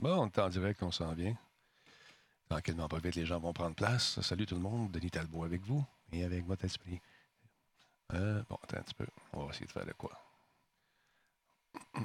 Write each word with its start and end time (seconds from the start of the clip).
Bon, 0.00 0.22
on 0.22 0.26
est 0.28 0.38
en 0.38 0.48
direct, 0.48 0.82
on 0.82 0.90
s'en 0.90 1.12
vient. 1.12 1.36
Tranquillement, 2.48 2.88
pas 2.88 2.98
vite, 3.00 3.16
les 3.16 3.26
gens 3.26 3.38
vont 3.38 3.52
prendre 3.52 3.76
place. 3.76 4.18
Salut 4.22 4.46
tout 4.46 4.54
le 4.54 4.62
monde, 4.62 4.90
Denis 4.90 5.10
Talbot 5.10 5.44
avec 5.44 5.60
vous 5.60 5.84
et 6.10 6.24
avec 6.24 6.46
votre 6.46 6.64
esprit. 6.64 7.02
Euh, 8.14 8.42
bon, 8.48 8.58
attends 8.62 8.78
un 8.78 8.82
petit 8.82 8.94
peu. 8.94 9.06
On 9.34 9.44
va 9.44 9.50
essayer 9.50 9.66
de 9.66 9.70
faire 9.70 9.84
de 9.84 9.92
quoi? 9.92 10.18
On 11.94 12.00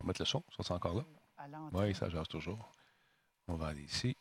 va 0.00 0.06
mettre 0.08 0.20
le 0.20 0.26
son, 0.26 0.42
ça 0.56 0.64
c'est 0.64 0.72
encore 0.72 0.96
là. 0.96 1.04
Oui, 1.74 1.94
ça 1.94 2.08
jase 2.08 2.26
toujours. 2.26 2.68
On 3.46 3.54
va 3.54 3.68
aller 3.68 3.84
ici. 3.84 4.16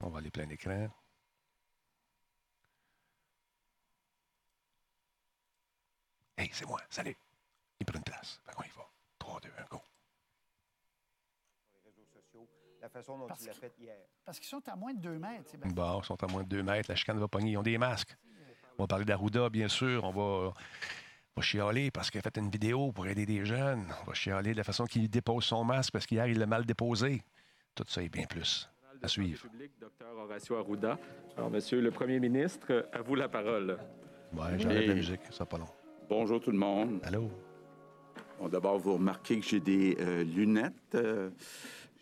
On 0.00 0.08
va 0.08 0.18
aller 0.20 0.30
plein 0.30 0.48
écran. 0.48 0.88
Hey, 6.36 6.50
c'est 6.52 6.66
moi, 6.66 6.80
salut. 6.90 7.16
Il 7.80 7.86
prend 7.86 7.98
une 7.98 8.04
place. 8.04 8.40
Fait 8.46 8.54
qu'on 8.54 8.62
y 8.64 8.68
va. 8.76 8.86
3, 9.18 9.40
2, 9.40 9.48
1, 9.58 9.64
go. 9.70 9.80
les 11.74 11.90
réseaux 11.90 12.06
sociaux, 12.12 12.48
la 12.80 12.88
façon 12.88 13.18
dont 13.18 13.26
Parce 13.26 13.42
il 13.42 13.46
l'a 13.48 13.52
fait 13.54 13.72
hier. 13.78 13.96
Parce 14.24 14.38
qu'ils 14.38 14.48
sont 14.48 14.66
à 14.68 14.76
moins 14.76 14.92
de 14.94 15.00
2 15.00 15.18
mètres. 15.18 15.48
Sébastien. 15.50 15.74
Bon, 15.74 16.00
ils 16.00 16.04
sont 16.04 16.22
à 16.22 16.26
moins 16.26 16.42
de 16.42 16.48
2 16.48 16.62
mètres. 16.62 16.90
La 16.90 16.96
chicane 16.96 17.18
va 17.18 17.28
pogner. 17.28 17.52
Ils 17.52 17.56
ont 17.58 17.62
des 17.62 17.78
masques. 17.78 18.16
On 18.78 18.82
va 18.82 18.86
parler 18.86 19.04
d'Arruda, 19.04 19.48
bien 19.48 19.68
sûr. 19.68 20.04
On 20.04 20.10
va, 20.10 20.22
on 20.50 20.52
va 21.36 21.42
chialer 21.42 21.90
parce 21.90 22.10
qu'il 22.10 22.18
a 22.18 22.22
fait 22.22 22.36
une 22.38 22.50
vidéo 22.50 22.92
pour 22.92 23.06
aider 23.06 23.24
des 23.24 23.44
jeunes. 23.46 23.86
On 24.02 24.04
va 24.04 24.14
chialer 24.14 24.52
de 24.52 24.58
la 24.58 24.64
façon 24.64 24.84
qu'il 24.84 25.08
dépose 25.08 25.44
son 25.44 25.64
masque 25.64 25.92
parce 25.92 26.06
qu'hier, 26.06 26.26
il 26.26 26.38
l'a 26.38 26.46
mal 26.46 26.66
déposé. 26.66 27.22
Tout 27.74 27.84
ça 27.88 28.02
et 28.02 28.08
bien 28.08 28.26
plus. 28.26 28.68
À 29.02 29.08
suivre. 29.08 29.42
Public, 29.42 29.72
Dr 29.78 30.06
Horacio 30.16 30.56
Arruda. 30.56 30.98
Alors, 31.36 31.50
Monsieur 31.50 31.80
le 31.80 31.90
Premier 31.90 32.18
ministre, 32.18 32.88
à 32.92 33.00
vous 33.02 33.14
la 33.14 33.28
parole. 33.28 33.78
Ouais, 34.32 34.58
j'enlève 34.58 34.86
la 34.86 34.92
Et- 34.92 34.96
musique. 34.96 35.20
Ça 35.26 35.32
sera 35.32 35.46
pas 35.46 35.58
long. 35.58 35.68
Bonjour 36.08 36.40
tout 36.40 36.50
le 36.50 36.58
monde. 36.58 37.00
Allô? 37.04 37.30
Bon, 38.38 38.48
D'abord, 38.48 38.78
vous 38.78 38.94
remarquez 38.94 39.38
que 39.40 39.46
j'ai 39.46 39.60
des 39.60 39.96
euh, 40.00 40.22
lunettes. 40.24 40.94
Euh, 40.94 41.30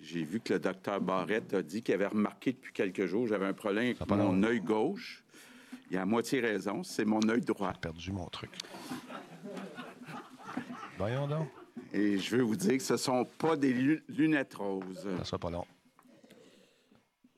j'ai 0.00 0.24
vu 0.24 0.40
que 0.40 0.54
le 0.54 0.58
docteur 0.60 1.00
Barrette 1.00 1.54
a 1.54 1.62
dit 1.62 1.82
qu'il 1.82 1.94
avait 1.94 2.06
remarqué 2.08 2.52
depuis 2.52 2.72
quelques 2.72 3.06
jours 3.06 3.26
j'avais 3.26 3.46
un 3.46 3.52
problème 3.54 3.94
avec 3.98 4.08
mon 4.10 4.32
long. 4.32 4.42
œil 4.42 4.60
gauche. 4.60 5.24
Il 5.90 5.96
a 5.96 6.02
à 6.02 6.06
moitié 6.06 6.40
raison, 6.40 6.82
c'est 6.82 7.04
mon 7.04 7.20
œil 7.28 7.40
droit. 7.40 7.72
J'ai 7.74 7.80
perdu 7.80 8.12
mon 8.12 8.26
truc. 8.26 8.50
Voyons 10.98 11.26
donc. 11.26 11.48
Et 11.92 12.18
je 12.18 12.36
veux 12.36 12.42
vous 12.42 12.56
dire 12.56 12.76
que 12.76 12.82
ce 12.82 12.94
ne 12.94 12.98
sont 12.98 13.24
pas 13.38 13.56
des 13.56 13.72
lu- 13.72 14.02
lunettes 14.08 14.54
roses. 14.54 15.06
Ça 15.18 15.24
sera 15.24 15.38
pas 15.38 15.50
long. 15.50 15.64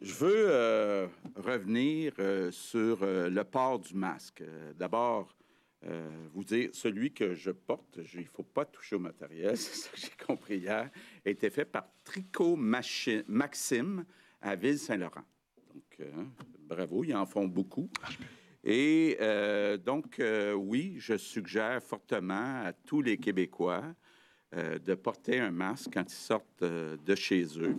Je 0.00 0.12
veux 0.14 0.46
euh, 0.48 1.06
revenir 1.36 2.12
euh, 2.18 2.50
sur 2.50 2.98
euh, 3.02 3.28
le 3.30 3.44
port 3.44 3.78
du 3.78 3.94
masque. 3.94 4.42
D'abord, 4.78 5.34
euh, 5.86 6.08
vous 6.32 6.44
dire, 6.44 6.70
celui 6.72 7.12
que 7.12 7.34
je 7.34 7.50
porte, 7.50 8.00
je- 8.02 8.18
il 8.18 8.24
ne 8.24 8.28
faut 8.28 8.42
pas 8.42 8.64
toucher 8.64 8.96
au 8.96 8.98
matériel, 8.98 9.56
c'est 9.56 9.74
ça 9.74 9.90
que 9.90 9.96
j'ai 9.98 10.26
compris 10.26 10.58
hier, 10.58 10.90
a 11.24 11.28
été 11.30 11.48
fait 11.50 11.64
par 11.64 11.86
Tricot 12.04 12.56
Machi- 12.56 13.22
Maxime 13.28 14.04
à 14.40 14.56
Ville-Saint-Laurent. 14.56 15.24
Donc, 15.74 15.96
euh, 16.00 16.10
bravo, 16.68 17.04
ils 17.04 17.14
en 17.14 17.26
font 17.26 17.46
beaucoup. 17.46 17.88
Et 18.64 19.16
euh, 19.20 19.76
donc, 19.76 20.20
oui, 20.56 20.96
je 20.98 21.16
suggère 21.16 21.80
fortement 21.82 22.64
à 22.64 22.72
tous 22.72 23.00
les 23.02 23.16
Québécois 23.16 23.94
de 24.52 24.94
porter 24.94 25.38
un 25.40 25.50
masque 25.50 25.90
quand 25.92 26.10
ils 26.10 26.14
sortent 26.16 26.64
de 26.64 27.14
chez 27.14 27.44
eux. 27.60 27.76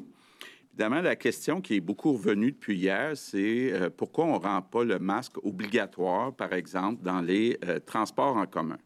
Évidemment, 0.80 1.02
la 1.02 1.16
question 1.16 1.60
qui 1.60 1.78
est 1.78 1.82
beaucoup 1.82 2.14
revenue 2.14 2.52
depuis 2.52 2.78
hier, 2.78 3.18
c'est 3.18 3.74
euh, 3.74 3.90
pourquoi 3.90 4.26
on 4.26 4.34
ne 4.34 4.44
rend 4.44 4.62
pas 4.62 4.84
le 4.84 5.00
masque 5.00 5.44
obligatoire, 5.44 6.36
par 6.36 6.54
exemple, 6.54 7.02
dans 7.02 7.20
les 7.20 7.58
euh, 7.66 7.80
transports 7.80 8.38
en 8.38 8.46
commun? 8.46 8.78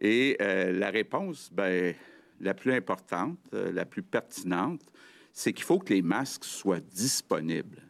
Et 0.00 0.38
euh, 0.40 0.72
la 0.72 0.88
réponse, 0.88 1.50
ben, 1.52 1.94
la 2.40 2.54
plus 2.54 2.72
importante, 2.72 3.36
la 3.52 3.84
plus 3.84 4.02
pertinente, 4.02 4.80
c'est 5.34 5.52
qu'il 5.52 5.66
faut 5.66 5.78
que 5.78 5.92
les 5.92 6.00
masques 6.00 6.46
soient 6.46 6.80
disponibles. 6.80 7.82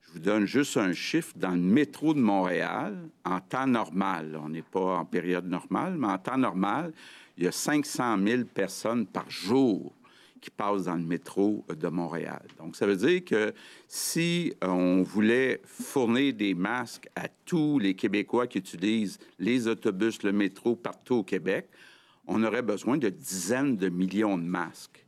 Je 0.00 0.12
vous 0.12 0.20
donne 0.20 0.46
juste 0.46 0.78
un 0.78 0.94
chiffre. 0.94 1.34
Dans 1.36 1.50
le 1.50 1.60
métro 1.60 2.14
de 2.14 2.20
Montréal, 2.20 3.10
en 3.26 3.40
temps 3.40 3.66
normal, 3.66 4.40
on 4.42 4.48
n'est 4.48 4.62
pas 4.62 5.00
en 5.00 5.04
période 5.04 5.46
normale, 5.46 5.98
mais 5.98 6.06
en 6.06 6.16
temps 6.16 6.38
normal, 6.38 6.94
il 7.36 7.44
y 7.44 7.46
a 7.46 7.52
500 7.52 8.16
000 8.26 8.44
personnes 8.44 9.06
par 9.06 9.28
jour 9.28 9.94
qui 10.44 10.50
passent 10.50 10.84
dans 10.84 10.94
le 10.94 11.02
métro 11.02 11.64
de 11.74 11.88
Montréal. 11.88 12.42
Donc, 12.58 12.76
ça 12.76 12.86
veut 12.86 12.96
dire 12.96 13.24
que 13.24 13.54
si 13.88 14.52
on 14.60 15.02
voulait 15.02 15.62
fournir 15.64 16.34
des 16.34 16.52
masques 16.52 17.08
à 17.16 17.28
tous 17.46 17.78
les 17.78 17.94
Québécois 17.94 18.46
qui 18.46 18.58
utilisent 18.58 19.18
les 19.38 19.68
autobus, 19.68 20.22
le 20.22 20.32
métro 20.32 20.76
partout 20.76 21.14
au 21.14 21.22
Québec, 21.22 21.66
on 22.26 22.44
aurait 22.44 22.60
besoin 22.60 22.98
de 22.98 23.08
dizaines 23.08 23.78
de 23.78 23.88
millions 23.88 24.36
de 24.36 24.42
masques. 24.42 25.06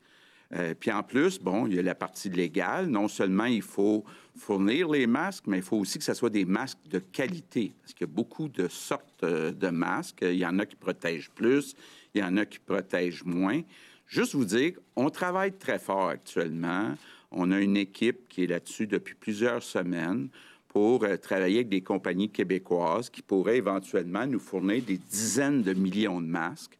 Euh, 0.54 0.72
puis 0.78 0.90
en 0.90 1.02
plus, 1.02 1.38
bon, 1.38 1.66
il 1.66 1.74
y 1.74 1.78
a 1.78 1.82
la 1.82 1.94
partie 1.94 2.30
légale. 2.30 2.86
Non 2.86 3.08
seulement 3.08 3.44
il 3.44 3.62
faut 3.62 4.04
fournir 4.36 4.88
les 4.88 5.06
masques, 5.06 5.44
mais 5.48 5.58
il 5.58 5.62
faut 5.62 5.76
aussi 5.76 5.98
que 5.98 6.04
ce 6.04 6.14
soit 6.14 6.30
des 6.30 6.46
masques 6.46 6.78
de 6.88 6.98
qualité. 6.98 7.74
Parce 7.82 7.92
qu'il 7.92 8.06
y 8.06 8.10
a 8.10 8.14
beaucoup 8.14 8.48
de 8.48 8.68
sortes 8.68 9.22
euh, 9.22 9.52
de 9.52 9.68
masques. 9.68 10.20
Il 10.22 10.38
y 10.38 10.46
en 10.46 10.58
a 10.60 10.64
qui 10.64 10.76
protègent 10.76 11.30
plus, 11.30 11.74
il 12.14 12.22
y 12.22 12.24
en 12.24 12.38
a 12.38 12.46
qui 12.46 12.58
protègent 12.58 13.24
moins. 13.24 13.60
Juste 14.06 14.34
vous 14.34 14.44
dire, 14.44 14.74
on 14.94 15.10
travaille 15.10 15.52
très 15.52 15.78
fort 15.78 16.08
actuellement. 16.08 16.94
On 17.32 17.50
a 17.50 17.60
une 17.60 17.76
équipe 17.76 18.28
qui 18.28 18.44
est 18.44 18.46
là-dessus 18.46 18.86
depuis 18.86 19.14
plusieurs 19.14 19.62
semaines 19.62 20.28
pour 20.68 21.04
euh, 21.04 21.16
travailler 21.16 21.56
avec 21.56 21.68
des 21.68 21.80
compagnies 21.80 22.30
québécoises 22.30 23.10
qui 23.10 23.22
pourraient 23.22 23.56
éventuellement 23.56 24.26
nous 24.26 24.38
fournir 24.38 24.82
des 24.82 24.98
dizaines 24.98 25.62
de 25.62 25.72
millions 25.72 26.20
de 26.20 26.26
masques 26.26 26.78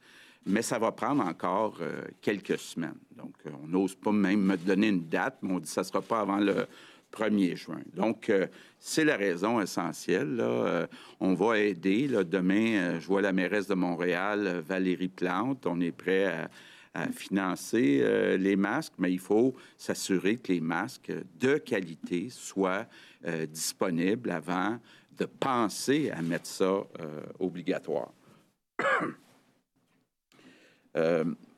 mais 0.48 0.62
ça 0.62 0.78
va 0.78 0.92
prendre 0.92 1.24
encore 1.24 1.78
euh, 1.80 2.02
quelques 2.20 2.58
semaines. 2.58 2.98
Donc, 3.16 3.32
euh, 3.46 3.50
on 3.64 3.66
n'ose 3.66 3.96
pas 3.96 4.12
même 4.12 4.42
me 4.42 4.56
donner 4.56 4.88
une 4.88 5.08
date, 5.08 5.38
mais 5.42 5.54
on 5.54 5.58
dit 5.58 5.64
que 5.64 5.70
ça 5.70 5.80
ne 5.80 5.86
sera 5.86 6.00
pas 6.00 6.20
avant 6.20 6.36
le 6.36 6.66
1er 7.10 7.56
juin. 7.56 7.80
Donc, 7.94 8.30
c'est 8.78 9.04
la 9.04 9.16
raison 9.16 9.60
essentielle. 9.60 10.40
on 11.18 11.34
va 11.34 11.58
aider. 11.58 12.06
Demain, 12.06 13.00
je 13.00 13.06
vois 13.06 13.22
la 13.22 13.32
mairesse 13.32 13.66
de 13.66 13.74
Montréal, 13.74 14.62
Valérie 14.68 15.08
Plante. 15.08 15.66
On 15.66 15.80
est 15.80 15.90
prêt 15.90 16.26
à, 16.26 16.48
à 16.96 17.08
financer 17.12 18.00
euh, 18.00 18.38
les 18.38 18.56
masques, 18.56 18.94
mais 18.98 19.12
il 19.12 19.18
faut 19.18 19.54
s'assurer 19.76 20.36
que 20.36 20.50
les 20.52 20.62
masques 20.62 21.12
de 21.38 21.58
qualité 21.58 22.28
soient 22.30 22.86
euh, 23.26 23.44
disponibles 23.44 24.30
avant 24.30 24.78
de 25.18 25.26
penser 25.26 26.10
à 26.10 26.22
mettre 26.22 26.46
ça 26.46 26.64
euh, 26.64 26.86
obligatoire. 27.38 28.12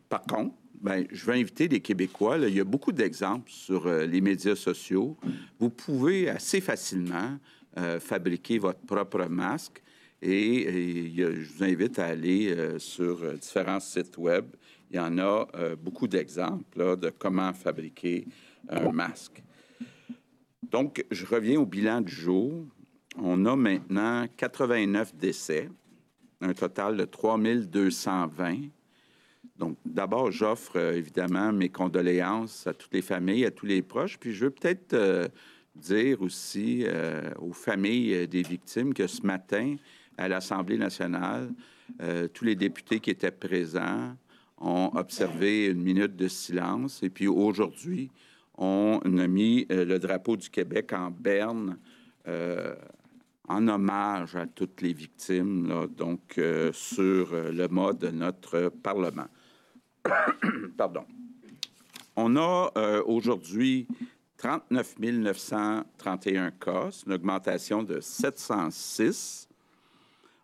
Par 0.08 0.22
contre, 0.22 0.56
ben, 0.80 1.06
je 1.12 1.24
vais 1.26 1.38
inviter 1.38 1.68
les 1.68 1.78
Québécois. 1.80 2.38
il 2.38 2.56
y 2.56 2.60
a 2.60 2.64
beaucoup 2.64 2.90
d'exemples 2.90 3.48
sur 3.52 3.88
les 3.88 4.20
médias 4.20 4.56
sociaux. 4.56 5.16
Vous 5.60 5.70
pouvez 5.70 6.28
assez 6.28 6.60
facilement 6.60 7.38
fabriquer 8.00 8.58
votre 8.58 8.80
propre 8.80 9.26
masque. 9.26 9.80
Et, 10.20 11.12
je 11.16 11.52
vous 11.52 11.62
invite 11.62 12.00
à 12.00 12.06
aller 12.06 12.52
sur 12.78 13.32
différents 13.34 13.78
sites 13.78 14.18
web. 14.18 14.46
Il 14.90 14.96
y 14.96 15.00
en 15.00 15.18
a 15.18 15.46
euh, 15.54 15.76
beaucoup 15.76 16.08
d'exemples 16.08 16.96
de 16.96 17.10
comment 17.10 17.52
fabriquer 17.52 18.26
un 18.68 18.90
masque. 18.90 19.42
Donc, 20.62 21.04
je 21.10 21.26
reviens 21.26 21.60
au 21.60 21.66
bilan 21.66 22.00
du 22.00 22.12
jour. 22.12 22.64
On 23.16 23.44
a 23.44 23.56
maintenant 23.56 24.26
89 24.36 25.14
décès, 25.14 25.68
un 26.40 26.54
total 26.54 26.96
de 26.96 27.04
3220. 27.04 28.68
Donc, 29.56 29.76
d'abord, 29.84 30.30
j'offre 30.30 30.76
euh, 30.76 30.94
évidemment 30.94 31.52
mes 31.52 31.68
condoléances 31.68 32.66
à 32.66 32.72
toutes 32.72 32.94
les 32.94 33.02
familles, 33.02 33.44
à 33.44 33.50
tous 33.50 33.66
les 33.66 33.82
proches. 33.82 34.18
Puis, 34.18 34.32
je 34.32 34.46
veux 34.46 34.50
peut-être 34.50 34.94
euh, 34.94 35.28
dire 35.74 36.22
aussi 36.22 36.84
aux 37.38 37.52
familles 37.52 38.26
des 38.26 38.42
victimes 38.42 38.92
que 38.92 39.06
ce 39.06 39.24
matin, 39.24 39.76
à 40.16 40.26
l'Assemblée 40.26 40.76
nationale, 40.76 41.52
tous 42.34 42.44
les 42.44 42.56
députés 42.56 42.98
qui 42.98 43.10
étaient 43.10 43.30
présents 43.30 44.12
ont 44.60 44.90
observé 44.94 45.66
une 45.66 45.82
minute 45.82 46.16
de 46.16 46.28
silence. 46.28 47.02
Et 47.02 47.10
puis, 47.10 47.28
aujourd'hui, 47.28 48.10
on 48.58 49.00
a 49.18 49.26
mis 49.26 49.66
euh, 49.70 49.84
le 49.84 49.98
drapeau 49.98 50.36
du 50.36 50.50
Québec 50.50 50.92
en 50.92 51.10
berne 51.10 51.78
euh, 52.26 52.74
en 53.48 53.66
hommage 53.68 54.36
à 54.36 54.46
toutes 54.46 54.82
les 54.82 54.92
victimes, 54.92 55.86
donc 55.96 56.36
euh, 56.36 56.70
sur 56.72 57.32
le 57.32 57.66
mode 57.68 57.98
de 57.98 58.10
notre 58.10 58.68
Parlement. 58.68 59.28
Pardon. 60.76 61.04
On 62.16 62.36
a 62.36 62.72
aujourd'hui 63.06 63.86
39 64.38 64.96
931 64.98 66.50
cas, 66.50 66.90
une 67.06 67.12
augmentation 67.12 67.82
de 67.82 68.00
706. 68.00 69.47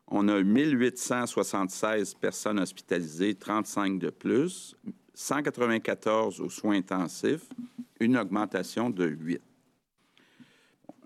On 0.08 0.28
a 0.28 0.42
1876 0.42 2.14
personnes 2.14 2.60
hospitalisées, 2.60 3.34
35 3.34 3.98
de 3.98 4.10
plus, 4.10 4.76
194 5.14 6.40
aux 6.40 6.50
soins 6.50 6.76
intensifs, 6.76 7.48
une 8.00 8.16
augmentation 8.16 8.90
de 8.90 9.06
8. 9.06 9.40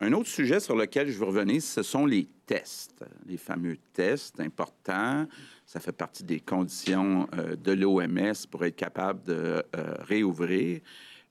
Un 0.01 0.13
autre 0.13 0.29
sujet 0.29 0.61
sur 0.61 0.77
lequel 0.77 1.11
je 1.11 1.19
veux 1.19 1.27
revenir, 1.27 1.61
ce 1.61 1.83
sont 1.83 2.07
les 2.07 2.29
tests, 2.47 3.05
les 3.27 3.37
fameux 3.37 3.77
tests 3.93 4.39
importants. 4.41 5.27
Ça 5.67 5.81
fait 5.81 5.93
partie 5.93 6.23
des 6.23 6.39
conditions 6.39 7.29
euh, 7.37 7.57
de 7.57 7.73
l'OMS 7.73 8.47
pour 8.51 8.65
être 8.65 8.77
capable 8.77 9.25
de 9.25 9.63
euh, 9.77 9.95
réouvrir. 10.01 10.81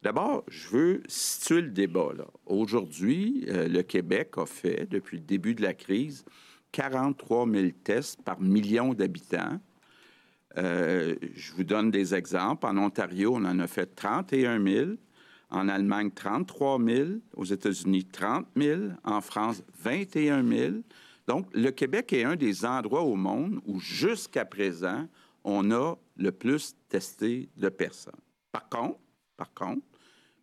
D'abord, 0.04 0.44
je 0.50 0.68
veux 0.70 1.04
situer 1.08 1.62
le 1.62 1.70
débat. 1.70 2.10
Aujourd'hui, 2.46 3.46
euh, 3.48 3.68
le 3.68 3.84
Québec 3.84 4.34
a 4.38 4.46
fait, 4.46 4.86
depuis 4.90 5.18
le 5.18 5.24
début 5.24 5.56
de 5.56 5.64
la 5.64 5.74
crise, 5.74 6.26
43 6.78 7.48
000 7.50 7.70
tests 7.84 8.22
par 8.22 8.40
million 8.40 8.94
d'habitants. 8.94 9.60
Euh, 10.60 11.16
je 11.34 11.52
vous 11.54 11.64
donne 11.64 11.90
des 11.90 12.14
exemples. 12.14 12.68
En 12.68 12.78
Ontario, 12.78 13.34
on 13.34 13.46
en 13.46 13.58
a 13.58 13.66
fait 13.66 13.88
31 13.96 14.64
000. 14.64 14.92
En 15.50 15.70
Allemagne, 15.70 16.12
33 16.12 16.80
000. 16.80 17.10
Aux 17.36 17.46
États-Unis, 17.46 18.06
30 18.06 18.46
000. 18.56 18.82
En 19.04 19.22
France, 19.22 19.64
21 19.80 20.48
000. 20.48 20.74
Donc, 21.28 21.48
le 21.52 21.72
Québec 21.72 22.14
est 22.14 22.26
un 22.26 22.36
des 22.36 22.64
endroits 22.64 23.02
au 23.02 23.16
monde 23.16 23.60
où, 23.66 23.80
jusqu'à 23.80 24.46
présent, 24.46 25.08
on 25.44 25.72
a 25.72 25.96
le 26.16 26.32
plus 26.32 26.76
testé 26.90 27.50
de 27.58 27.70
personnes. 27.70 28.22
Par 28.52 28.70
contre, 28.70 29.00
par 29.36 29.52
contre, 29.56 29.82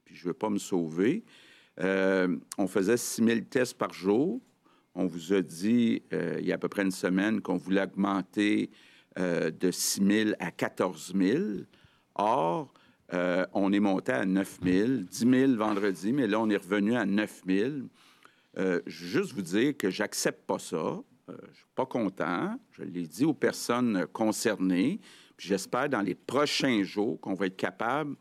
puis 0.05 0.17
je 0.17 0.25
ne 0.25 0.29
veux 0.31 0.35
pas 0.35 0.51
me 0.51 0.59
sauver, 0.59 1.25
euh, 1.79 2.37
on 2.59 2.67
faisait 2.67 2.97
6 2.97 3.25
000 3.25 3.41
tests 3.43 3.79
par 3.79 3.93
jour. 3.93 4.41
On 4.95 5.07
vous 5.07 5.33
a 5.33 5.43
dit, 5.43 6.03
euh, 6.13 6.37
il 6.41 6.47
y 6.47 6.53
a 6.53 6.55
à 6.55 6.59
peu 6.59 6.69
près 6.69 6.83
une 6.83 6.91
semaine, 6.91 7.41
qu'on 7.41 7.57
voulait 7.57 7.83
augmenter 7.83 8.71
euh, 9.19 9.53
de 9.53 9.71
6 9.71 10.03
000 10.05 10.31
à 10.41 10.51
14 10.51 11.15
000. 11.17 11.43
Or, 12.17 12.73
euh, 13.13 13.47
on 13.53 13.73
est 13.73 13.79
monté 13.79 14.11
à 14.11 14.25
9 14.25 14.59
000, 14.65 14.89
10 15.09 15.19
000 15.19 15.55
vendredi, 15.55 16.13
mais 16.13 16.27
là, 16.27 16.41
on 16.41 16.51
est 16.51 16.57
revenu 16.57 16.97
à 16.97 17.07
9 17.07 17.43
000. 17.47 17.71
Euh, 18.59 18.81
je 18.87 19.05
veux 19.05 19.11
juste 19.23 19.33
vous 19.33 19.43
dire 19.43 19.77
que 19.77 19.89
j'accepte 19.89 20.45
pas 20.47 20.59
ça. 20.59 21.01
Je 21.29 21.57
suis 21.57 21.67
pas 21.77 21.87
content. 21.87 22.59
Je 22.73 22.83
l'ai 22.83 23.07
dit 23.07 23.25
aux 23.25 23.35
personnes 23.35 24.07
concernées. 24.13 25.01
J'espère 25.39 25.89
dans 25.89 26.03
les 26.03 26.15
prochains 26.15 26.83
jours 26.83 27.21
qu'on 27.21 27.35
va 27.35 27.47
être 27.47 27.57
capable 27.57 28.17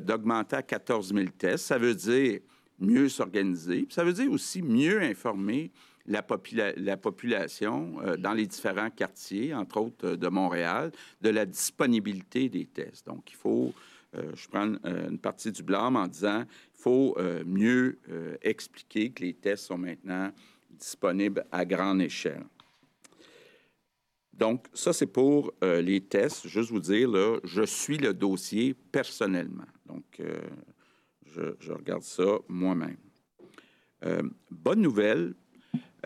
d'augmenter 0.00 0.56
à 0.56 0.62
14 0.62 1.12
000 1.12 1.26
tests. 1.36 1.66
Ça 1.66 1.76
veut 1.76 1.94
dire 1.94 2.40
mieux 2.78 3.08
s'organiser. 3.08 3.86
Ça 3.90 4.04
veut 4.04 4.12
dire 4.12 4.30
aussi 4.30 4.62
mieux 4.62 5.02
informer 5.02 5.70
la, 6.10 6.22
popula- 6.22 6.74
la 6.76 6.96
population 6.96 8.00
euh, 8.02 8.16
dans 8.16 8.34
les 8.34 8.46
différents 8.46 8.90
quartiers, 8.90 9.54
entre 9.54 9.78
autres 9.78 10.06
euh, 10.08 10.16
de 10.16 10.28
Montréal, 10.28 10.92
de 11.22 11.30
la 11.30 11.46
disponibilité 11.46 12.48
des 12.48 12.66
tests. 12.66 13.06
Donc, 13.06 13.30
il 13.30 13.36
faut, 13.36 13.72
euh, 14.14 14.32
je 14.34 14.48
prends 14.48 14.74
une 14.84 15.18
partie 15.18 15.52
du 15.52 15.62
blâme 15.62 15.96
en 15.96 16.06
disant, 16.06 16.44
il 16.74 16.82
faut 16.82 17.16
mieux 17.44 17.98
expliquer 18.40 19.10
que 19.10 19.22
les 19.22 19.34
tests 19.34 19.66
sont 19.66 19.76
maintenant 19.76 20.32
disponibles 20.70 21.44
à 21.52 21.66
grande 21.66 22.00
échelle. 22.00 22.44
Donc, 24.32 24.64
ça, 24.72 24.94
c'est 24.94 25.12
pour 25.12 25.52
euh, 25.62 25.82
les 25.82 26.00
tests. 26.00 26.48
Juste 26.48 26.70
vous 26.70 26.80
dire, 26.80 27.10
là, 27.10 27.38
je 27.44 27.62
suis 27.62 27.98
le 27.98 28.14
dossier 28.14 28.72
personnellement. 28.72 29.68
Donc, 29.84 30.06
euh, 30.20 30.40
je, 31.26 31.42
je 31.60 31.72
regarde 31.72 32.02
ça 32.02 32.38
moi-même. 32.48 32.96
Euh, 34.06 34.22
bonne 34.50 34.80
nouvelle, 34.80 35.34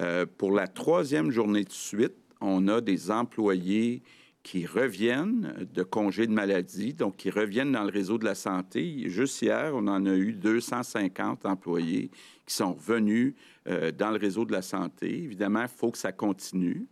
euh, 0.01 0.27
pour 0.39 0.53
la 0.53 0.67
troisième 0.67 1.31
journée 1.31 1.65
de 1.65 1.73
suite, 1.73 2.15
on 2.41 2.69
a 2.69 2.81
des 2.81 3.11
employés 3.11 4.03
qui 4.45 4.67
reviennent 4.67 5.67
de 5.73 5.83
congés 5.83 6.27
de 6.27 6.33
maladie, 6.33 6.93
donc 6.93 7.17
qui 7.17 7.31
reviennent 7.31 7.73
dans 7.73 7.83
le 7.83 7.91
réseau 7.91 8.19
de 8.19 8.27
la 8.27 8.35
santé. 8.35 9.09
Juste 9.09 9.41
hier, 9.41 9.73
on 9.75 9.89
en 9.89 10.05
a 10.05 10.15
eu 10.15 10.33
250 10.35 11.47
employés 11.47 12.11
qui 12.45 12.55
sont 12.55 12.75
revenus 12.75 13.35
euh, 13.67 13.91
dans 13.91 14.11
le 14.11 14.19
réseau 14.19 14.45
de 14.45 14.53
la 14.53 14.61
santé. 14.61 15.23
Évidemment, 15.23 15.63
il 15.63 15.69
faut 15.69 15.91
que 15.91 15.99
ça 15.99 16.13
continue. 16.13 16.87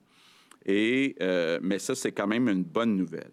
Et, 0.64 1.14
euh, 1.20 1.58
mais 1.62 1.78
ça, 1.78 1.94
c'est 1.94 2.12
quand 2.12 2.26
même 2.26 2.48
une 2.48 2.64
bonne 2.64 2.96
nouvelle. 2.96 3.32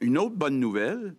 Une 0.00 0.18
autre 0.18 0.34
bonne 0.34 0.58
nouvelle, 0.58 1.14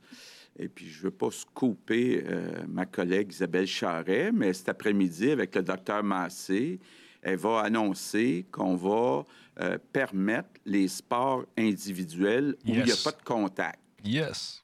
et 0.59 0.67
puis 0.67 0.88
je 0.88 1.00
ne 1.00 1.03
veux 1.03 1.12
pas 1.12 1.31
scooper 1.31 2.23
euh, 2.27 2.65
ma 2.67 2.85
collègue 2.85 3.31
Isabelle 3.31 3.67
Charret, 3.67 4.31
mais 4.33 4.51
cet 4.51 4.67
après-midi, 4.67 5.31
avec 5.31 5.56
le 5.56 5.63
docteur 5.63 6.03
Massé, 6.03 6.81
elle 7.25 7.38
va 7.38 7.62
annoncer 7.62 8.45
qu'on 8.51 8.75
va 8.75 9.25
euh, 9.60 9.77
permettre 9.92 10.50
les 10.66 10.88
sports 10.88 11.44
individuels 11.57 12.56
où 12.66 12.69
il 12.69 12.75
n'y 12.75 12.81
a 12.81 12.86
Yes. 12.86 13.04
pas 13.04 13.12
de 13.13 13.24
contact. 13.24 13.80
Yes. 14.04 14.63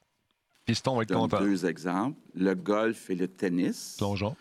Piston 0.64 0.94
va 0.96 1.02
être 1.02 1.12
content. 1.12 1.40
deux 1.40 1.66
exemples, 1.66 2.16
le 2.36 2.54
golf 2.54 3.10
et 3.10 3.16
le 3.16 3.26
tennis. 3.26 3.96
Plongeon. 3.98 4.36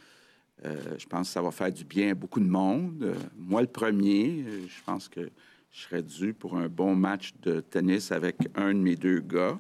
Euh, 0.64 0.80
je 1.00 1.06
pense 1.08 1.28
que 1.30 1.34
ça 1.34 1.42
va 1.42 1.50
faire 1.50 1.72
du 1.72 1.84
bien 1.84 2.12
à 2.12 2.14
beaucoup 2.14 2.40
de 2.40 2.46
monde. 2.46 3.02
Euh, 3.02 3.16
moi, 3.36 3.62
le 3.62 3.68
premier, 3.68 4.46
je 4.68 4.84
pense 4.86 5.10
que 5.10 5.32
je 5.72 5.82
serais 5.82 6.04
dû 6.04 6.36
pour 6.36 6.56
un 6.58 6.68
bon 6.68 6.96
match 6.96 7.34
de 7.42 7.62
tennis 7.62 8.12
avec 8.12 8.36
un 8.56 8.72
de 8.76 8.80
mes 8.80 8.96
deux 8.96 9.22
gars, 9.22 9.58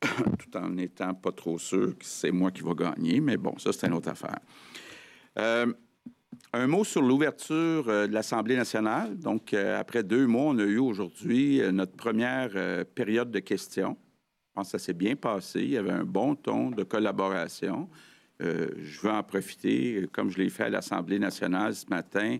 tout 0.00 0.56
en 0.56 0.70
n'étant 0.70 1.12
pas 1.12 1.32
trop 1.32 1.58
sûr 1.58 1.98
que 1.98 2.04
c'est 2.06 2.30
moi 2.30 2.50
qui 2.50 2.62
va 2.62 2.72
gagner. 2.72 3.20
Mais 3.20 3.36
bon, 3.36 3.58
ça, 3.58 3.72
c'est 3.74 3.86
une 3.86 3.92
autre 3.92 4.08
affaire. 4.08 4.38
Euh, 5.38 5.72
un 6.54 6.66
mot 6.66 6.84
sur 6.84 7.02
l'ouverture 7.02 7.88
euh, 7.88 8.06
de 8.06 8.12
l'Assemblée 8.12 8.56
nationale. 8.56 9.18
Donc, 9.18 9.54
euh, 9.54 9.78
après 9.78 10.02
deux 10.02 10.26
mois, 10.26 10.52
on 10.52 10.58
a 10.58 10.64
eu 10.64 10.78
aujourd'hui 10.78 11.60
euh, 11.60 11.72
notre 11.72 11.96
première 11.96 12.50
période 12.94 13.30
de 13.30 13.38
questions. 13.38 13.96
Je 14.48 14.54
pense 14.54 14.66
que 14.72 14.78
ça 14.78 14.84
s'est 14.84 14.92
bien 14.92 15.16
passé. 15.16 15.60
Il 15.60 15.70
y 15.70 15.78
avait 15.78 15.92
un 15.92 16.04
bon 16.04 16.34
ton 16.34 16.70
de 16.70 16.82
collaboration. 16.82 17.88
Je 18.40 19.00
veux 19.00 19.10
en 19.10 19.22
profiter, 19.22 20.04
comme 20.10 20.28
je 20.30 20.38
l'ai 20.38 20.48
fait 20.48 20.64
à 20.64 20.68
l'Assemblée 20.68 21.20
nationale 21.20 21.74
ce 21.76 21.86
matin, 21.88 22.38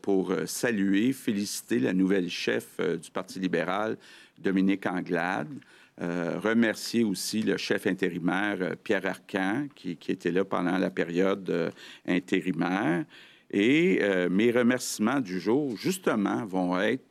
pour 0.00 0.34
saluer, 0.46 1.12
féliciter 1.12 1.78
la 1.80 1.92
nouvelle 1.92 2.30
chef 2.30 2.80
du 2.80 3.10
Parti 3.10 3.38
libéral, 3.38 3.98
Dominique 4.38 4.86
Anglade. 4.86 5.52
Remercier 5.98 7.04
aussi 7.04 7.42
le 7.42 7.58
chef 7.58 7.86
intérimaire, 7.86 8.74
Pierre 8.82 9.06
Arcan, 9.06 9.68
qui, 9.76 9.98
était 10.08 10.32
là 10.32 10.44
pendant 10.46 10.78
la 10.78 10.90
période 10.90 11.72
intérimaire. 12.06 13.04
Et 13.50 13.98
euh, 14.02 14.28
mes 14.28 14.50
remerciements 14.50 15.20
du 15.20 15.40
jour, 15.40 15.76
justement, 15.76 16.44
vont 16.44 16.78
être 16.80 17.04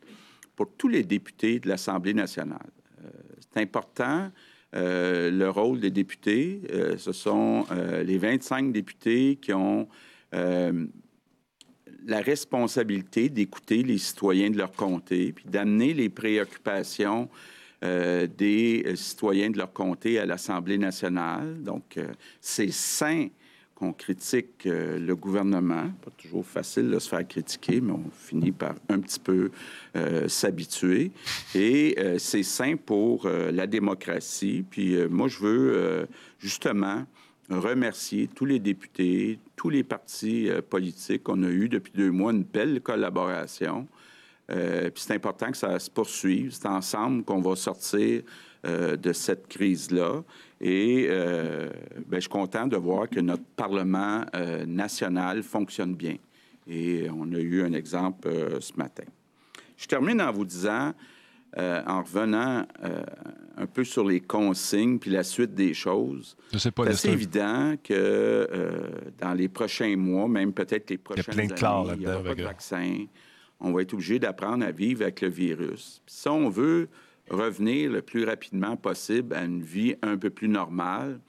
pour 0.55 0.71
tous 0.77 0.87
les 0.87 1.03
députés 1.03 1.59
de 1.59 1.67
l'Assemblée 1.67 2.13
nationale. 2.13 2.69
Euh, 3.03 3.09
c'est 3.39 3.61
important. 3.61 4.31
euh, 4.75 5.31
le 5.31 5.49
rôle 5.49 5.79
des 5.79 5.91
députés, 5.91 6.61
ce 6.97 7.13
sont 7.13 7.65
les 8.03 8.17
25 8.17 8.71
députés 8.73 9.37
qui 9.41 9.53
ont 9.53 9.87
la 10.33 12.19
responsabilité 12.21 13.29
d'écouter 13.29 13.81
les 13.81 13.97
citoyens 13.97 14.49
de 14.49 14.57
leur 14.57 14.73
comté, 14.73 15.31
puis 15.31 15.45
d'amener 15.47 15.93
les 15.93 16.09
préoccupations 16.09 17.29
des 17.81 18.93
citoyens 18.95 19.51
de 19.51 19.57
leur 19.57 19.71
comté 19.71 20.19
à 20.19 20.25
l'Assemblée 20.25 20.77
nationale. 20.77 21.63
Donc, 21.63 21.97
c'est 22.41 22.71
sain 22.71 23.29
qu'on 23.77 23.93
critique 23.93 24.65
euh, 24.65 24.97
le 24.97 25.15
gouvernement. 25.15 25.91
Pas 26.03 26.09
toujours 26.17 26.43
facile 26.43 26.89
de 26.89 26.97
se 26.97 27.07
faire 27.07 27.27
critiquer, 27.27 27.79
mais 27.79 27.91
on 27.91 28.09
finit 28.11 28.51
par 28.51 28.73
un 28.89 28.99
petit 28.99 29.19
peu 29.19 29.51
euh, 29.95 30.27
s'habituer. 30.27 31.11
Et 31.53 31.95
euh, 31.99 32.17
c'est 32.17 32.41
sain 32.41 32.75
pour 32.75 33.27
la 33.27 33.67
démocratie. 33.67 34.65
Puis 34.67 34.97
moi, 35.09 35.27
je 35.27 35.39
veux 35.39 36.07
justement 36.39 37.05
remercier 37.49 38.27
tous 38.33 38.45
les 38.45 38.59
députés, 38.59 39.39
tous 39.55 39.69
les 39.69 39.83
partis 39.83 40.49
politiques. 40.69 41.29
On 41.29 41.43
a 41.43 41.49
eu 41.49 41.69
depuis 41.69 41.93
deux 41.95 42.11
mois 42.11 42.31
une 42.31 42.43
belle 42.43 42.81
collaboration. 42.81 43.87
Puis 44.47 45.03
c'est 45.03 45.13
important 45.13 45.51
que 45.51 45.57
ça 45.57 45.77
se 45.79 45.89
poursuive. 45.89 46.51
C'est 46.51 46.67
ensemble 46.67 47.23
qu'on 47.23 47.41
va 47.41 47.55
sortir 47.55 48.23
de 48.67 49.13
cette 49.13 49.47
crise-là. 49.47 50.23
Et 50.59 51.07
euh, 51.09 51.69
ben, 52.07 52.17
je 52.17 52.21
suis 52.21 52.29
content 52.29 52.67
de 52.67 52.77
voir 52.77 53.09
que 53.09 53.19
notre 53.19 53.43
Parlement 53.55 54.25
euh, 54.35 54.65
national 54.65 55.43
fonctionne 55.43 55.95
bien. 55.95 56.15
Et 56.67 57.07
on 57.15 57.31
a 57.33 57.37
eu 57.39 57.61
un 57.63 57.73
exemple 57.73 58.27
euh, 58.27 58.59
ce 58.59 58.73
matin. 58.75 59.03
Je 59.77 59.85
termine 59.87 60.19
en 60.21 60.31
vous 60.31 60.43
disant, 60.45 60.93
euh, 61.57 61.81
en 61.85 62.01
revenant 62.01 62.65
euh, 62.83 63.03
un 63.55 63.65
peu 63.67 63.83
sur 63.83 64.05
les 64.05 64.19
consignes 64.19 64.97
puis 64.99 65.11
la 65.11 65.23
suite 65.23 65.53
des 65.53 65.73
choses, 65.73 66.35
c'est 66.57 66.77
assez 66.79 67.09
évident 67.09 67.75
que 67.83 67.93
euh, 67.93 68.89
dans 69.19 69.33
les 69.33 69.47
prochains 69.47 69.95
mois, 69.95 70.27
même 70.27 70.51
peut-être 70.51 70.89
les 70.89 70.97
prochaines 70.97 71.23
plein 71.33 71.45
de 71.47 71.53
clars 71.53 71.87
années, 71.89 72.01
il 72.01 72.07
aura 72.07 72.23
pas 72.23 72.29
de 72.29 72.35
que- 72.35 72.43
vaccin. 72.43 73.05
On 73.59 73.71
va 73.71 73.81
être 73.81 73.93
obligé 73.93 74.19
d'apprendre 74.19 74.63
à 74.65 74.71
vivre 74.71 75.03
avec 75.03 75.21
le 75.21 75.29
virus. 75.29 76.01
Puis 76.05 76.15
si 76.15 76.27
on 76.27 76.49
veut 76.49 76.89
revenir 77.29 77.91
le 77.91 78.01
plus 78.01 78.23
rapidement 78.23 78.77
possible 78.77 79.35
à 79.35 79.43
une 79.43 79.61
vie 79.61 79.95
un 80.01 80.17
peu 80.17 80.29
plus 80.29 80.47
normale, 80.47 81.19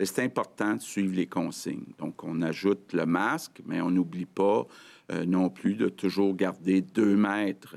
c'est 0.00 0.22
important 0.22 0.74
de 0.74 0.80
suivre 0.80 1.14
les 1.14 1.26
consignes. 1.26 1.92
Donc, 1.98 2.24
on 2.24 2.42
ajoute 2.42 2.92
le 2.92 3.06
masque, 3.06 3.60
mais 3.64 3.80
on 3.80 3.90
n'oublie 3.90 4.26
pas 4.26 4.66
euh, 5.12 5.24
non 5.24 5.50
plus 5.50 5.74
de 5.74 5.88
toujours 5.88 6.34
garder 6.34 6.80
deux 6.80 7.16
mètres 7.16 7.76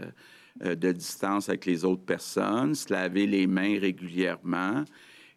euh, 0.64 0.74
de 0.76 0.92
distance 0.92 1.50
avec 1.50 1.66
les 1.66 1.86
autres 1.86 2.04
personnes, 2.04 2.74
se 2.74 2.92
laver 2.92 3.28
les 3.28 3.46
mains 3.46 3.80
régulièrement. 3.80 4.84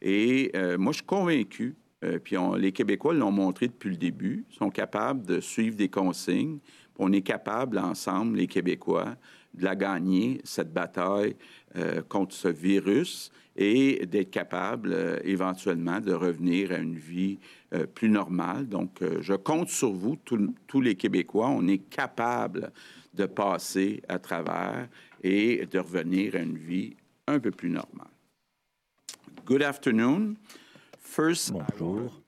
Et 0.00 0.50
euh, 0.56 0.78
moi, 0.78 0.92
je 0.92 0.98
suis 0.98 1.06
convaincu 1.06 1.76
puis 2.24 2.36
les 2.56 2.72
Québécois 2.72 3.12
l'ont 3.12 3.30
montré 3.30 3.68
depuis 3.68 3.90
le 3.90 3.96
début, 3.96 4.46
sont 4.48 4.70
capables 4.70 5.26
de 5.26 5.38
suivre 5.38 5.76
des 5.76 5.90
consignes. 5.90 6.58
On 6.98 7.12
est 7.12 7.20
capable 7.20 7.78
ensemble, 7.78 8.38
les 8.38 8.46
Québécois, 8.46 9.16
de 9.54 9.64
la 9.64 9.76
gagner, 9.76 10.40
cette 10.44 10.72
bataille 10.72 11.36
euh, 11.76 12.02
contre 12.02 12.34
ce 12.34 12.48
virus 12.48 13.30
et 13.56 14.06
d'être 14.06 14.30
capable 14.30 14.92
euh, 14.92 15.18
éventuellement 15.24 16.00
de 16.00 16.12
revenir 16.12 16.72
à 16.72 16.78
une 16.78 16.96
vie 16.96 17.38
euh, 17.74 17.86
plus 17.86 18.08
normale. 18.08 18.68
Donc, 18.68 19.02
je 19.20 19.34
compte 19.34 19.68
sur 19.68 19.92
vous, 19.92 20.16
tous 20.66 20.80
les 20.80 20.94
Québécois. 20.94 21.48
On 21.48 21.66
est 21.68 21.90
capable 21.90 22.72
de 23.14 23.26
passer 23.26 24.02
à 24.08 24.18
travers 24.18 24.88
et 25.22 25.66
de 25.66 25.78
revenir 25.78 26.36
à 26.36 26.38
une 26.38 26.56
vie 26.56 26.96
un 27.26 27.38
peu 27.38 27.50
plus 27.50 27.70
normale. 27.70 28.08
Good 29.44 29.62
afternoon. 29.62 30.36
Bonjour. 31.16 32.22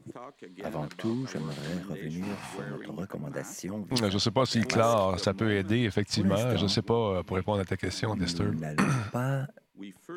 Avant 0.65 0.87
tout, 0.97 1.27
j'aimerais 1.33 1.55
revenir 1.89 2.25
sur 2.53 2.67
notre 2.69 2.93
recommandation. 2.93 3.87
Je 3.95 4.05
ne 4.05 4.19
sais 4.19 4.31
pas 4.31 4.45
si 4.45 4.61
Claire, 4.63 5.19
ça 5.19 5.35
peut 5.35 5.53
aider, 5.53 5.85
effectivement. 5.85 6.57
Je 6.57 6.63
ne 6.63 6.69
sais 6.69 6.83
pas, 6.83 6.95
euh, 6.95 7.23
pour 7.23 7.37
répondre 7.37 7.61
à 7.61 7.65
ta 7.65 7.77
question, 7.77 8.15
Lester. 8.15 8.45
Nous 8.45 8.59
n'allons 8.59 8.85
pas 9.13 9.47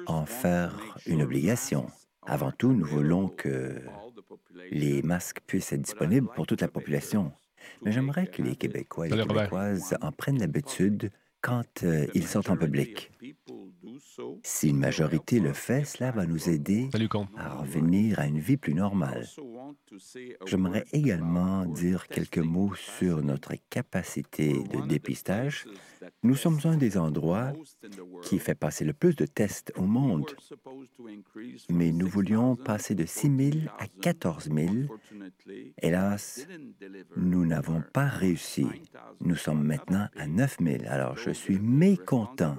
en 0.07 0.25
faire 0.25 0.75
une 1.05 1.21
obligation. 1.21 1.87
Avant 2.25 2.51
tout, 2.51 2.73
nous 2.73 2.85
voulons 2.85 3.27
que 3.27 3.81
les 4.71 5.03
masques 5.03 5.41
puissent 5.45 5.71
être 5.71 5.81
disponibles 5.81 6.27
pour 6.35 6.47
toute 6.47 6.61
la 6.61 6.67
population. 6.67 7.31
Mais 7.83 7.91
j'aimerais 7.91 8.27
que 8.27 8.41
les 8.41 8.55
Québécois 8.55 9.07
et 9.07 9.11
les. 9.11 9.27
Québécoises 9.27 9.95
en 10.01 10.11
prennent 10.11 10.39
l'habitude 10.39 11.11
quand 11.41 11.83
euh, 11.83 12.07
ils 12.15 12.27
sortent 12.27 12.49
en 12.49 12.57
public. 12.57 13.11
Si 14.43 14.69
une 14.69 14.79
majorité 14.79 15.39
le 15.39 15.53
fait, 15.53 15.85
cela 15.85 16.11
va 16.11 16.25
nous 16.25 16.49
aider 16.49 16.89
Salut, 16.91 17.09
à 17.37 17.55
revenir 17.55 18.19
à 18.19 18.27
une 18.27 18.39
vie 18.39 18.57
plus 18.57 18.73
normale. 18.73 19.25
J'aimerais 20.45 20.85
également 20.91 21.65
dire 21.65 22.07
quelques 22.07 22.39
mots 22.39 22.75
sur 22.75 23.21
notre 23.23 23.53
capacité 23.69 24.53
de 24.53 24.85
dépistage. 24.87 25.65
Nous 26.23 26.35
sommes 26.35 26.59
un 26.65 26.77
des 26.77 26.97
endroits 26.97 27.53
qui 28.23 28.39
fait 28.39 28.55
passer 28.55 28.85
le 28.85 28.93
plus 28.93 29.15
de 29.15 29.25
tests 29.25 29.71
au 29.75 29.83
monde, 29.83 30.35
mais 31.69 31.91
nous 31.91 32.07
voulions 32.07 32.55
passer 32.55 32.95
de 32.95 33.05
6 33.05 33.51
000 33.51 33.65
à 33.79 33.87
14 33.87 34.49
000. 34.53 34.69
Hélas, 35.81 36.47
nous 37.17 37.45
n'avons 37.45 37.83
pas 37.93 38.07
réussi. 38.07 38.65
Nous 39.21 39.35
sommes 39.35 39.63
maintenant 39.63 40.07
à 40.15 40.27
9 40.27 40.57
000. 40.61 40.83
Alors, 40.87 41.17
je 41.17 41.31
suis 41.31 41.59
mécontent. 41.59 42.57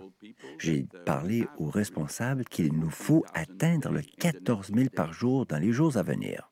J'ai 0.58 0.86
parlé 1.04 1.25
aux 1.58 1.70
responsables 1.70 2.44
qu'il 2.44 2.72
nous 2.74 2.90
faut 2.90 3.24
atteindre 3.34 3.90
le 3.90 4.02
14 4.02 4.72
000 4.74 4.88
par 4.94 5.12
jour 5.12 5.46
dans 5.46 5.58
les 5.58 5.72
jours 5.72 5.96
à 5.96 6.02
venir. 6.02 6.50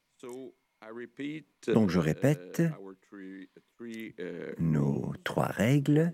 Donc, 1.69 1.91
je 1.91 1.99
répète 1.99 2.63
Nos 4.59 5.13
trois 5.25 5.47
règles. 5.47 6.13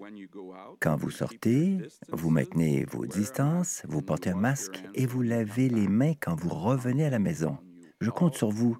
Quand 0.80 0.96
vous 0.96 1.10
sortez, 1.10 1.78
vous 2.08 2.30
maintenez 2.30 2.84
vos 2.84 3.06
distances, 3.06 3.82
vous 3.88 4.02
portez 4.02 4.30
un 4.30 4.36
masque 4.36 4.82
et 4.94 5.06
vous 5.06 5.22
lavez 5.22 5.68
les 5.68 5.88
mains 5.88 6.14
quand 6.14 6.34
vous 6.34 6.50
revenez 6.50 7.04
à 7.04 7.10
la 7.10 7.18
maison. 7.18 7.58
Je 8.00 8.10
compte 8.10 8.34
sur 8.34 8.50
vous 8.50 8.76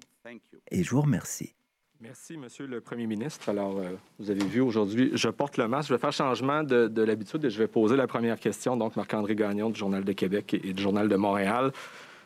et 0.71 0.83
je 0.83 0.91
vous 0.91 1.01
remercie. 1.01 1.55
Merci, 2.03 2.35
Monsieur 2.35 2.65
le 2.65 2.81
Premier 2.81 3.05
ministre. 3.05 3.49
Alors, 3.49 3.77
euh, 3.77 3.91
vous 4.17 4.31
avez 4.31 4.43
vu 4.43 4.59
aujourd'hui, 4.59 5.11
je 5.13 5.29
porte 5.29 5.57
le 5.57 5.67
masque. 5.67 5.89
Je 5.89 5.93
vais 5.93 5.99
faire 5.99 6.11
changement 6.11 6.63
de, 6.63 6.87
de 6.87 7.03
l'habitude 7.03 7.45
et 7.45 7.51
je 7.51 7.59
vais 7.59 7.67
poser 7.67 7.95
la 7.95 8.07
première 8.07 8.39
question. 8.39 8.75
Donc, 8.75 8.95
Marc-André 8.95 9.35
Gagnon 9.35 9.69
du 9.69 9.77
Journal 9.77 10.03
de 10.03 10.11
Québec 10.11 10.55
et, 10.55 10.73
du 10.73 10.81
Journal 10.81 11.07
de 11.07 11.15
Montréal. 11.15 11.71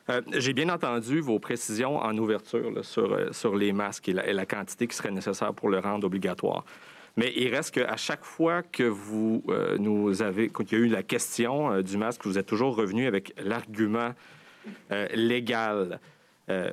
Euh, 0.09 0.21
J'ai 0.37 0.53
bien 0.53 0.69
entendu 0.69 1.19
vos 1.19 1.39
précisions 1.39 1.97
en 1.97 2.17
ouverture 2.17 2.85
sur, 2.85 3.11
euh, 3.11 3.33
sur 3.33 3.57
les 3.57 3.73
masques 3.73 4.07
et 4.07 4.13
la, 4.13 4.25
et 4.25 4.31
la 4.31 4.45
quantité 4.45 4.87
qui 4.87 4.95
serait 4.95 5.11
nécessaire 5.11 5.53
pour 5.53 5.67
le 5.67 5.79
rendre 5.79 6.07
obligatoire. 6.07 6.63
Mais 7.17 7.33
il 7.35 7.53
reste 7.53 7.73
qu'à 7.73 7.97
chaque 7.97 8.23
fois 8.23 8.63
que 8.63 8.83
vous 8.83 9.43
nous 9.79 10.21
avez, 10.21 10.49
qu'il 10.49 10.71
y 10.71 10.75
a 10.75 10.85
eu 10.85 10.87
la 10.89 11.01
question 11.01 11.81
du 11.81 11.95
masque, 11.95 12.25
vous 12.25 12.37
êtes 12.37 12.45
toujours 12.45 12.75
revenu 12.75 13.07
avec 13.07 13.33
l'argument 13.41 14.13
légal. 15.13 16.01
Euh, 16.47 16.69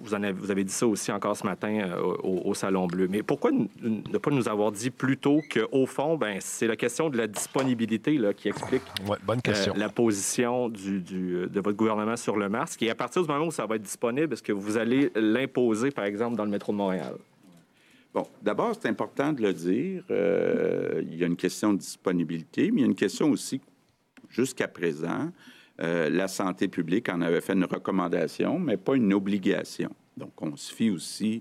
vous, 0.00 0.14
en 0.14 0.22
avez, 0.24 0.32
vous 0.32 0.50
avez 0.50 0.64
dit 0.64 0.72
ça 0.72 0.84
aussi 0.84 1.12
encore 1.12 1.36
ce 1.36 1.46
matin 1.46 1.68
euh, 1.88 2.00
au, 2.24 2.42
au 2.50 2.54
Salon 2.54 2.88
Bleu. 2.88 3.06
Mais 3.08 3.22
pourquoi 3.22 3.52
ne 3.52 4.18
pas 4.18 4.32
nous 4.32 4.48
avoir 4.48 4.72
dit 4.72 4.90
plus 4.90 5.16
tôt 5.16 5.40
qu'au 5.52 5.86
fond, 5.86 6.16
ben, 6.16 6.38
c'est 6.40 6.66
la 6.66 6.74
question 6.74 7.08
de 7.08 7.16
la 7.16 7.28
disponibilité 7.28 8.18
là, 8.18 8.34
qui 8.34 8.48
explique 8.48 8.82
Ouais, 9.06 9.16
bonne 9.24 9.40
question. 9.40 9.74
euh, 9.76 9.78
la 9.78 9.88
position 9.90 10.68
du, 10.68 10.98
du- 11.00 11.46
de 11.48 11.60
votre 11.60 11.76
gouvernement 11.76 12.16
sur 12.16 12.36
le 12.36 12.48
masque. 12.48 12.82
Et 12.82 12.90
à 12.90 12.96
partir 12.96 13.22
du 13.22 13.28
moment 13.28 13.46
où 13.46 13.52
ça 13.52 13.64
va 13.64 13.76
être 13.76 13.82
disponible, 13.82 14.32
est-ce 14.32 14.42
que 14.42 14.52
vous 14.52 14.76
allez 14.76 15.12
l'imposer, 15.14 15.92
par 15.92 16.04
exemple, 16.04 16.34
dans 16.36 16.44
le 16.44 16.50
métro 16.50 16.72
de 16.72 16.78
Montréal? 16.78 17.14
Bon, 18.12 18.26
d'abord, 18.42 18.72
c'est 18.78 18.88
important 18.88 19.32
de 19.32 19.40
le 19.40 19.52
dire. 19.54 20.02
euh, 20.10 21.00
il 21.02 21.14
y 21.16 21.22
a 21.22 21.28
une 21.28 21.36
question 21.36 21.72
de 21.72 21.78
disponibilité, 21.78 22.72
mais 22.72 22.80
il 22.80 22.80
y 22.80 22.84
a 22.84 22.88
une 22.88 22.96
question 22.96 23.30
aussi, 23.30 23.60
jusqu'à 24.28 24.66
présent, 24.66 25.30
euh, 25.82 26.08
la 26.10 26.28
santé 26.28 26.68
publique 26.68 27.08
en 27.08 27.20
avait 27.22 27.40
fait 27.40 27.54
une 27.54 27.64
recommandation, 27.64 28.58
mais 28.58 28.76
pas 28.76 28.94
une 28.94 29.12
obligation. 29.12 29.90
Donc, 30.16 30.30
on 30.40 30.54
se 30.56 30.72
fie 30.72 30.90
aussi 30.90 31.40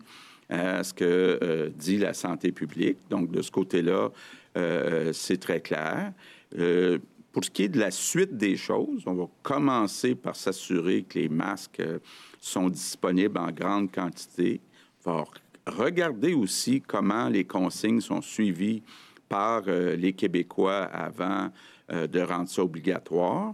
à 0.49 0.83
ce 0.83 0.93
que 0.93 1.39
euh, 1.43 1.69
dit 1.69 1.97
la 1.97 2.13
santé 2.13 2.51
publique. 2.51 2.97
Donc, 3.09 3.29
de 3.29 3.41
ce 3.41 3.51
côté-là, 3.51 4.09
euh, 4.57 5.13
c'est 5.13 5.37
très 5.37 5.59
clair. 5.59 6.13
Pour 7.31 7.45
ce 7.45 7.51
qui 7.51 7.63
est 7.63 7.69
de 7.69 7.79
la 7.79 7.91
suite 7.91 8.35
des 8.35 8.57
choses, 8.57 9.03
on 9.05 9.13
va 9.13 9.27
commencer 9.43 10.15
par 10.15 10.35
s'assurer 10.35 11.03
que 11.03 11.19
les 11.19 11.29
masques 11.29 11.81
sont 12.39 12.69
disponibles 12.69 13.37
en 13.37 13.51
grande 13.51 13.91
quantité. 13.91 14.59
On 15.05 15.17
va 15.17 15.23
regarder 15.67 16.33
aussi 16.33 16.81
comment 16.81 17.29
les 17.29 17.45
consignes 17.45 18.01
sont 18.01 18.21
suivies 18.21 18.81
par 19.29 19.61
les 19.61 20.11
Québécois 20.11 20.83
avant 20.83 21.49
de 21.89 22.19
rendre 22.19 22.49
ça 22.49 22.63
obligatoire. 22.63 23.53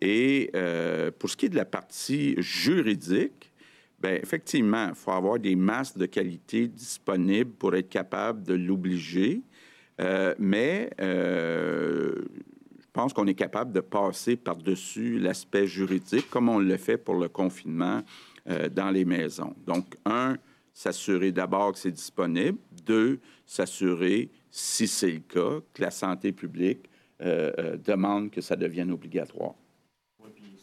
Et 0.00 0.50
euh, 0.54 1.10
pour 1.16 1.28
ce 1.28 1.36
qui 1.36 1.46
est 1.46 1.50
de 1.50 1.56
la 1.56 1.64
partie 1.64 2.34
juridique, 2.38 3.46
Bien, 4.02 4.14
effectivement, 4.14 4.88
il 4.88 4.94
faut 4.94 5.10
avoir 5.10 5.38
des 5.38 5.54
masques 5.54 5.98
de 5.98 6.06
qualité 6.06 6.68
disponibles 6.68 7.50
pour 7.50 7.74
être 7.74 7.90
capable 7.90 8.42
de 8.44 8.54
l'obliger. 8.54 9.42
Euh, 10.00 10.34
mais 10.38 10.88
euh, 11.02 12.14
je 12.78 12.86
pense 12.94 13.12
qu'on 13.12 13.26
est 13.26 13.34
capable 13.34 13.74
de 13.74 13.80
passer 13.80 14.36
par-dessus 14.36 15.18
l'aspect 15.18 15.66
juridique, 15.66 16.30
comme 16.30 16.48
on 16.48 16.60
le 16.60 16.78
fait 16.78 16.96
pour 16.96 17.16
le 17.16 17.28
confinement 17.28 18.02
dans 18.72 18.90
les 18.90 19.04
maisons. 19.04 19.54
Donc, 19.66 19.96
un, 20.06 20.38
s'assurer 20.72 21.30
d'abord 21.30 21.72
que 21.72 21.78
c'est 21.78 21.90
disponible. 21.90 22.58
Deux, 22.86 23.20
s'assurer, 23.44 24.30
si 24.50 24.88
c'est 24.88 25.12
le 25.12 25.20
cas, 25.20 25.60
que 25.74 25.82
la 25.82 25.90
santé 25.90 26.32
publique 26.32 26.88
demande 27.20 28.30
que 28.30 28.40
ça 28.40 28.56
devienne 28.56 28.90
obligatoire. 28.90 29.54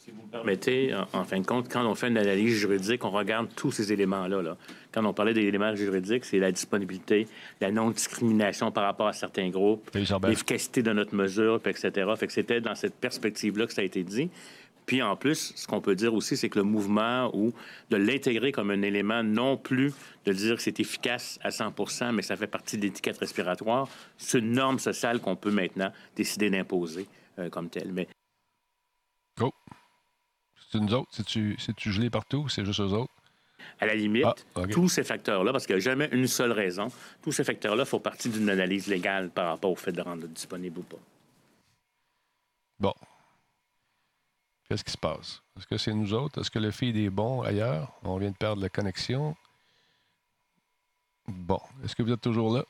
Si 0.08 0.14
vous 0.14 0.24
me 0.26 0.32
permettez, 0.32 0.96
en, 0.96 1.20
en 1.20 1.26
fin 1.26 1.38
de 1.38 1.46
compte, 1.46 1.68
quand 1.68 1.86
on 1.86 1.94
fait 1.94 2.08
une 2.08 2.18
analyse 2.18 2.56
juridique, 2.56 3.04
on 3.04 3.12
regarde 3.12 3.50
tous 3.58 3.74
ces 3.74 3.92
éléments-là. 3.92 4.42
là. 4.42 4.58
Quand 4.94 5.04
on 5.04 5.12
parlait 5.12 5.34
des 5.34 5.42
éléments 5.42 5.76
juridiques, 5.76 6.24
c'est 6.24 6.40
la 6.40 6.54
disponibilité, 6.54 7.28
la 7.60 7.72
non-discrimination 7.72 8.72
par 8.72 8.86
rapport 8.86 9.08
à 9.08 9.12
certains 9.12 9.50
groupes, 9.50 9.94
l'efficacité 9.94 10.82
de 10.82 10.94
notre 10.94 11.14
mesure, 11.14 11.60
puis 11.60 11.72
etc. 11.72 12.10
Fait 12.16 12.28
que 12.28 12.32
c'était 12.32 12.62
dans 12.62 12.74
cette 12.74 12.96
perspective-là 12.96 13.68
que 13.68 13.74
ça 13.74 13.82
a 13.82 13.84
été 13.84 14.06
dit. 14.06 14.30
Puis 14.86 15.02
en 15.02 15.18
plus, 15.18 15.52
ce 15.58 15.68
qu'on 15.68 15.82
peut 15.82 15.96
dire 15.96 16.14
aussi, 16.14 16.38
c'est 16.38 16.48
que 16.48 16.60
le 16.60 16.64
mouvement 16.64 17.30
ou 17.36 17.52
de 17.90 17.98
l'intégrer 17.98 18.54
comme 18.54 18.72
un 18.72 18.84
élément, 18.84 19.24
non 19.24 19.58
plus 19.58 19.92
de 20.24 20.32
dire 20.32 20.56
que 20.56 20.62
c'est 20.62 20.80
efficace 20.80 21.38
à 21.44 21.52
100 21.52 21.74
mais 22.14 22.22
que 22.22 22.28
ça 22.28 22.38
fait 22.38 22.48
partie 22.48 22.78
de 22.78 22.84
l'étiquette 22.84 23.18
respiratoire, 23.18 23.90
c'est 24.18 24.40
une 24.40 24.54
norme 24.54 24.80
sociale 24.80 25.20
qu'on 25.20 25.36
peut 25.36 25.52
maintenant 25.52 25.92
décider 26.16 26.50
d'imposer 26.50 27.08
euh, 27.40 27.50
comme 27.50 27.70
telle. 27.70 27.92
Mais. 27.92 28.08
C'est 30.72 30.80
nous 30.80 30.94
autres? 30.94 31.10
C'est-tu 31.12 31.56
c'est-tu 31.60 31.92
gelé 31.92 32.10
partout 32.10 32.38
ou 32.40 32.50
c'est 32.50 32.66
juste 32.66 32.80
eux 32.82 32.94
autres? 32.94 33.12
à 33.80 33.86
la 33.86 33.96
limite, 33.96 34.26
Ah, 34.56 34.62
tous 34.72 34.88
ces 34.90 35.04
facteurs-là, 35.04 35.52
parce 35.52 35.68
qu'il 35.68 35.76
n'y 35.76 35.82
a 35.82 35.84
jamais 35.84 36.10
une 36.12 36.28
seule 36.28 36.52
raison, 36.52 36.88
tous 37.22 37.32
ces 37.32 37.44
facteurs-là 37.44 37.86
font 37.86 38.00
partie 38.00 38.30
d'une 38.30 38.50
analyse 38.50 38.88
légale 38.88 39.30
par 39.30 39.50
rapport 39.50 39.72
au 39.72 39.76
fait 39.76 39.92
de 39.92 40.02
rendre 40.02 40.26
disponible 40.28 40.80
ou 40.80 40.84
pas. 40.84 40.98
Bon. 42.80 42.94
Qu'est-ce 44.68 44.84
qui 44.84 44.92
se 44.92 44.98
passe? 44.98 45.42
Est-ce 45.58 45.68
que 45.68 45.78
c'est 45.78 45.94
nous 45.94 46.14
autres? 46.14 46.42
Est-ce 46.42 46.50
que 46.50 46.60
le 46.60 46.72
feed 46.72 46.96
est 46.98 47.10
bon 47.10 47.42
ailleurs? 47.42 47.92
On 48.04 48.18
vient 48.18 48.32
de 48.32 48.36
perdre 48.36 48.62
la 48.62 48.70
connexion. 48.70 49.36
Bon. 51.28 51.60
Est-ce 51.84 51.96
que 51.96 52.04
vous 52.04 52.12
êtes 52.12 52.22
toujours 52.22 52.54
là? 52.56 52.64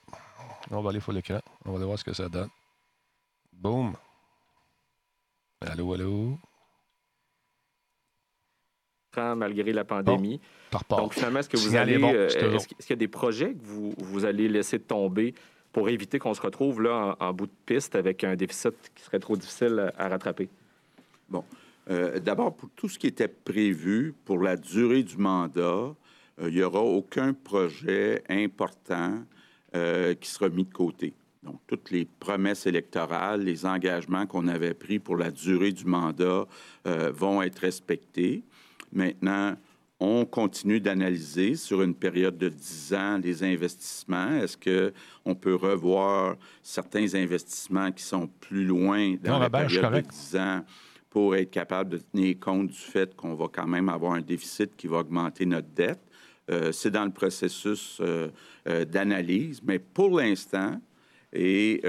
On 0.71 0.81
va 0.81 0.89
aller 0.89 0.99
sur 0.99 1.11
l'écran. 1.13 1.39
On 1.65 1.71
va 1.71 1.77
aller 1.77 1.85
voir 1.85 1.99
ce 1.99 2.03
que 2.03 2.13
ça 2.13 2.27
donne. 2.27 2.49
Boum. 3.53 3.95
Allô, 5.61 5.93
allô? 5.93 6.37
Malgré 9.35 9.73
la 9.73 9.83
pandémie. 9.83 10.39
Par 10.71 10.81
rapport. 10.81 10.99
Donc, 10.99 11.13
finalement, 11.13 11.39
est-ce 11.39 11.49
que 11.49 11.57
vous 11.57 11.75
allez. 11.75 11.97
bon, 11.97 12.11
euh, 12.13 12.27
est-ce 12.27 12.67
qu'il 12.67 12.89
y 12.89 12.93
a 12.93 12.95
des 12.95 13.07
projets 13.07 13.53
que 13.53 13.63
vous, 13.63 13.93
vous 13.97 14.25
allez 14.25 14.49
laisser 14.49 14.79
tomber 14.79 15.33
pour 15.71 15.89
éviter 15.89 16.19
qu'on 16.19 16.33
se 16.33 16.41
retrouve 16.41 16.81
là 16.81 17.15
en, 17.19 17.25
en 17.27 17.33
bout 17.33 17.47
de 17.47 17.51
piste 17.65 17.95
avec 17.95 18.23
un 18.23 18.35
déficit 18.35 18.75
qui 18.95 19.03
serait 19.03 19.19
trop 19.19 19.37
difficile 19.37 19.91
à, 19.97 20.05
à 20.05 20.09
rattraper? 20.09 20.49
Bon. 21.29 21.43
Euh, 21.89 22.19
D'abord, 22.19 22.53
pour 22.55 22.69
tout 22.75 22.89
ce 22.89 22.99
qui 22.99 23.07
était 23.07 23.29
prévu 23.29 24.13
pour 24.25 24.39
la 24.39 24.57
durée 24.57 25.03
du 25.03 25.17
mandat, 25.17 25.95
il 26.41 26.49
n'y 26.49 26.61
aura 26.61 26.81
aucun 26.81 27.33
projet 27.33 28.23
important 28.29 29.23
qui 29.73 30.29
sera 30.29 30.49
mis 30.49 30.63
de 30.65 30.73
côté. 30.73 31.13
Donc, 31.43 31.59
toutes 31.67 31.91
les 31.91 32.05
promesses 32.19 32.65
électorales, 32.65 33.41
les 33.41 33.65
engagements 33.65 34.25
qu'on 34.25 34.47
avait 34.47 34.73
pris 34.73 34.99
pour 34.99 35.17
la 35.17 35.31
durée 35.31 35.71
du 35.71 35.85
mandat 35.85 36.45
vont 36.85 37.41
être 37.41 37.59
respectés. 37.59 38.43
Maintenant, 38.91 39.55
on 39.99 40.25
continue 40.25 40.79
d'analyser 40.79 41.55
sur 41.55 41.81
une 41.81 41.95
période 41.95 42.37
de 42.37 42.49
10 42.49 42.93
ans 42.93 43.17
les 43.17 43.43
investissements. 43.43 44.29
Est-ce 44.41 44.57
qu'on 44.57 45.35
peut 45.35 45.55
revoir 45.55 46.35
certains 46.61 47.15
investissements 47.15 47.91
qui 47.91 48.03
sont 48.03 48.27
plus 48.39 48.63
loin 48.63 49.15
dans 49.23 49.39
la 49.39 49.49
période 49.49 49.93
de 49.93 50.01
10 50.01 50.35
ans 50.37 50.63
pour 51.09 51.35
être 51.35 51.49
capable 51.49 51.91
de 51.91 51.97
tenir 51.97 52.39
compte 52.39 52.67
du 52.67 52.77
fait 52.77 53.15
qu'on 53.15 53.33
va 53.33 53.47
quand 53.51 53.65
même 53.65 53.89
avoir 53.89 54.13
un 54.13 54.21
déficit 54.21 54.75
qui 54.75 54.87
va 54.87 54.97
augmenter 54.99 55.45
notre 55.45 55.69
dette? 55.69 56.01
Euh, 56.49 56.71
c'est 56.71 56.91
dans 56.91 57.05
le 57.05 57.11
processus 57.11 57.97
euh, 57.99 58.29
euh, 58.69 58.85
d'analyse, 58.85 59.61
mais 59.63 59.79
pour 59.79 60.17
l'instant, 60.17 60.79
et 61.33 61.81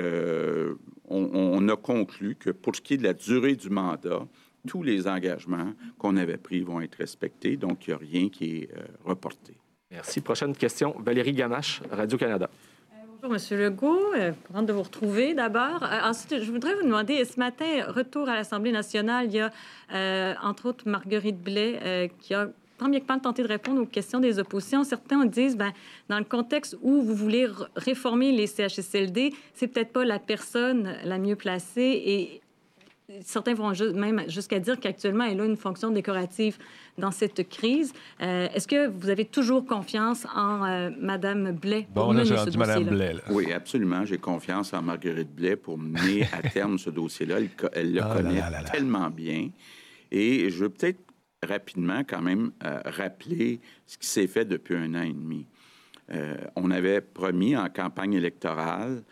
on, 1.05 1.69
a 1.69 1.77
conclu 1.77 2.35
que 2.35 2.51
pour 2.51 2.75
ce 2.75 2.81
qui 2.81 2.95
est 2.95 2.97
de 2.97 3.05
la 3.05 3.15
durée 3.15 3.55
du 3.55 3.71
mandat, 3.71 4.27
tous 4.67 4.83
les 4.83 5.07
engagements 5.07 5.73
qu'on 5.99 6.17
avait 6.17 6.37
pris 6.37 6.61
vont 6.61 6.81
être 6.81 6.97
respectés, 6.97 7.57
donc 7.57 7.87
il 7.87 7.91
n'y 7.91 7.95
a 7.95 7.99
rien 7.99 8.29
qui 8.29 8.57
est 8.57 8.71
euh, 8.77 8.83
reporté. 9.05 9.55
Merci. 9.91 10.21
Prochaine 10.21 10.55
question, 10.55 10.95
Valérie 10.99 11.33
Gamache, 11.33 11.81
Radio-Canada. 11.91 12.51
Euh, 12.93 12.97
bonjour, 13.23 13.37
M. 13.37 13.59
Legault. 13.59 14.15
Euh, 14.17 14.33
de 14.63 14.73
vous 14.73 14.83
retrouver 14.83 15.35
d'abord. 15.35 15.83
ensuite, 16.05 16.43
je 16.43 16.51
voudrais 16.51 16.75
vous 16.75 16.83
demander, 16.83 17.25
ce 17.25 17.39
matin, 17.39 17.85
retour 17.89 18.29
à 18.29 18.35
l'Assemblée 18.35 18.73
nationale, 18.73 19.27
il 19.27 19.35
y 19.35 19.41
a 19.41 19.51
entre 20.43 20.67
autres 20.67 20.89
Marguerite 20.89 21.43
Blais 21.43 22.11
qui 22.21 22.35
a 22.35 22.49
tant 22.79 22.89
bien 22.89 23.01
que 23.01 23.07
mal 23.09 23.21
tenté 23.21 23.43
de 23.43 23.49
répondre 23.49 23.83
aux 23.83 23.87
questions 23.87 24.21
des 24.21 24.39
oppositions. 24.39 24.85
Certains 24.85 25.27
disent, 25.27 25.57
ben, 25.57 25.73
dans 26.09 26.19
le 26.19 26.25
contexte 26.25 26.77
où 26.81 27.03
vous 27.03 27.15
voulez 27.15 27.49
réformer 27.77 28.33
les 28.33 28.47
CHSLD, 28.47 29.35
c'est 29.55 29.67
peut-être 29.67 29.93
pas 29.93 30.05
la 30.05 30.19
personne 30.19 30.95
la 31.05 31.19
mieux 31.19 31.37
placée 31.37 32.03
et 32.05 32.41
certains 33.23 33.55
vont 33.55 33.73
même 33.95 34.29
jusqu'à 34.29 34.59
dire 34.59 34.79
qu'actuellement, 34.79 35.25
elle 35.25 35.41
a 35.41 35.45
une 35.45 35.57
fonction 35.57 35.91
décorative 35.91 36.59
dans 36.99 37.11
cette 37.11 37.49
crise. 37.49 37.93
Euh, 38.21 38.49
est-ce 38.55 38.69
que 38.69 38.89
vous 38.89 39.09
avez 39.09 39.25
toujours 39.25 39.65
confiance 39.65 40.27
en 40.35 40.65
euh, 40.65 40.91
Mme 40.99 41.53
Blais 41.53 41.87
pour 41.95 42.13
mener 42.13 42.25
ce 42.25 42.57
Mme 42.57 42.85
Blais. 42.85 43.17
Oui, 43.31 43.53
absolument. 43.53 44.05
J'ai 44.05 44.19
confiance 44.19 44.75
en 44.75 44.83
Marguerite 44.83 45.35
Blais 45.35 45.57
pour 45.57 45.79
mener 45.79 46.27
à 46.33 46.49
terme 46.49 46.79
ce 46.79 46.91
dossier-là. 46.91 47.39
Elle, 47.73 47.95
le 47.95 48.03
ah 48.03 48.15
connaît 48.15 48.43
tellement 48.73 49.11
bien. 49.11 49.51
Et 50.11 50.51
je 50.51 50.59
veux 50.59 50.71
peut-être 50.71 51.01
rapidement 51.43 52.03
quand 52.09 52.23
même 52.23 52.51
euh, 52.65 52.81
rappeler 52.85 53.61
ce 53.87 53.97
qui 53.97 54.07
s'est 54.07 54.27
fait 54.27 54.45
depuis 54.45 54.75
un 54.75 54.95
an 54.95 55.03
et 55.03 55.13
demi. 55.13 55.47
on 56.57 56.71
avait 56.71 57.01
promis 57.01 57.57
en 57.57 57.69
campagne 57.69 58.15
électorale 58.15 59.03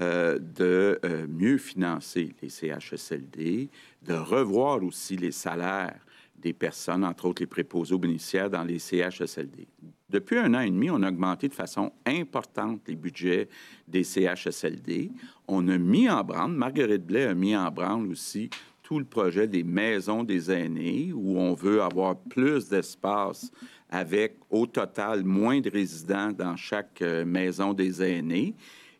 euh, 0.00 0.38
de 0.38 0.98
euh, 1.04 1.26
mieux 1.28 1.58
financer 1.58 2.34
les 2.42 2.48
CHSLD, 2.48 3.68
de 4.02 4.14
revoir 4.14 4.82
aussi 4.82 5.16
les 5.16 5.30
salaires 5.30 6.00
des 6.36 6.52
personnes, 6.52 7.04
entre 7.04 7.26
autres 7.26 7.42
les 7.42 7.46
préposés 7.46 7.94
aux 7.94 7.98
bénéficiaires 7.98 8.50
dans 8.50 8.64
les 8.64 8.78
CHSLD. 8.78 9.66
Depuis 10.10 10.36
un 10.38 10.52
an 10.54 10.60
et 10.60 10.70
demi, 10.70 10.90
on 10.90 11.02
a 11.02 11.08
augmenté 11.08 11.48
de 11.48 11.54
façon 11.54 11.92
importante 12.06 12.80
les 12.86 12.96
budgets 12.96 13.48
des 13.88 14.04
CHSLD. 14.04 15.10
On 15.48 15.66
a 15.68 15.78
mis 15.78 16.08
en 16.10 16.22
branle, 16.22 16.52
Marguerite 16.52 17.06
Blais 17.06 17.26
a 17.26 17.34
mis 17.34 17.56
en 17.56 17.70
branle 17.70 18.08
aussi 18.08 18.50
tout 18.82 18.98
le 18.98 19.04
projet 19.04 19.48
des 19.48 19.64
maisons 19.64 20.22
des 20.24 20.52
aînés, 20.52 21.10
où 21.14 21.38
on 21.38 21.54
veut 21.54 21.82
avoir 21.82 22.16
plus 22.16 22.68
d'espace 22.68 23.50
avec 23.88 24.36
au 24.50 24.66
total 24.66 25.24
moins 25.24 25.60
de 25.60 25.70
résidents 25.70 26.32
dans 26.32 26.56
chaque 26.56 27.00
euh, 27.00 27.24
maison 27.24 27.72
des 27.72 28.02
aînés. 28.02 28.54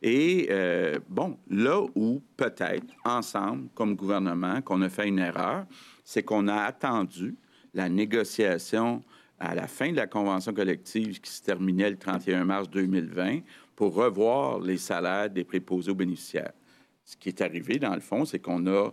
Et 0.06 0.49
euh, 0.50 0.99
bon, 1.08 1.38
là 1.49 1.80
où 1.95 2.23
peut-être, 2.36 2.84
ensemble, 3.06 3.71
comme 3.75 3.97
gouvernement, 3.97 4.60
qu'on 4.60 4.82
a 4.82 4.90
fait 4.90 5.08
une 5.08 5.19
erreur, 5.19 5.64
c'est 6.04 6.23
qu'on 6.23 6.47
a 6.47 6.56
attendu 6.56 7.36
la 7.73 7.88
négociation 7.88 9.02
à 9.40 9.54
la 9.54 9.67
fin 9.67 9.93
de 9.93 9.97
la 9.97 10.06
convention 10.06 10.52
collective 10.52 11.23
qui 11.23 11.30
se 11.30 11.43
terminait 11.43 11.88
le 11.88 11.97
31 11.97 12.45
mars 12.45 12.69
2020 12.69 13.40
pour 13.75 13.95
revoir 13.95 14.60
les 14.60 14.76
salaires 14.76 15.30
des 15.30 15.43
préposés 15.43 15.90
aux 15.90 15.95
bénéficiaires. 15.95 16.52
Ce 17.06 17.17
qui 17.17 17.30
est 17.30 17.40
arrivé, 17.40 17.78
dans 17.78 17.95
le 17.95 18.02
fond, 18.02 18.26
c'est 18.26 18.40
qu'on 18.40 18.67
a 18.67 18.93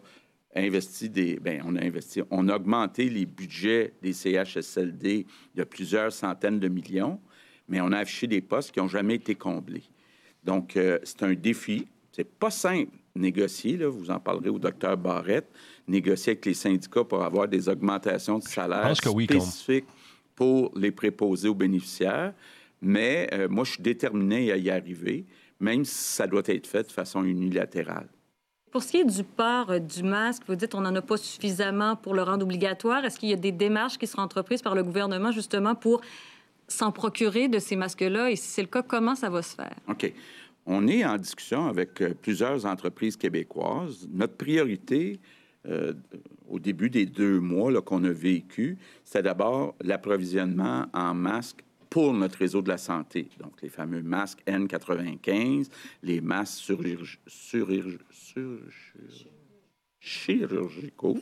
investi 0.55 1.09
des. 1.09 1.41
Bien, 1.41 1.61
on 1.65 1.75
a 1.75 1.83
investi, 1.83 2.21
on 2.31 2.47
a 2.47 2.55
augmenté 2.55 3.09
les 3.09 3.25
budgets 3.25 3.93
des 4.01 4.13
CHSLD 4.13 5.25
de 5.55 5.63
plusieurs 5.65 6.13
centaines 6.13 6.61
de 6.61 6.69
millions, 6.69 7.19
mais 7.67 7.81
on 7.81 7.91
a 7.91 7.97
affiché 7.97 8.27
des 8.27 8.41
postes 8.41 8.71
qui 8.71 8.79
n'ont 8.79 8.87
jamais 8.87 9.15
été 9.15 9.35
comblés. 9.35 9.90
Donc, 10.43 10.75
euh, 10.75 10.99
c'est 11.03 11.23
un 11.23 11.33
défi. 11.33 11.87
C'est 12.11 12.29
pas 12.29 12.51
simple 12.51 12.97
négocier, 13.15 13.77
là, 13.77 13.89
vous 13.89 14.09
en 14.09 14.19
parlerez 14.19 14.49
au 14.49 14.59
docteur 14.59 14.97
Barrette, 14.97 15.49
négocier 15.87 16.31
avec 16.31 16.45
les 16.45 16.53
syndicats 16.53 17.03
pour 17.03 17.23
avoir 17.23 17.47
des 17.47 17.67
augmentations 17.67 18.39
de 18.39 18.43
salaire 18.43 18.95
spécifiques 18.95 19.85
pour 20.35 20.71
les 20.75 20.91
préposés 20.91 21.49
aux 21.49 21.55
bénéficiaires. 21.55 22.33
Mais 22.81 23.29
euh, 23.33 23.47
moi, 23.47 23.63
je 23.63 23.73
suis 23.73 23.83
déterminé 23.83 24.51
à 24.51 24.57
y 24.57 24.69
arriver, 24.69 25.25
même 25.59 25.85
si 25.85 25.93
ça 25.93 26.25
doit 26.25 26.41
être 26.45 26.67
fait 26.67 26.83
de 26.83 26.91
façon 26.91 27.23
unilatérale. 27.23 28.07
Pour 28.71 28.81
ce 28.81 28.91
qui 28.91 28.97
est 28.97 29.05
du 29.05 29.23
port 29.23 29.69
euh, 29.69 29.79
du 29.79 30.01
masque, 30.01 30.43
vous 30.47 30.55
dites 30.55 30.71
qu'on 30.71 30.81
n'en 30.81 30.95
a 30.95 31.01
pas 31.01 31.17
suffisamment 31.17 31.95
pour 31.95 32.13
le 32.13 32.23
rendre 32.23 32.43
obligatoire. 32.43 33.03
Est-ce 33.05 33.19
qu'il 33.19 33.29
y 33.29 33.33
a 33.33 33.37
des 33.37 33.51
démarches 33.51 33.97
qui 33.97 34.07
seront 34.07 34.23
entreprises 34.23 34.61
par 34.61 34.73
le 34.73 34.83
gouvernement 34.83 35.31
justement 35.31 35.75
pour 35.75 36.01
s'en 36.71 36.91
procurer 36.91 37.47
de 37.47 37.59
ces 37.59 37.75
masques-là? 37.75 38.31
Et 38.31 38.35
si 38.35 38.47
c'est 38.47 38.61
le 38.61 38.67
cas, 38.67 38.81
comment 38.81 39.15
ça 39.15 39.29
va 39.29 39.41
se 39.41 39.55
faire? 39.55 39.75
OK. 39.87 40.11
On 40.65 40.87
est 40.87 41.03
en 41.03 41.17
discussion 41.17 41.67
avec 41.67 42.01
euh, 42.01 42.13
plusieurs 42.13 42.65
entreprises 42.65 43.17
québécoises. 43.17 44.07
Notre 44.11 44.35
priorité, 44.35 45.19
euh, 45.67 45.93
au 46.47 46.59
début 46.59 46.89
des 46.89 47.05
deux 47.05 47.39
mois 47.39 47.81
qu'on 47.81 48.03
a 48.03 48.11
vécu, 48.11 48.77
c'est 49.03 49.23
d'abord 49.23 49.75
l'approvisionnement 49.81 50.85
en 50.93 51.13
masques 51.13 51.63
pour 51.89 52.13
notre 52.13 52.37
réseau 52.37 52.61
de 52.61 52.69
la 52.69 52.77
santé. 52.77 53.27
Donc, 53.39 53.61
les 53.61 53.69
fameux 53.69 54.01
masques 54.01 54.41
N95, 54.47 55.69
les 56.03 56.21
masques 56.21 56.63
sur, 56.63 56.79
sur, 57.27 57.67
sur 58.11 58.47
chirurgicaux. 60.01 61.19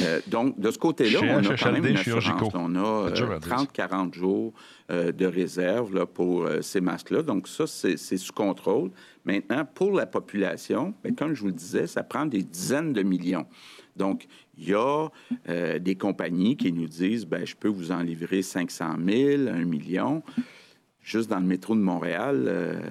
Euh, 0.00 0.20
donc, 0.26 0.60
de 0.60 0.70
ce 0.70 0.78
côté-là, 0.78 1.20
on 1.22 1.50
a 1.50 1.56
quand 1.56 1.72
même 1.72 1.86
une 1.86 1.96
assurance. 1.96 2.52
On 2.54 2.74
a 2.74 3.08
30-40 3.10 4.14
jours 4.14 4.52
euh, 4.90 5.12
de 5.12 5.24
réserve 5.24 5.94
là, 5.94 6.04
pour 6.04 6.44
euh, 6.44 6.60
ces 6.60 6.80
masques-là. 6.80 7.22
Donc, 7.22 7.48
ça, 7.48 7.66
c'est 7.66 7.96
sous 7.96 8.32
contrôle. 8.32 8.90
Maintenant, 9.24 9.64
pour 9.64 9.92
la 9.92 10.04
population, 10.04 10.92
bien, 11.02 11.14
comme 11.14 11.34
je 11.34 11.40
vous 11.40 11.46
le 11.46 11.52
disais, 11.52 11.86
ça 11.86 12.02
prend 12.02 12.26
des 12.26 12.42
dizaines 12.42 12.92
de 12.92 13.02
millions. 13.02 13.46
Donc, 13.96 14.26
il 14.58 14.68
y 14.68 14.74
a 14.74 15.08
des 15.78 15.94
compagnies 15.94 16.56
qui 16.56 16.72
nous 16.72 16.88
disent, 16.88 17.24
ben, 17.24 17.46
je 17.46 17.54
peux 17.56 17.68
vous 17.68 17.92
en 17.92 18.00
livrer 18.00 18.42
500 18.42 18.96
000, 19.06 19.48
1 19.48 19.64
million. 19.64 20.22
Juste 21.00 21.30
dans 21.30 21.38
le 21.38 21.46
métro 21.46 21.74
de 21.74 21.80
Montréal, 21.80 22.82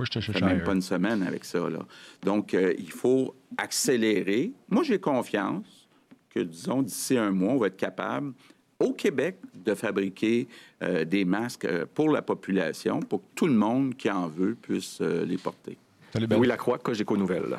moi, 0.00 0.06
je 0.10 0.32
te 0.32 0.44
même 0.44 0.62
pas 0.62 0.72
une 0.72 0.80
semaine 0.80 1.22
avec 1.22 1.44
ça. 1.44 1.68
Là. 1.68 1.80
Donc, 2.22 2.54
euh, 2.54 2.74
il 2.78 2.90
faut 2.90 3.34
accélérer. 3.58 4.52
Moi, 4.70 4.82
j'ai 4.82 4.98
confiance 4.98 5.88
que, 6.30 6.40
disons, 6.40 6.80
d'ici 6.80 7.18
un 7.18 7.32
mois, 7.32 7.52
on 7.52 7.58
va 7.58 7.66
être 7.66 7.76
capable, 7.76 8.32
au 8.78 8.94
Québec, 8.94 9.36
de 9.54 9.74
fabriquer 9.74 10.48
euh, 10.82 11.04
des 11.04 11.26
masques 11.26 11.66
euh, 11.66 11.84
pour 11.92 12.10
la 12.10 12.22
population, 12.22 13.00
pour 13.00 13.20
que 13.20 13.26
tout 13.34 13.46
le 13.46 13.52
monde 13.52 13.94
qui 13.94 14.10
en 14.10 14.26
veut 14.26 14.54
puisse 14.54 15.00
les 15.02 15.36
porter. 15.36 15.76
Ben 16.14 16.38
oui, 16.38 16.46
Lacroix, 16.46 16.78
Cogeco 16.78 17.16
Nouvelle. 17.18 17.58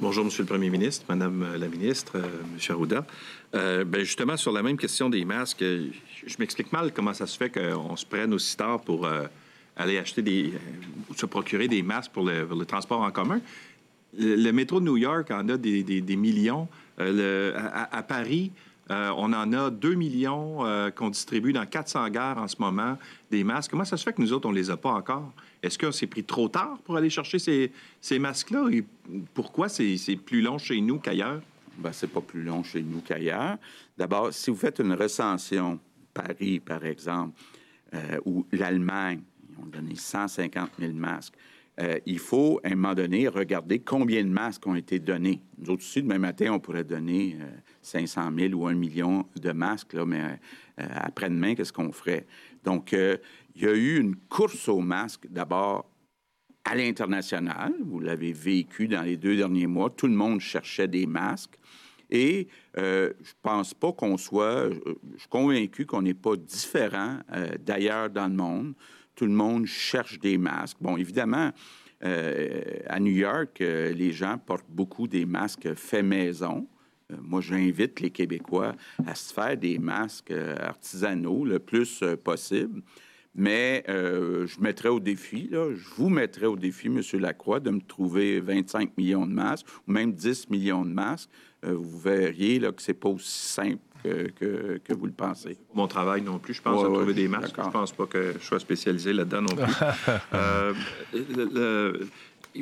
Bonjour, 0.00 0.22
Monsieur 0.26 0.42
le 0.42 0.48
Premier 0.48 0.68
ministre, 0.68 1.06
Madame 1.08 1.56
la 1.56 1.68
ministre, 1.68 2.20
Monsieur 2.52 2.74
Arruda. 2.74 3.06
ben 3.52 4.00
justement, 4.00 4.36
sur 4.36 4.52
la 4.52 4.62
même 4.62 4.76
question 4.76 5.08
des 5.08 5.24
masques, 5.24 5.64
je 5.64 6.36
m'explique 6.38 6.72
mal 6.72 6.92
comment 6.92 7.14
ça 7.14 7.26
se 7.26 7.38
fait 7.38 7.48
qu'on 7.48 7.96
se 7.96 8.04
prenne 8.04 8.34
aussi 8.34 8.56
tard 8.56 8.80
pour 8.82 9.08
aller 9.76 9.98
acheter 9.98 10.22
des, 10.22 10.52
euh, 10.52 11.14
se 11.16 11.26
procurer 11.26 11.68
des 11.68 11.82
masques 11.82 12.12
pour 12.12 12.24
le, 12.24 12.64
transport 12.64 13.00
en 13.00 13.10
commun. 13.10 13.40
Le, 14.16 14.50
métro 14.52 14.80
de 14.80 14.84
New 14.84 14.96
York 14.96 15.30
en 15.30 15.48
a 15.48 15.56
des, 15.56 15.82
des, 15.82 16.16
millions. 16.16 16.68
Euh, 17.00 17.58
à, 17.72 18.02
Paris, 18.04 18.52
euh, 18.90 19.10
on 19.16 19.32
en 19.32 19.52
a 19.52 19.70
2 19.70 19.94
millions 19.94 20.60
qu'on 20.94 21.10
distribue 21.10 21.52
dans 21.52 21.66
400 21.66 22.08
gares 22.10 22.38
en 22.38 22.46
ce 22.46 22.56
moment, 22.60 22.96
des 23.30 23.42
masques. 23.42 23.70
Comment 23.70 23.84
ça 23.84 23.96
se 23.96 24.04
fait 24.04 24.12
que 24.12 24.22
nous 24.22 24.32
autres, 24.32 24.48
on 24.48 24.52
ne 24.52 24.56
les 24.56 24.70
a 24.70 24.76
pas 24.76 24.92
encore? 24.92 25.32
Est-ce 25.62 25.78
qu'on 25.78 25.92
s'est 25.92 26.06
pris 26.06 26.22
trop 26.22 26.48
tard 26.48 26.78
pour 26.84 26.96
aller 26.96 27.10
chercher 27.10 27.40
ces, 27.40 27.72
ces 28.00 28.18
masques-là? 28.20 28.68
Et 28.70 28.84
pourquoi 29.32 29.68
c'est 29.68 29.96
plus 30.24 30.42
long 30.42 30.58
chez 30.58 30.80
nous 30.80 30.98
qu'ailleurs? 30.98 31.40
Bien, 31.76 31.90
c'est 31.90 32.10
pas 32.10 32.20
plus 32.20 32.44
long 32.44 32.62
chez 32.62 32.82
nous 32.82 33.00
qu'ailleurs. 33.00 33.56
D'abord, 33.98 34.32
si 34.32 34.50
vous 34.50 34.56
faites 34.56 34.78
une 34.78 34.92
recension, 34.92 35.80
Paris, 36.12 36.60
par 36.60 36.84
exemple, 36.84 37.36
ou 38.24 38.44
l'Allemagne, 38.52 39.20
ils 39.56 39.62
ont 39.62 39.66
donné 39.66 39.94
150 39.94 40.70
000 40.78 40.92
masques. 40.92 41.34
euh, 41.80 41.98
il 42.06 42.18
faut, 42.18 42.60
à 42.62 42.68
un 42.68 42.76
moment 42.76 42.94
donné, 42.94 43.26
regarder 43.28 43.80
combien 43.80 44.22
de 44.22 44.28
masques 44.28 44.66
ont 44.66 44.76
été 44.76 44.98
donnés. 44.98 45.40
Nous 45.58 45.70
autres 45.70 45.82
aussi, 45.82 46.02
demain 46.02 46.18
matin, 46.18 46.52
on 46.52 46.60
pourrait 46.60 46.84
donner 46.84 47.36
500 47.82 48.30
000 48.36 48.54
ou 48.54 48.66
1 48.68 48.74
million 48.74 49.26
de 49.34 49.52
masques, 49.52 49.92
là, 49.94 50.04
mais 50.06 50.38
après-demain, 50.76 51.54
qu'est-ce 51.56 51.72
qu'on 51.72 51.90
ferait? 51.90 52.26
Donc, 52.62 52.92
il 52.92 53.62
y 53.62 53.66
a 53.66 53.74
eu 53.74 53.98
une 53.98 54.14
course 54.14 54.68
aux 54.68 54.80
masques, 54.80 55.26
d'abord 55.28 55.90
à 56.64 56.74
l'international. 56.74 57.74
Vous 57.84 58.00
l'avez 58.00 58.32
vécu 58.32 58.88
dans 58.88 59.02
les 59.02 59.16
deux 59.16 59.36
derniers 59.36 59.66
mois. 59.66 59.90
Tout 59.90 60.06
le 60.06 60.14
monde 60.14 60.40
cherchait 60.40 60.88
des 60.88 61.06
masques. 61.06 61.58
Et 62.10 62.48
euh, 62.78 63.12
je 63.20 63.30
ne 63.30 63.42
pense 63.42 63.74
pas 63.74 63.92
qu'on 63.92 64.16
soit, 64.16 64.70
je 64.70 65.18
suis 65.18 65.28
convaincu 65.28 65.86
qu'on 65.86 66.02
n'est 66.02 66.14
pas 66.14 66.36
différent 66.36 67.18
euh, 67.32 67.48
d'ailleurs 67.60 68.10
dans 68.10 68.28
le 68.28 68.34
monde. 68.34 68.74
Tout 69.14 69.26
le 69.26 69.32
monde 69.32 69.66
cherche 69.66 70.18
des 70.18 70.38
masques. 70.38 70.78
Bon, 70.80 70.96
évidemment, 70.96 71.50
euh, 72.04 72.62
à 72.86 73.00
New 73.00 73.12
York, 73.12 73.58
les 73.60 74.12
gens 74.12 74.38
portent 74.38 74.70
beaucoup 74.70 75.06
des 75.06 75.24
masques 75.24 75.74
faits 75.74 76.04
maison. 76.04 76.66
moi, 77.22 77.40
j'invite 77.40 78.00
les 78.00 78.10
Québécois 78.10 78.74
à 79.06 79.14
se 79.14 79.32
faire 79.32 79.56
des 79.56 79.78
masques 79.78 80.32
artisanaux 80.32 81.44
le 81.44 81.58
plus 81.58 82.02
possible. 82.22 82.82
Mais 83.34 83.84
euh, 83.88 84.46
je 84.46 84.60
mettrais 84.60 84.88
au 84.88 85.00
défi, 85.00 85.48
je 85.50 85.94
vous 85.96 86.08
mettrais 86.08 86.46
au 86.46 86.56
défi, 86.56 86.86
M. 86.86 87.00
Lacroix, 87.14 87.58
de 87.58 87.70
me 87.70 87.80
trouver 87.80 88.40
25 88.40 88.96
millions 88.96 89.26
de 89.26 89.32
masques 89.32 89.66
ou 89.88 89.92
même 89.92 90.12
10 90.12 90.50
millions 90.50 90.84
de 90.84 90.92
masques. 90.92 91.30
Euh, 91.64 91.72
vous 91.72 91.98
verriez 91.98 92.60
là, 92.60 92.70
que 92.70 92.80
ce 92.80 92.92
n'est 92.92 92.98
pas 92.98 93.08
aussi 93.08 93.48
simple 93.48 93.82
que, 94.04 94.78
que, 94.78 94.92
vous 94.92 95.06
le 95.06 95.12
pensez. 95.12 95.56
Mon 95.74 95.86
travail 95.88 96.22
non 96.22 96.38
plus, 96.38 96.54
je 96.54 96.62
pense 96.62 96.84
à 96.84 96.86
trouver 96.86 97.14
des 97.14 97.28
masques. 97.28 97.54
Je 97.56 97.66
ne 97.66 97.70
pense 97.70 97.92
pas 97.92 98.06
que 98.06 98.34
je 98.38 98.44
sois 98.44 98.60
spécialisé 98.60 99.12
là-dedans 99.12 99.42
non 99.42 99.56
plus. 99.56 99.74
Euh, 101.14 102.04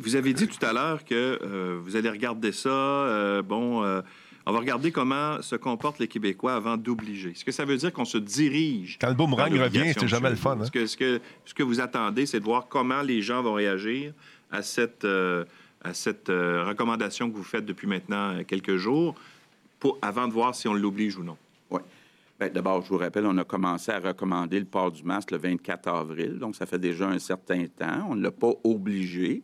vous 0.03 0.17
avez 0.17 0.33
dit 0.33 0.49
tout 0.49 0.65
à 0.65 0.73
l'heure 0.73 1.05
que 1.05 1.79
vous 1.83 1.97
allez 1.97 2.09
regarder 2.09 2.53
ça. 2.53 3.43
bon 3.43 3.83
on 4.45 4.53
va 4.53 4.59
regarder 4.59 4.91
comment 4.91 5.41
se 5.41 5.57
comportent 5.57 5.99
les 5.99 6.09
Québécois 6.09 6.55
avant 6.55 6.77
d'obliger. 6.77 7.31
Est-ce 7.31 7.45
que 7.45 7.53
ça 7.53 7.65
veut 7.65 7.77
dire 7.77 7.93
qu'on 7.93 8.05
se 8.05 8.19
dirige? 8.19 8.99
Quand 9.01 9.09
le 9.09 9.15
boomerang 9.15 9.53
revient, 9.53 9.93
c'est 9.97 10.09
jamais 10.09 10.31
le 10.31 10.37
fun. 10.37 10.59
Hein? 10.61 10.65
ce, 10.65 10.97
que, 10.97 11.21
ce 11.45 11.55
que 11.55 11.63
vous 11.63 11.81
attendez, 11.81 12.27
c'est 12.27 12.41
de 12.41 12.45
voir 12.45 12.67
comment 12.69 13.03
les 13.03 13.23
gens 13.23 13.43
vont 13.43 13.55
réagir 13.55 14.13
à 14.51 14.63
cette, 14.63 15.05
euh, 15.05 15.45
à 15.83 15.95
cette 15.95 16.29
euh, 16.29 16.65
recommandation 16.67 17.31
que 17.31 17.37
vous 17.37 17.45
faites 17.45 17.65
depuis 17.65 17.87
maintenant 17.87 18.35
euh, 18.35 18.43
quelques 18.43 18.77
jours, 18.77 19.15
pour, 19.83 19.99
avant 20.01 20.29
de 20.29 20.33
voir 20.33 20.55
si 20.55 20.69
on 20.69 20.75
l'oblige 20.75 21.17
ou 21.17 21.25
non. 21.25 21.37
Oui. 21.69 21.81
Ben, 22.39 22.53
d'abord, 22.53 22.83
je 22.83 22.89
vous 22.89 22.99
rappelle, 22.99 23.27
on 23.27 23.37
a 23.37 23.43
commencé 23.43 23.91
à 23.91 23.99
recommander 23.99 24.61
le 24.61 24.65
port 24.65 24.93
du 24.93 25.03
masque 25.03 25.33
le 25.33 25.39
24 25.39 25.89
avril, 25.89 26.39
donc 26.39 26.55
ça 26.55 26.67
fait 26.67 26.79
déjà 26.79 27.09
un 27.09 27.19
certain 27.19 27.67
temps. 27.67 28.07
On 28.09 28.15
ne 28.15 28.23
l'a 28.23 28.31
pas 28.31 28.53
obligé. 28.63 29.43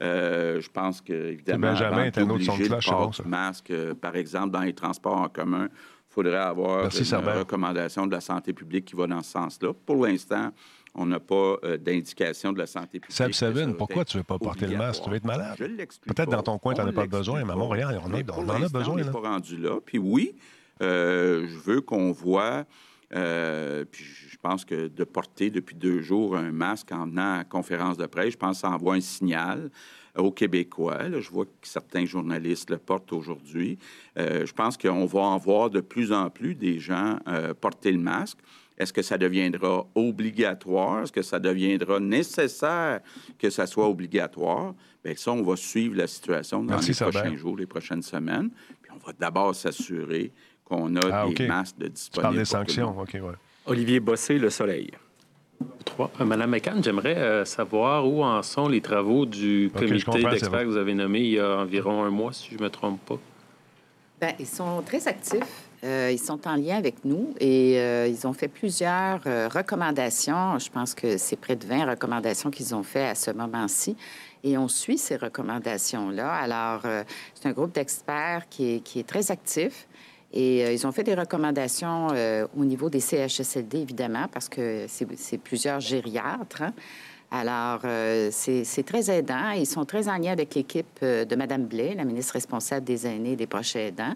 Euh, 0.00 0.60
je 0.60 0.70
pense 0.70 1.00
que, 1.00 1.12
évidemment, 1.12 1.72
Benjamin 1.72 2.04
est 2.04 2.16
un 2.16 2.30
autre 2.30 2.44
son 2.44 2.56
clash, 2.58 2.88
bon, 2.90 3.10
masque, 3.26 3.72
euh, 3.72 3.92
par 3.92 4.14
exemple, 4.14 4.50
dans 4.50 4.60
les 4.60 4.72
transports 4.72 5.20
en 5.20 5.28
commun, 5.28 5.66
il 5.68 6.14
faudrait 6.14 6.36
avoir 6.36 6.84
une 6.84 7.38
recommandation 7.38 8.06
de 8.06 8.12
la 8.12 8.20
santé 8.20 8.52
publique 8.52 8.84
qui 8.84 8.94
va 8.94 9.08
dans 9.08 9.22
ce 9.22 9.32
sens-là. 9.32 9.72
Pour 9.84 10.06
l'instant, 10.06 10.52
on 10.94 11.06
n'a 11.06 11.20
pas 11.20 11.56
euh, 11.64 11.76
d'indication 11.78 12.52
de 12.52 12.58
la 12.58 12.66
santé 12.66 13.00
publique. 13.00 13.16
Seb 13.16 13.32
Sabine, 13.32 13.74
pourquoi 13.76 14.04
tu 14.04 14.16
ne 14.16 14.20
veux 14.20 14.24
pas 14.24 14.38
porter 14.38 14.66
le 14.66 14.76
masque? 14.76 15.02
Tu 15.04 15.10
veux 15.10 15.16
être 15.16 15.24
malade? 15.24 15.56
Peut-être 15.56 16.30
dans 16.30 16.42
ton 16.42 16.58
coin, 16.58 16.74
tu 16.74 16.80
n'en 16.80 16.88
as 16.88 16.92
pas 16.92 17.06
besoin, 17.06 17.44
mais 17.44 17.52
à 17.52 17.56
Montréal, 17.56 18.00
on, 18.04 18.10
on 18.10 18.48
en 18.48 18.62
a 18.62 18.68
besoin. 18.68 18.94
On 18.94 18.96
n'est 18.96 19.10
pas 19.10 19.20
rendu 19.20 19.56
là. 19.56 19.80
Puis 19.84 19.98
oui, 19.98 20.34
je 20.80 21.58
veux 21.64 21.80
qu'on 21.80 22.12
voit... 22.12 22.64
puis 23.10 24.04
je 24.04 24.36
pense 24.42 24.64
que 24.64 24.88
de 24.88 25.04
porter 25.04 25.50
depuis 25.50 25.76
deux 25.76 26.00
jours 26.02 26.36
un 26.36 26.52
masque 26.52 26.92
en 26.92 27.06
venant 27.06 27.38
à 27.38 27.44
conférence 27.44 27.96
de 27.96 28.06
presse, 28.06 28.32
je 28.32 28.38
pense 28.38 28.56
que 28.56 28.60
ça 28.62 28.70
envoie 28.70 28.94
un 28.94 29.00
signal 29.00 29.70
aux 30.16 30.30
Québécois. 30.30 31.10
je 31.20 31.30
vois 31.30 31.46
que 31.46 31.50
certains 31.62 32.04
journalistes 32.04 32.70
le 32.70 32.78
portent 32.78 33.12
aujourd'hui. 33.12 33.78
Euh, 34.18 34.44
je 34.46 34.52
pense 34.52 34.76
qu'on 34.76 35.06
va 35.06 35.20
en 35.20 35.38
voir 35.38 35.70
de 35.70 35.80
plus 35.80 36.12
en 36.12 36.30
plus 36.30 36.54
des 36.54 36.78
gens 36.78 37.18
euh, 37.28 37.54
porter 37.54 37.92
le 37.92 37.98
masque. 37.98 38.38
Est-ce 38.82 38.92
que 38.92 39.02
ça 39.02 39.16
deviendra 39.16 39.86
obligatoire? 39.94 41.02
Est-ce 41.02 41.12
que 41.12 41.22
ça 41.22 41.38
deviendra 41.38 42.00
nécessaire 42.00 43.00
que 43.38 43.50
ça 43.50 43.66
soit 43.66 43.88
obligatoire? 43.88 44.74
Bien, 45.04 45.14
ça, 45.16 45.32
on 45.32 45.42
va 45.42 45.56
suivre 45.56 45.96
la 45.96 46.06
situation 46.06 46.62
dans 46.64 46.78
les 46.78 46.94
prochains 46.94 47.36
jours, 47.36 47.56
les 47.56 47.66
prochaines 47.66 48.02
semaines. 48.02 48.50
Puis 48.82 48.92
on 48.92 49.06
va 49.06 49.12
d'abord 49.18 49.54
s'assurer 49.54 50.32
qu'on 50.64 50.94
a 50.96 51.00
ah, 51.12 51.26
des 51.34 51.46
masques 51.46 51.78
de 51.78 51.88
disponibles. 51.88 52.12
Tu 52.12 52.20
parles 52.20 52.36
des 52.36 52.44
sanctions, 52.44 53.00
OK, 53.00 53.14
ouais. 53.14 53.34
Olivier 53.66 54.00
Bossé, 54.00 54.38
Le 54.38 54.50
Soleil. 54.50 54.90
Trois. 55.84 56.10
Euh, 56.20 56.24
Madame 56.24 56.50
McCann, 56.50 56.82
j'aimerais 56.82 57.16
euh, 57.16 57.44
savoir 57.44 58.08
où 58.08 58.24
en 58.24 58.42
sont 58.42 58.68
les 58.68 58.80
travaux 58.80 59.26
du 59.26 59.70
comité 59.72 60.22
d'experts 60.24 60.62
que 60.62 60.66
vous 60.66 60.76
avez 60.76 60.94
nommé 60.94 61.20
il 61.20 61.30
y 61.32 61.38
a 61.38 61.58
environ 61.58 62.02
un 62.02 62.10
mois, 62.10 62.32
si 62.32 62.50
je 62.50 62.58
ne 62.58 62.64
me 62.64 62.70
trompe 62.70 63.00
pas. 63.06 63.18
Bien, 64.20 64.34
ils 64.38 64.46
sont 64.46 64.82
très 64.82 65.06
actifs. 65.06 65.68
Euh, 65.84 66.10
ils 66.12 66.18
sont 66.18 66.46
en 66.46 66.54
lien 66.54 66.76
avec 66.76 67.04
nous 67.04 67.34
et 67.40 67.76
ils 68.08 68.26
ont 68.26 68.32
fait 68.32 68.48
plusieurs 68.48 69.22
recommandations. 69.24 70.58
Je 70.58 70.70
pense 70.70 70.94
que 70.94 71.16
c'est 71.16 71.36
près 71.36 71.56
de 71.56 71.66
20 71.66 71.90
recommandations 71.90 72.50
qu'ils 72.50 72.74
ont 72.74 72.84
fait 72.84 73.08
à 73.08 73.14
ce 73.14 73.30
moment-ci. 73.30 73.96
Et 74.44 74.58
on 74.58 74.68
suit 74.68 74.98
ces 74.98 75.16
recommandations-là. 75.16 76.32
Alors, 76.32 76.82
c'est 77.34 77.48
un 77.48 77.52
groupe 77.52 77.74
d'experts 77.74 78.48
qui 78.48 78.82
est 78.94 79.06
très 79.06 79.30
actif. 79.30 79.86
Et 80.32 80.64
euh, 80.64 80.72
ils 80.72 80.86
ont 80.86 80.92
fait 80.92 81.04
des 81.04 81.14
recommandations 81.14 82.08
euh, 82.12 82.46
au 82.56 82.64
niveau 82.64 82.88
des 82.88 83.00
CHSLD, 83.00 83.78
évidemment, 83.78 84.26
parce 84.32 84.48
que 84.48 84.86
c'est 84.88 85.38
plusieurs 85.38 85.80
gériatres. 85.80 86.62
Hein. 86.62 86.72
Alors, 87.30 87.80
euh, 87.84 88.30
c'est 88.30 88.84
très 88.84 89.10
aidant. 89.10 89.50
Ils 89.50 89.66
sont 89.66 89.84
très 89.84 90.08
en 90.08 90.16
lien 90.16 90.32
avec 90.32 90.54
l'équipe 90.54 91.00
de 91.02 91.34
Mme 91.36 91.66
Blais, 91.66 91.94
la 91.96 92.04
ministre 92.04 92.34
responsable 92.34 92.84
des 92.84 93.06
aînés 93.06 93.32
et 93.32 93.36
des 93.36 93.46
proches 93.46 93.76
aidants. 93.76 94.14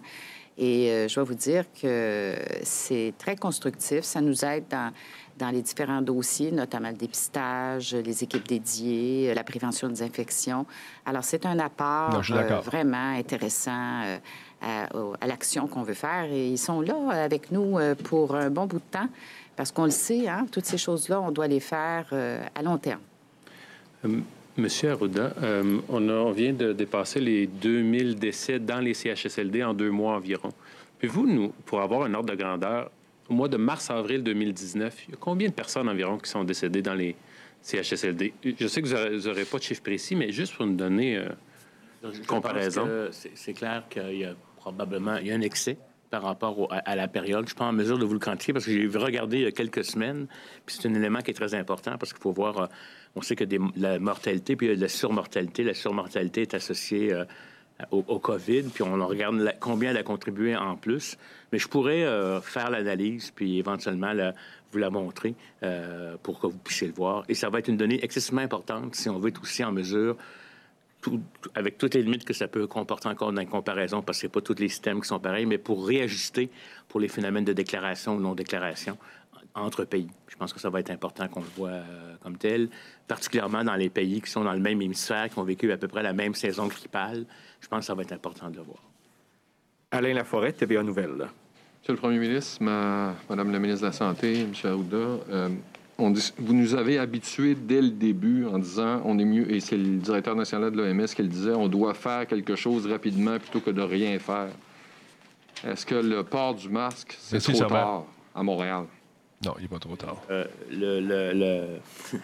Et 0.58 1.06
je 1.08 1.14
dois 1.14 1.24
vous 1.24 1.34
dire 1.34 1.64
que 1.80 2.34
c'est 2.62 3.12
très 3.18 3.36
constructif. 3.36 4.04
Ça 4.04 4.22
nous 4.22 4.44
aide 4.44 4.64
dans, 4.70 4.90
dans, 5.38 5.50
les 5.50 5.60
différents 5.60 6.00
dossiers, 6.00 6.50
notamment 6.50 6.88
le 6.88 6.96
dépistage, 6.96 7.94
les 7.94 8.24
équipes 8.24 8.48
dédiées, 8.48 9.34
la 9.34 9.44
prévention 9.44 9.88
des 9.88 10.02
infections. 10.02 10.64
Alors, 11.04 11.24
c'est 11.24 11.44
un 11.44 11.58
apport 11.58 12.22
vraiment 12.62 13.16
intéressant 13.18 14.16
à, 14.62 15.26
l'action 15.26 15.66
qu'on 15.66 15.82
veut 15.82 15.94
faire. 15.94 16.24
Et 16.30 16.48
ils 16.48 16.58
sont 16.58 16.80
là 16.80 16.94
avec 17.10 17.50
nous 17.50 17.78
euh, 17.78 17.94
pour 17.94 18.34
un 18.34 18.50
bon 18.50 18.66
bout 18.66 18.78
de 18.78 18.90
temps 18.90 19.08
parce 19.54 19.72
qu'on 19.72 19.84
le 19.84 19.90
sait, 19.90 20.28
hein, 20.28 20.46
toutes 20.50 20.66
ces 20.66 20.78
choses-là, 20.78 21.20
on 21.20 21.30
doit 21.30 21.46
les 21.46 21.60
faire 21.60 22.06
euh, 22.12 22.44
à 22.54 22.62
long 22.62 22.76
terme. 22.76 23.00
Euh, 24.58 24.62
Monsieur 24.62 24.90
Arruda, 24.92 25.34
on, 25.88 26.08
on, 26.08 26.30
vient 26.32 26.52
de 26.52 26.72
dépasser 26.72 27.20
les 27.20 27.46
2000 27.46 28.16
décès 28.16 28.58
dans 28.58 28.80
les 28.80 28.94
CHSLD 28.94 29.62
en 29.62 29.74
deux 29.74 29.90
mois 29.90 30.16
environ. 30.16 30.50
Pouvez-vous, 30.98 31.26
nous, 31.26 31.48
pour 31.64 31.80
avoir 31.80 32.02
un 32.02 32.14
ordre 32.14 32.30
de 32.30 32.36
grandeur, 32.36 32.90
au 33.28 33.34
mois 33.34 33.48
de 33.48 33.56
mars-avril 33.56 34.22
2019, 34.22 35.04
il 35.08 35.10
y 35.12 35.14
a 35.14 35.16
combien 35.18 35.48
de 35.48 35.54
personnes 35.54 35.88
environ 35.88 36.18
qui 36.18 36.30
sont 36.30 36.44
décédées 36.44 36.82
dans 36.82 36.94
les 36.94 37.16
CHSLD? 37.62 38.32
Je 38.58 38.66
sais 38.66 38.82
que 38.82 38.86
vous 38.86 39.28
n'aurez 39.28 39.44
pas 39.44 39.58
de 39.58 39.62
chiffre 39.62 39.82
précis, 39.82 40.14
mais 40.14 40.30
juste 40.30 40.54
pour 40.54 40.66
nous 40.66 40.76
donner 40.76 41.20
une 42.02 42.26
comparaison. 42.26 42.88
C'est 43.10 43.52
clair 43.52 43.84
qu'il 43.90 44.18
y 44.18 44.24
a 44.24 44.34
probablement, 44.56 45.16
il 45.16 45.26
y 45.26 45.32
a 45.32 45.34
un 45.34 45.40
excès 45.40 45.76
par 46.10 46.22
rapport 46.22 46.68
à, 46.70 46.96
la 46.96 47.08
période. 47.08 47.40
Je 47.40 47.42
ne 47.42 47.46
suis 47.46 47.56
pas 47.56 47.64
en 47.64 47.72
mesure 47.72 47.98
de 47.98 48.04
vous 48.04 48.14
le 48.14 48.18
quantifier 48.18 48.52
parce 48.52 48.66
que 48.66 48.72
j'ai 48.72 48.86
regardé 48.98 49.38
il 49.38 49.42
y 49.42 49.46
a 49.46 49.52
quelques 49.52 49.84
semaines. 49.84 50.26
Puis 50.64 50.76
c'est 50.80 50.88
un 50.88 50.94
élément 50.94 51.20
qui 51.20 51.30
est 51.30 51.34
très 51.34 51.54
important 51.54 51.96
parce 51.98 52.12
qu'il 52.12 52.22
faut 52.22 52.32
voir, 52.32 52.58
euh, 52.58 52.66
on 53.14 53.22
sait 53.22 53.36
que 53.36 53.44
des, 53.44 53.58
la 53.76 53.98
mortalité, 53.98 54.56
puis 54.56 54.74
la 54.74 54.88
surmortalité. 54.88 55.64
La 55.64 55.74
surmortalité 55.74 56.42
est 56.42 56.54
associée 56.54 57.12
euh, 57.12 57.24
au, 57.90 58.18
COVID, 58.18 58.62
puis 58.64 58.82
on 58.82 59.06
regarde 59.06 59.52
combien 59.60 59.90
elle 59.90 59.98
a 59.98 60.02
contribué 60.02 60.56
en 60.56 60.76
plus. 60.76 61.18
Mais 61.52 61.58
je 61.58 61.68
pourrais 61.68 62.04
euh, 62.04 62.40
faire 62.40 62.70
l'analyse, 62.70 63.30
puis 63.34 63.58
éventuellement 63.58 64.12
vous 64.72 64.78
la 64.78 64.90
montrer 64.90 65.34
pour 66.22 66.40
que 66.40 66.46
vous 66.46 66.58
puissiez 66.58 66.86
le 66.86 66.94
voir. 66.94 67.24
Et 67.28 67.34
ça 67.34 67.50
va 67.50 67.58
être 67.58 67.68
une 67.68 67.76
donnée 67.76 68.02
excessivement 68.02 68.40
importante 68.40 68.94
si 68.94 69.08
on 69.08 69.18
veut 69.18 69.28
être 69.28 69.42
aussi 69.42 69.62
en 69.62 69.72
mesure 69.72 70.16
avec 71.54 71.78
toutes 71.78 71.94
les 71.94 72.02
limites 72.02 72.24
que 72.24 72.32
ça 72.32 72.48
peut 72.48 72.66
comporter 72.66 73.08
encore 73.08 73.32
dans 73.32 73.40
une 73.40 73.48
comparaison, 73.48 74.02
parce 74.02 74.18
que 74.18 74.26
ce 74.26 74.32
pas 74.32 74.40
tous 74.40 74.58
les 74.58 74.68
systèmes 74.68 75.00
qui 75.00 75.08
sont 75.08 75.20
pareils, 75.20 75.46
mais 75.46 75.58
pour 75.58 75.86
réajuster 75.86 76.50
pour 76.88 77.00
les 77.00 77.08
phénomènes 77.08 77.44
de 77.44 77.52
déclaration 77.52 78.16
ou 78.16 78.20
non-déclaration 78.20 78.96
entre 79.54 79.84
pays. 79.84 80.08
Je 80.28 80.36
pense 80.36 80.52
que 80.52 80.60
ça 80.60 80.68
va 80.68 80.80
être 80.80 80.90
important 80.90 81.28
qu'on 81.28 81.40
le 81.40 81.46
voit 81.56 81.70
euh, 81.70 82.14
comme 82.22 82.36
tel, 82.36 82.68
particulièrement 83.08 83.64
dans 83.64 83.74
les 83.74 83.88
pays 83.88 84.20
qui 84.20 84.30
sont 84.30 84.44
dans 84.44 84.52
le 84.52 84.60
même 84.60 84.80
hémisphère, 84.82 85.30
qui 85.30 85.38
ont 85.38 85.44
vécu 85.44 85.72
à 85.72 85.78
peu 85.78 85.88
près 85.88 86.02
la 86.02 86.12
même 86.12 86.34
saison 86.34 86.66
grippale. 86.66 87.24
Je 87.60 87.68
pense 87.68 87.80
que 87.80 87.86
ça 87.86 87.94
va 87.94 88.02
être 88.02 88.12
important 88.12 88.50
de 88.50 88.56
le 88.56 88.62
voir. 88.62 88.82
Alain 89.90 90.12
Laforêt, 90.12 90.52
TVA 90.52 90.82
Nouvelle. 90.82 91.28
Monsieur 91.80 91.94
le 91.94 91.96
Premier 91.96 92.18
ministre, 92.18 92.62
Madame 92.62 93.52
la 93.52 93.58
ministre 93.58 93.82
de 93.82 93.86
la 93.86 93.92
Santé, 93.92 94.40
M. 94.40 94.52
Arruda, 94.64 94.96
euh, 94.96 95.48
vous 95.98 96.52
nous 96.54 96.74
avez 96.74 96.98
habitués 96.98 97.54
dès 97.54 97.80
le 97.80 97.90
début 97.90 98.46
en 98.46 98.58
disant 98.58 99.00
on 99.04 99.18
est 99.18 99.24
mieux, 99.24 99.50
et 99.50 99.60
c'est 99.60 99.76
le 99.76 99.96
directeur 99.96 100.36
national 100.36 100.70
de 100.70 100.76
l'OMS 100.76 101.06
qui 101.06 101.22
le 101.22 101.28
disait, 101.28 101.52
on 101.52 101.68
doit 101.68 101.94
faire 101.94 102.26
quelque 102.26 102.54
chose 102.54 102.86
rapidement 102.86 103.38
plutôt 103.38 103.60
que 103.60 103.70
de 103.70 103.82
rien 103.82 104.18
faire. 104.18 104.48
Est-ce 105.64 105.86
que 105.86 105.94
le 105.94 106.22
port 106.22 106.54
du 106.54 106.68
masque, 106.68 107.16
c'est 107.18 107.38
trop 107.38 107.64
tard 107.64 108.04
à 108.34 108.42
Montréal? 108.42 108.84
Non, 109.44 109.54
il 109.58 109.62
n'est 109.62 109.68
pas 109.68 109.78
trop 109.78 109.96
tard. 109.96 110.22
Euh, 110.30 110.44
le, 110.70 111.78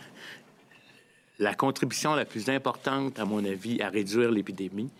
la 1.39 1.55
contribution 1.55 2.15
la 2.15 2.25
plus 2.25 2.49
importante, 2.51 3.19
à 3.19 3.25
mon 3.25 3.45
avis, 3.45 3.81
à 3.81 3.89
réduire 3.89 4.31
l'épidémie, 4.31 4.91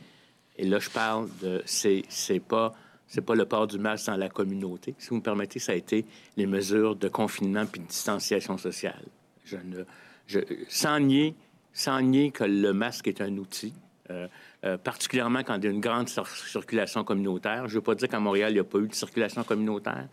et 0.57 0.67
là, 0.67 0.79
je 0.79 0.91
parle 0.91 1.29
de, 1.43 1.63
c'est 1.67 2.05
pas, 2.47 2.75
c'est 3.13 3.21
pas 3.21 3.35
le 3.35 3.45
port 3.45 3.67
du 3.67 3.79
masque 3.79 4.07
dans 4.07 4.17
la 4.17 4.31
communauté. 4.31 4.95
Si 4.97 5.11
vous 5.11 5.17
me 5.17 5.21
permettez, 5.21 5.59
ça 5.59 5.73
a 5.73 5.75
été 5.75 6.07
les 6.39 6.47
mesures 6.47 6.97
de 6.97 7.09
confinement 7.09 7.67
puis 7.67 7.83
de 7.83 7.87
distanciation 7.87 8.57
sociale. 8.57 9.05
Je 9.45 9.59
ne, 9.59 9.85
sans 10.71 10.99
nier, 10.99 11.35
sans 11.75 12.01
nier 12.01 12.31
que 12.31 12.45
le 12.45 12.73
masque 12.73 13.09
est 13.09 13.21
un 13.21 13.37
outil. 13.37 13.75
Euh, 14.09 14.29
euh, 14.65 14.79
particulièrement 14.79 15.43
quand 15.43 15.57
il 15.57 15.65
y 15.65 15.67
a 15.67 15.71
une 15.71 15.83
grande 15.83 16.09
circulation 16.09 17.05
communautaire. 17.05 17.69
Je 17.69 17.75
ne 17.75 17.81
veux 17.81 17.83
pas 17.83 17.95
dire 17.95 18.09
qu'à 18.09 18.19
Montréal, 18.19 18.53
il 18.53 18.55
n'y 18.55 18.61
a 18.61 18.65
pas 18.65 18.79
eu 18.79 18.89
de 18.89 18.95
circulation 18.95 19.45
communautaire, 19.45 20.09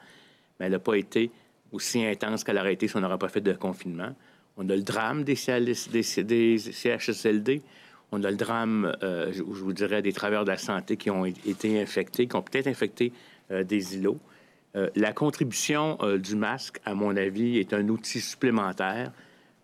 mais 0.60 0.66
elle 0.66 0.74
n'a 0.74 0.80
pas 0.80 0.96
été 0.96 1.32
aussi 1.72 2.04
intense 2.04 2.44
qu'elle 2.44 2.58
aurait 2.58 2.74
été 2.74 2.90
si 2.90 2.98
on 2.98 3.00
n'aurait 3.00 3.18
pas 3.18 3.30
fait 3.30 3.40
de 3.40 3.54
confinement. 3.54 4.14
On 4.58 4.68
a 4.68 4.76
le 4.76 4.82
drame 4.82 5.24
des, 5.24 5.36
CHSLD. 5.36 7.62
On 8.12 8.24
a 8.24 8.32
le 8.32 8.38
drame, 8.38 8.95
euh, 9.04 9.32
je, 9.32 9.43
vous 9.43 9.74
dirais, 9.74 10.02
des 10.02 10.13
travailleurs 10.13 10.45
de 10.45 10.50
la 10.50 10.58
santé 10.58 10.98
qui 10.98 11.10
ont 11.10 11.26
été 11.26 11.82
infectés, 11.82 12.28
qui 12.28 12.36
ont 12.36 12.41
peut-être 12.41 12.67
infecté 12.67 13.13
euh, 13.52 13.63
des 13.63 13.95
îlots. 13.95 14.19
Euh, 14.76 14.89
la 14.95 15.13
contribution 15.13 15.98
du 16.17 16.36
masque, 16.36 16.80
à 16.86 16.93
mon 16.93 17.15
avis, 17.15 17.58
est 17.58 17.74
un 17.74 17.88
outil 17.88 18.22
supplémentaire, 18.22 19.12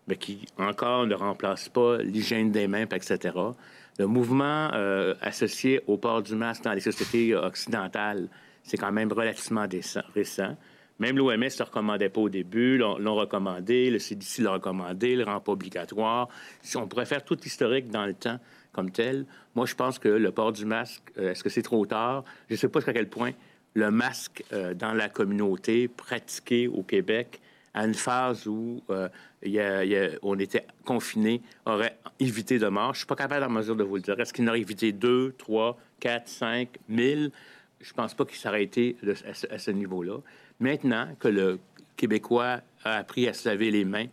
mais 0.08 0.16
qui 0.16 0.46
encore 0.58 1.06
ne 1.06 1.14
remplace 1.14 1.68
pas 1.68 1.98
l'hygiène 1.98 2.52
des 2.52 2.68
mains, 2.68 2.86
etc. 2.90 3.34
Le 3.98 4.06
mouvement 4.06 4.70
associé 5.20 5.80
au 5.86 5.96
port 5.96 6.22
du 6.22 6.34
masque 6.34 6.64
dans 6.64 6.72
les 6.72 6.80
sociétés 6.80 7.34
occidentales, 7.34 8.28
c'est 8.62 8.76
quand 8.76 8.92
même 8.92 9.12
relativement 9.12 9.66
récent. 10.14 10.56
Même 10.98 11.18
l'OMS 11.18 11.36
ne 11.36 11.58
le 11.58 11.64
recommandait 11.64 12.08
pas 12.08 12.20
au 12.20 12.28
début, 12.28 12.78
l'ont 12.78 13.14
recommandé, 13.14 13.90
le 13.90 13.98
CDC 13.98 14.42
l'a 14.42 14.52
recommandé, 14.52 15.14
le 15.14 15.24
rend 15.24 15.40
pas 15.40 15.52
obligatoire. 15.52 16.28
Si 16.62 16.76
on 16.76 16.88
pourrait 16.88 17.06
faire 17.06 17.24
tout 17.24 17.36
l'historique 17.42 17.90
dans 17.90 18.06
le 18.06 18.14
temps 18.14 18.38
comme 18.72 18.90
tel, 18.90 19.26
moi, 19.54 19.66
je 19.66 19.74
pense 19.74 19.98
que 19.98 20.08
le 20.08 20.30
port 20.30 20.52
du 20.52 20.64
masque, 20.64 21.02
euh, 21.18 21.32
est-ce 21.32 21.42
que 21.42 21.48
c'est 21.48 21.62
trop 21.62 21.84
tard? 21.86 22.24
Je 22.48 22.54
ne 22.54 22.58
sais 22.58 22.68
pas 22.68 22.80
jusqu'à 22.80 22.92
quel 22.92 23.08
point 23.08 23.32
le 23.74 23.90
masque 23.90 24.42
euh, 24.52 24.74
dans 24.74 24.94
la 24.94 25.08
communauté 25.08 25.88
pratiqué 25.88 26.68
au 26.68 26.82
Québec 26.82 27.40
à 27.74 27.84
une 27.84 27.94
phase 27.94 28.46
où 28.46 28.82
euh, 28.88 29.08
on 30.22 30.38
était 30.38 30.66
confiné 30.84 31.42
aurait 31.66 31.98
évité 32.18 32.58
de 32.58 32.68
mort. 32.68 32.86
Je 32.86 32.90
ne 32.90 32.96
suis 32.96 33.06
pas 33.06 33.16
capable 33.16 33.44
en 33.44 33.50
mesure 33.50 33.76
de 33.76 33.84
vous 33.84 33.96
le 33.96 34.02
dire. 34.02 34.18
Est-ce 34.18 34.32
qu'il 34.32 34.48
aurait 34.48 34.60
évité 34.60 34.92
2, 34.92 35.34
3, 35.36 35.78
4, 36.00 36.26
5, 36.26 36.68
1000? 36.88 37.30
Je 37.80 37.90
ne 37.90 37.94
pense 37.94 38.14
pas 38.14 38.24
qu'il 38.24 38.38
s'aurait 38.38 38.64
été 38.64 38.96
à 39.50 39.58
ce 39.58 39.70
niveau-là. 39.70 40.18
Maintenant 40.60 41.08
que 41.18 41.28
le 41.28 41.58
Québécois 41.96 42.60
a 42.84 42.96
appris 42.96 43.28
à 43.28 43.34
se 43.34 43.48
laver 43.48 43.70
les 43.70 43.84
mains, 43.84 44.06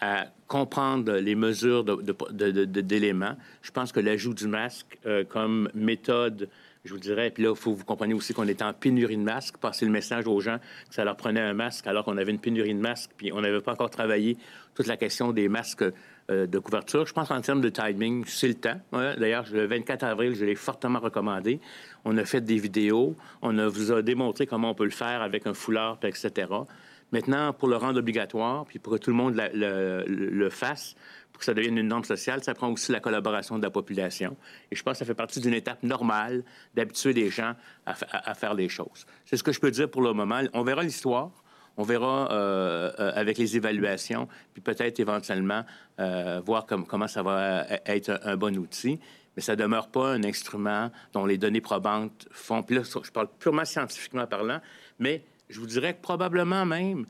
à 0.00 0.26
comprendre 0.48 1.12
les 1.14 1.34
mesures 1.34 1.84
d'éléments, 1.84 3.36
je 3.62 3.70
pense 3.70 3.92
que 3.92 4.00
l'ajout 4.00 4.34
du 4.34 4.48
masque 4.48 4.98
euh, 5.06 5.24
comme 5.24 5.70
méthode, 5.74 6.48
je 6.84 6.92
vous 6.92 6.98
dirais, 6.98 7.30
puis 7.30 7.44
là, 7.44 7.50
il 7.50 7.56
faut 7.56 7.72
que 7.72 7.78
vous 7.78 7.84
compreniez 7.84 8.14
aussi 8.14 8.34
qu'on 8.34 8.48
était 8.48 8.64
en 8.64 8.72
pénurie 8.72 9.16
de 9.16 9.22
masques, 9.22 9.56
passer 9.58 9.84
le 9.84 9.92
message 9.92 10.26
aux 10.26 10.40
gens 10.40 10.58
que 10.88 10.94
ça 10.94 11.04
leur 11.04 11.16
prenait 11.16 11.40
un 11.40 11.54
masque 11.54 11.86
alors 11.86 12.04
qu'on 12.04 12.16
avait 12.16 12.32
une 12.32 12.40
pénurie 12.40 12.74
de 12.74 12.80
masques, 12.80 13.12
puis 13.16 13.32
on 13.32 13.40
n'avait 13.40 13.60
pas 13.60 13.72
encore 13.72 13.90
travaillé 13.90 14.36
toute 14.74 14.86
la 14.86 14.96
question 14.96 15.32
des 15.32 15.48
masques 15.48 15.84
de 16.28 16.58
couverture. 16.58 17.06
Je 17.06 17.12
pense 17.12 17.28
qu'en 17.28 17.40
termes 17.40 17.60
de 17.60 17.68
timing, 17.68 18.24
c'est 18.26 18.48
le 18.48 18.54
temps. 18.54 18.80
D'ailleurs, 18.92 19.44
le 19.52 19.66
24 19.66 20.04
avril, 20.04 20.34
je 20.34 20.44
l'ai 20.44 20.54
fortement 20.54 21.00
recommandé. 21.00 21.60
On 22.04 22.16
a 22.16 22.24
fait 22.24 22.40
des 22.40 22.58
vidéos, 22.58 23.16
on 23.42 23.58
a, 23.58 23.68
vous 23.68 23.92
a 23.92 24.02
démontré 24.02 24.46
comment 24.46 24.70
on 24.70 24.74
peut 24.74 24.84
le 24.84 24.90
faire 24.90 25.22
avec 25.22 25.46
un 25.46 25.54
foulard, 25.54 25.98
etc. 26.02 26.46
Maintenant, 27.12 27.52
pour 27.52 27.68
le 27.68 27.76
rendre 27.76 27.98
obligatoire, 27.98 28.64
puis 28.64 28.78
pour 28.78 28.94
que 28.94 28.98
tout 28.98 29.10
le 29.10 29.16
monde 29.16 29.34
le, 29.36 30.48
fasse, 30.48 30.96
pour 31.30 31.40
que 31.40 31.44
ça 31.44 31.52
devienne 31.52 31.76
une 31.76 31.88
norme 31.88 32.04
sociale, 32.04 32.42
ça 32.42 32.54
prend 32.54 32.70
aussi 32.70 32.90
la 32.90 33.00
collaboration 33.00 33.58
de 33.58 33.62
la 33.62 33.70
population. 33.70 34.34
Et 34.70 34.76
je 34.76 34.82
pense 34.82 34.94
que 34.94 34.98
ça 35.00 35.04
fait 35.04 35.14
partie 35.14 35.38
d'une 35.38 35.52
étape 35.52 35.82
normale 35.82 36.42
d'habituer 36.74 37.12
les 37.12 37.28
gens 37.28 37.52
à, 37.84 38.34
faire 38.34 38.54
les 38.54 38.70
choses. 38.70 39.06
C'est 39.26 39.36
ce 39.36 39.42
que 39.42 39.52
je 39.52 39.60
peux 39.60 39.70
dire 39.70 39.90
pour 39.90 40.00
le 40.00 40.14
moment. 40.14 40.40
On 40.54 40.62
verra 40.62 40.82
l'histoire. 40.82 41.30
On 41.76 41.84
verra 41.84 42.30
euh, 42.30 42.92
euh, 42.98 43.12
avec 43.14 43.38
les 43.38 43.56
évaluations, 43.56 44.28
puis 44.52 44.62
peut-être 44.62 45.00
éventuellement 45.00 45.64
euh, 46.00 46.40
voir 46.44 46.66
comment 46.66 47.08
ça 47.08 47.22
va 47.22 47.66
être 47.86 48.20
un 48.24 48.36
bon 48.36 48.56
outil 48.56 48.98
mais 49.34 49.40
ça 49.40 49.56
ne 49.56 49.62
demeure 49.62 49.88
pas 49.88 50.12
un 50.12 50.24
instrument 50.24 50.90
dont 51.14 51.24
les 51.24 51.38
données 51.38 51.62
probantes 51.62 52.28
font. 52.32 52.62
Puis 52.62 52.76
là, 52.76 52.82
je 52.82 53.10
parle 53.10 53.28
purement 53.38 53.64
scientifiquement 53.64 54.26
parlant, 54.26 54.60
mais 54.98 55.24
je 55.48 55.58
vous 55.58 55.64
dirais 55.64 55.94
que 55.94 56.02
probablement 56.02 56.66
même, 56.66 57.06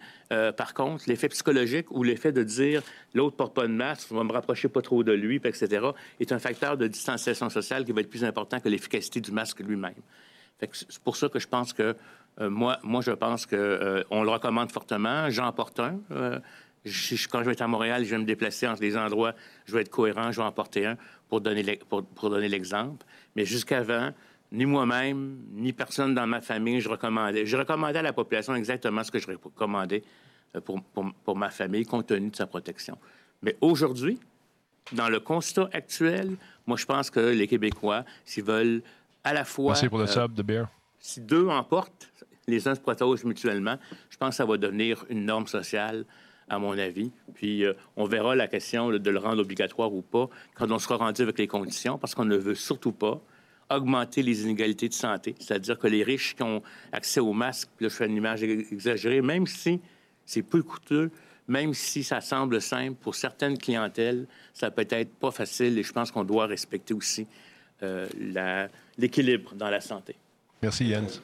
par 0.56 0.72
contre, 0.72 1.02
l'effet 1.08 1.28
psychologique 1.30 1.90
ou 1.90 2.04
l'effet 2.04 2.30
de 2.30 2.44
dire 2.44 2.84
l'autre 3.12 3.34
porte 3.34 3.54
pas 3.54 3.66
de 3.66 3.72
masque, 3.72 4.06
je 4.08 4.14
vais 4.14 4.22
me 4.22 4.32
rapprocher 4.32 4.68
pas 4.68 4.82
trop 4.82 5.02
de 5.02 5.10
lui, 5.10 5.40
etc., 5.42 5.84
est 6.20 6.30
un 6.30 6.38
facteur 6.38 6.76
de 6.76 6.86
distanciation 6.86 7.50
sociale 7.50 7.84
qui 7.84 7.90
va 7.90 8.02
être 8.02 8.10
plus 8.10 8.22
important 8.22 8.60
que 8.60 8.68
l'efficacité 8.68 9.20
du 9.20 9.32
masque 9.32 9.58
lui-même. 9.58 10.00
C'est 10.70 11.02
pour 11.02 11.16
ça 11.16 11.28
que 11.28 11.40
je 11.40 11.48
pense 11.48 11.72
que 11.72 11.96
euh, 12.40 12.50
moi, 12.50 12.78
moi, 12.82 13.02
je 13.02 13.10
pense 13.10 13.46
qu'on 13.46 13.56
euh, 13.56 14.02
on 14.10 14.22
le 14.22 14.30
recommande 14.30 14.70
fortement. 14.72 15.28
J'en 15.30 15.52
porte 15.52 15.80
un. 15.80 16.00
quand 16.10 17.40
je 17.40 17.44
vais 17.44 17.52
être 17.52 17.62
à 17.62 17.68
Montréal, 17.68 18.04
je 18.04 18.10
vais 18.10 18.18
me 18.18 18.24
déplacer 18.24 18.66
entre 18.66 18.82
les 18.82 18.96
endroits, 18.96 19.34
je 19.66 19.74
vais 19.74 19.82
être 19.82 19.90
cohérent, 19.90 20.32
je 20.32 20.40
vais 20.40 20.46
en 20.46 20.52
porter 20.52 20.86
un 20.86 20.96
pour 21.28 21.40
donner, 21.40 21.78
pour, 21.88 22.30
donner 22.30 22.48
l'exemple. 22.48 23.04
Mais 23.36 23.44
jusqu'avant, 23.44 24.10
ni 24.50 24.66
moi-même, 24.66 25.38
ni 25.52 25.72
personne 25.72 26.14
dans 26.14 26.26
ma 26.26 26.40
famille, 26.40 26.80
je 26.80 26.88
recommandais. 26.88 27.46
Je 27.46 27.56
recommandais 27.56 27.98
à 27.98 28.02
la 28.02 28.12
population 28.12 28.54
exactement 28.54 29.02
ce 29.04 29.10
que 29.10 29.18
je 29.18 29.26
recommandais 29.26 30.02
euh, 30.56 30.60
pour, 30.60 30.82
pour, 31.24 31.36
ma 31.36 31.50
famille, 31.50 31.84
compte 31.84 32.08
tenu 32.08 32.30
de 32.30 32.36
sa 32.36 32.46
protection. 32.46 32.98
Mais 33.42 33.56
aujourd'hui, 33.60 34.18
dans 34.92 35.08
le 35.08 35.20
constat 35.20 35.68
actuel, 35.72 36.36
moi, 36.66 36.76
je 36.76 36.84
pense 36.84 37.10
que 37.10 37.20
les 37.20 37.46
Québécois, 37.46 38.04
s'ils 38.24 38.44
veulent 38.44 38.82
à 39.24 39.32
la 39.32 39.44
fois... 39.44 39.72
Merci 39.72 39.88
pour 39.88 39.98
le 39.98 40.04
euh, 40.04 40.06
sub 40.06 40.34
de 40.34 40.42
Bear. 40.42 40.68
Si 41.04 41.20
deux 41.20 41.48
emportent, 41.48 42.12
les 42.46 42.68
uns 42.68 42.76
se 42.76 42.80
protègent 42.80 43.24
mutuellement, 43.24 43.76
je 44.08 44.16
pense 44.16 44.30
que 44.30 44.34
ça 44.36 44.44
va 44.44 44.56
devenir 44.56 45.04
une 45.10 45.26
norme 45.26 45.48
sociale 45.48 46.04
à 46.48 46.60
mon 46.60 46.78
avis. 46.78 47.10
Puis 47.34 47.64
euh, 47.64 47.74
on 47.96 48.04
verra 48.04 48.36
la 48.36 48.46
question 48.46 48.88
de 48.88 49.10
le 49.10 49.18
rendre 49.18 49.42
obligatoire 49.42 49.92
ou 49.92 50.02
pas 50.02 50.28
quand 50.54 50.70
on 50.70 50.78
sera 50.78 50.96
rendu 50.96 51.22
avec 51.22 51.38
les 51.38 51.48
conditions, 51.48 51.98
parce 51.98 52.14
qu'on 52.14 52.24
ne 52.24 52.36
veut 52.36 52.54
surtout 52.54 52.92
pas 52.92 53.20
augmenter 53.68 54.22
les 54.22 54.42
inégalités 54.42 54.88
de 54.88 54.94
santé, 54.94 55.34
c'est-à-dire 55.40 55.76
que 55.76 55.88
les 55.88 56.04
riches 56.04 56.36
qui 56.36 56.42
ont 56.44 56.62
accès 56.92 57.20
aux 57.20 57.32
masques, 57.32 57.70
là 57.80 57.88
je 57.88 57.94
fais 57.94 58.06
une 58.06 58.16
image 58.16 58.44
exagérée, 58.44 59.22
même 59.22 59.48
si 59.48 59.80
c'est 60.24 60.42
peu 60.42 60.62
coûteux, 60.62 61.10
même 61.48 61.74
si 61.74 62.04
ça 62.04 62.20
semble 62.20 62.60
simple, 62.60 62.94
pour 63.00 63.16
certaines 63.16 63.58
clientèles, 63.58 64.28
ça 64.54 64.70
peut 64.70 64.86
être 64.88 65.12
pas 65.14 65.32
facile 65.32 65.76
et 65.78 65.82
je 65.82 65.92
pense 65.92 66.12
qu'on 66.12 66.22
doit 66.22 66.46
respecter 66.46 66.94
aussi 66.94 67.26
euh, 67.82 68.06
l'équilibre 68.98 69.54
dans 69.56 69.68
la 69.70 69.80
santé. 69.80 70.14
Merci 70.62 70.88
Jens. 70.88 71.20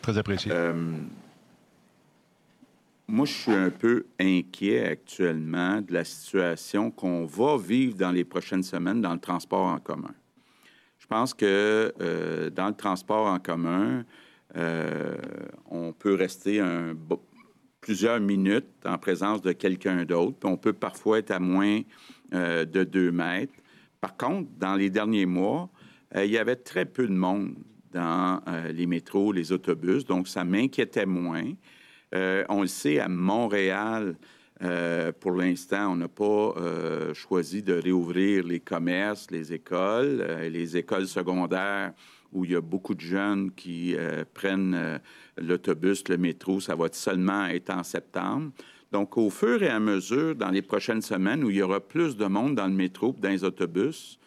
Très 0.00 0.16
apprécié. 0.16 0.52
Euh, 0.54 0.72
moi, 3.08 3.26
je 3.26 3.32
suis 3.32 3.52
un 3.52 3.70
peu 3.70 4.06
inquiet 4.20 4.86
actuellement 4.86 5.80
de 5.80 5.92
la 5.92 6.04
situation 6.04 6.92
qu'on 6.92 7.24
va 7.26 7.56
vivre 7.56 7.96
dans 7.96 8.12
les 8.12 8.24
prochaines 8.24 8.62
semaines 8.62 9.00
dans 9.00 9.12
le 9.12 9.18
transport 9.18 9.66
en 9.66 9.80
commun. 9.80 10.14
Je 11.00 11.06
pense 11.08 11.34
que 11.34 11.92
euh, 12.00 12.50
dans 12.50 12.68
le 12.68 12.74
transport 12.74 13.26
en 13.26 13.40
commun, 13.40 14.04
euh, 14.56 15.16
on 15.68 15.92
peut 15.92 16.14
rester 16.14 16.62
plusieurs 17.80 18.20
minutes 18.20 18.66
en 18.84 18.98
présence 18.98 19.42
de 19.42 19.50
quelqu'un 19.50 20.04
d'autre, 20.04 20.36
puis 20.38 20.48
on 20.48 20.56
peut 20.56 20.72
parfois 20.72 21.18
être 21.18 21.32
à 21.32 21.40
moins 21.40 21.80
de 22.32 22.84
deux 22.84 23.10
mètres. 23.10 23.54
Par 24.00 24.16
contre, 24.16 24.48
dans 24.58 24.74
les 24.74 24.90
derniers 24.90 25.26
mois, 25.26 25.68
il 26.14 26.30
y 26.30 26.38
avait 26.38 26.56
très 26.56 26.84
peu 26.84 27.06
de 27.06 27.12
monde 27.12 27.54
dans 27.96 28.42
les 28.74 28.86
métros, 28.86 29.32
les 29.32 29.52
autobus, 29.52 30.04
donc 30.04 30.28
ça 30.28 30.44
m'inquiétait 30.44 31.06
moins. 31.06 31.52
Euh, 32.14 32.44
on 32.48 32.60
le 32.60 32.66
sait, 32.66 32.98
à 32.98 33.08
Montréal, 33.08 34.16
euh, 34.62 35.12
pour 35.18 35.32
l'instant, 35.32 35.92
on 35.92 35.96
n'a 35.96 36.08
pas 36.08 36.54
euh, 36.56 37.14
choisi 37.14 37.62
de 37.62 37.74
réouvrir 37.74 38.44
les 38.44 38.60
commerces, 38.60 39.30
les 39.30 39.52
écoles, 39.52 40.24
les 40.50 40.76
écoles 40.76 41.06
secondaires 41.06 41.92
où 42.32 42.44
il 42.44 42.52
y 42.52 42.56
a 42.56 42.60
beaucoup 42.60 42.94
de 42.94 43.00
jeunes 43.00 43.50
qui 43.52 43.96
prennent 44.34 45.00
l'autobus, 45.38 46.06
le 46.08 46.18
métro. 46.18 46.60
Ça 46.60 46.74
va 46.74 46.88
seulement 46.92 47.46
être 47.46 47.70
en 47.70 47.82
septembre. 47.82 48.50
Donc, 48.92 49.16
au 49.16 49.30
fur 49.30 49.62
et 49.62 49.68
à 49.68 49.80
mesure, 49.80 50.34
dans 50.34 50.50
les 50.50 50.60
prochaines 50.60 51.02
semaines, 51.02 51.44
où 51.44 51.50
il 51.50 51.56
y 51.56 51.62
aura 51.62 51.80
plus 51.80 52.16
de 52.16 52.26
monde 52.26 52.56
dans 52.56 52.66
le 52.66 52.74
métro 52.74 53.14
dans 53.18 53.30
les 53.30 53.44
autobus, 53.44 54.18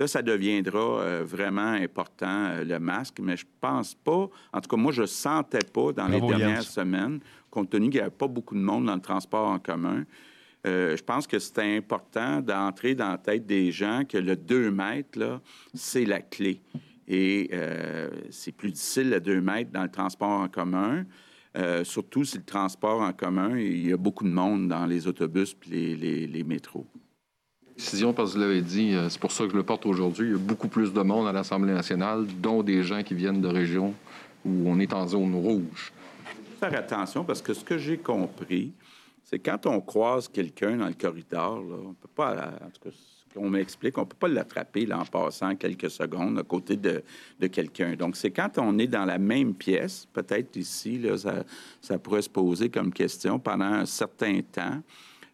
Là, 0.00 0.06
ça 0.06 0.22
deviendra 0.22 1.02
euh, 1.02 1.24
vraiment 1.26 1.72
important, 1.72 2.46
euh, 2.46 2.64
le 2.64 2.78
masque, 2.80 3.20
mais 3.22 3.36
je 3.36 3.44
pense 3.60 3.94
pas, 3.94 4.30
en 4.50 4.60
tout 4.62 4.68
cas, 4.70 4.76
moi, 4.78 4.92
je 4.92 5.04
sentais 5.04 5.58
pas 5.58 5.92
dans 5.92 6.08
les 6.08 6.22
dernières 6.22 6.62
semaines, 6.62 7.20
compte 7.50 7.68
tenu 7.68 7.90
qu'il 7.90 8.00
n'y 8.00 8.06
avait 8.06 8.10
pas 8.10 8.26
beaucoup 8.26 8.54
de 8.54 8.60
monde 8.60 8.86
dans 8.86 8.94
le 8.94 9.02
transport 9.02 9.50
en 9.50 9.58
commun, 9.58 10.06
euh, 10.66 10.96
je 10.96 11.02
pense 11.02 11.26
que 11.26 11.38
c'était 11.38 11.76
important 11.76 12.40
d'entrer 12.40 12.94
dans 12.94 13.10
la 13.10 13.18
tête 13.18 13.44
des 13.44 13.72
gens 13.72 14.04
que 14.08 14.16
le 14.16 14.36
2 14.36 14.70
mètres, 14.70 15.18
là, 15.18 15.42
c'est 15.74 16.06
la 16.06 16.22
clé. 16.22 16.62
Et 17.06 17.50
c'est 18.30 18.52
plus 18.52 18.70
difficile, 18.70 19.10
le 19.10 19.20
2 19.20 19.40
mètres, 19.40 19.72
dans 19.72 19.82
le 19.82 19.90
transport 19.90 20.30
en 20.30 20.48
commun. 20.48 21.04
surtout 21.82 22.24
si 22.24 22.38
le 22.38 22.44
transport 22.44 23.02
en 23.02 23.12
commun, 23.12 23.58
il 23.58 23.88
y 23.88 23.92
a 23.92 23.96
beaucoup 23.96 24.24
de 24.24 24.30
monde 24.30 24.68
dans 24.68 24.86
les 24.86 25.08
autobus 25.08 25.56
et 25.72 25.96
les 25.96 26.44
métros. 26.44 26.86
Parce 28.14 28.32
que 28.32 28.34
vous 28.34 28.40
l'avez 28.40 28.62
dit, 28.62 28.94
euh, 28.94 29.08
c'est 29.08 29.20
pour 29.20 29.32
ça 29.32 29.44
que 29.44 29.50
je 29.50 29.56
le 29.56 29.62
porte 29.62 29.86
aujourd'hui. 29.86 30.28
Il 30.28 30.32
y 30.32 30.34
a 30.34 30.38
beaucoup 30.38 30.68
plus 30.68 30.92
de 30.92 31.00
monde 31.00 31.26
à 31.26 31.32
l'Assemblée 31.32 31.72
nationale, 31.72 32.26
dont 32.26 32.62
des 32.62 32.82
gens 32.82 33.02
qui 33.02 33.14
viennent 33.14 33.40
de 33.40 33.48
régions 33.48 33.94
où 34.44 34.68
on 34.68 34.78
est 34.78 34.92
en 34.92 35.06
zone 35.08 35.34
rouge. 35.34 35.92
Faire 36.58 36.74
attention 36.74 37.24
parce 37.24 37.40
que 37.40 37.54
ce 37.54 37.64
que 37.64 37.78
j'ai 37.78 37.98
compris, 37.98 38.72
c'est 39.24 39.38
quand 39.38 39.66
on 39.66 39.80
croise 39.80 40.28
quelqu'un 40.28 40.76
dans 40.76 40.88
le 40.88 40.94
corridor, 40.94 41.60
là, 41.60 41.76
on 41.86 41.94
peut 41.94 42.08
pas, 42.14 42.52
en 42.62 42.70
tout 42.70 42.90
cas, 42.90 42.96
qu'on 43.34 43.48
m'explique, 43.48 43.96
on 43.96 44.04
peut 44.04 44.16
pas 44.18 44.28
l'attraper 44.28 44.86
en 44.92 45.04
passant 45.04 45.54
quelques 45.54 45.90
secondes 45.90 46.38
à 46.38 46.42
côté 46.42 46.76
de, 46.76 47.02
de 47.38 47.46
quelqu'un. 47.46 47.94
Donc, 47.94 48.16
c'est 48.16 48.30
quand 48.30 48.58
on 48.58 48.78
est 48.78 48.88
dans 48.88 49.04
la 49.04 49.18
même 49.18 49.54
pièce, 49.54 50.06
peut-être 50.12 50.56
ici, 50.56 51.00
ça 51.80 51.98
pourrait 51.98 52.22
se 52.22 52.28
poser 52.28 52.68
comme 52.68 52.92
question 52.92 53.38
pendant 53.38 53.66
un 53.66 53.86
certain 53.86 54.40
temps. 54.52 54.82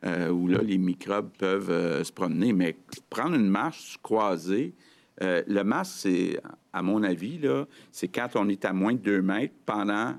Euh, 0.06 0.28
où 0.28 0.46
là, 0.46 0.60
les 0.62 0.78
microbes 0.78 1.30
peuvent 1.36 1.70
euh, 1.70 2.04
se 2.04 2.12
promener. 2.12 2.52
Mais 2.52 2.76
prendre 3.10 3.34
une 3.34 3.48
marche 3.48 3.98
croisée, 4.02 4.74
euh, 5.22 5.42
le 5.48 5.64
masque, 5.64 5.94
c'est, 5.98 6.40
à 6.72 6.82
mon 6.82 7.02
avis, 7.02 7.38
là, 7.38 7.64
c'est 7.90 8.06
quand 8.06 8.28
on 8.36 8.48
est 8.48 8.64
à 8.64 8.72
moins 8.72 8.92
de 8.92 8.98
2 8.98 9.22
mètres 9.22 9.54
pendant 9.64 10.14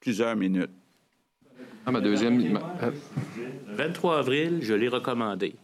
plusieurs 0.00 0.36
minutes. 0.36 0.70
Ah, 1.86 1.92
ma 1.92 2.00
deuxième... 2.00 2.38
Le 2.38 3.74
23 3.74 4.18
avril, 4.18 4.58
je 4.60 4.74
l'ai 4.74 4.88
recommandé. 4.88 5.54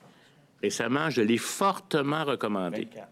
Récemment, 0.63 1.11
je 1.11 1.21
l'ai 1.21 1.37
fortement 1.37 2.25
recommandé. 2.25 2.85
24. 2.85 3.09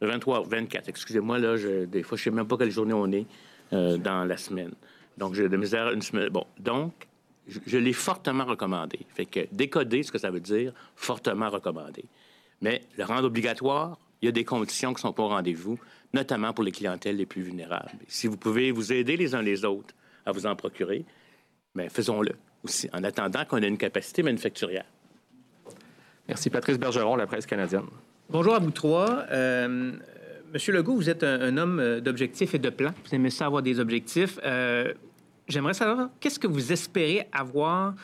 Le 0.00 0.08
23, 0.08 0.48
24, 0.48 0.88
excusez-moi, 0.88 1.38
là, 1.38 1.56
je, 1.56 1.84
des 1.84 2.02
fois, 2.02 2.16
je 2.16 2.22
ne 2.22 2.24
sais 2.24 2.36
même 2.36 2.48
pas 2.48 2.56
quelle 2.56 2.70
journée 2.70 2.94
on 2.94 3.10
est 3.12 3.26
dans 3.70 4.24
la 4.26 4.36
semaine. 4.36 4.72
Donc, 5.18 5.34
j'ai 5.34 5.48
de 5.48 5.56
misère 5.56 5.90
une 5.90 6.02
semaine. 6.02 6.28
Bon, 6.28 6.46
donc, 6.58 7.08
je, 7.48 7.78
l'ai 7.78 7.92
fortement 7.92 8.44
recommandé. 8.44 9.00
Fait 9.14 9.26
que 9.26 9.40
décoder 9.52 10.02
ce 10.02 10.12
que 10.12 10.18
ça 10.18 10.30
veut 10.30 10.40
dire, 10.40 10.72
fortement 10.96 11.50
recommandé. 11.50 12.04
Mais 12.60 12.82
le 12.96 13.04
rendre 13.04 13.24
obligatoire, 13.24 13.98
il 14.22 14.26
y 14.26 14.28
a 14.28 14.32
des 14.32 14.44
conditions 14.44 14.90
qui 14.90 14.98
ne 14.98 15.00
sont 15.00 15.12
pas 15.12 15.22
au 15.22 15.28
rendez-vous, 15.28 15.78
notamment 16.12 16.52
pour 16.52 16.64
les 16.64 16.72
clientèles 16.72 17.16
les 17.16 17.26
plus 17.26 17.42
vulnérables. 17.42 17.90
Si 18.08 18.26
vous 18.26 18.36
pouvez 18.36 18.70
vous 18.70 18.92
aider 18.92 19.16
les 19.16 19.34
uns 19.34 19.42
les 19.42 19.64
autres 19.64 19.94
à 20.24 20.32
vous 20.32 20.46
en 20.46 20.56
procurer, 20.56 21.04
mais 21.74 21.88
faisons-le 21.88 22.32
aussi, 22.62 22.88
en 22.92 23.04
attendant 23.04 23.44
qu'on 23.44 23.58
ait 23.58 23.68
une 23.68 23.76
capacité 23.76 24.22
manufacturière. 24.22 24.86
Merci. 26.28 26.48
Patrice 26.48 26.78
Bergeron, 26.78 27.16
la 27.16 27.26
presse 27.26 27.44
canadienne. 27.44 27.84
Bonjour 28.30 28.54
à 28.54 28.58
vous 28.58 28.70
trois. 28.70 29.26
Euh, 29.30 29.92
Monsieur 30.54 30.72
Legault, 30.72 30.94
vous 30.94 31.10
êtes 31.10 31.22
un, 31.22 31.58
homme 31.58 32.00
d'objectifs 32.00 32.54
et 32.54 32.58
de 32.58 32.70
plans. 32.70 32.94
Vous 33.04 33.14
aimez 33.14 33.28
ça 33.28 33.44
avoir 33.44 33.62
des 33.62 33.80
objectifs. 33.80 34.38
Euh, 34.44 34.94
J'aimerais 35.46 35.74
savoir, 35.74 36.08
qu'est-ce 36.20 36.38
que 36.38 36.46
vous 36.46 36.72
espérez 36.72 37.28
avoir 37.30 37.94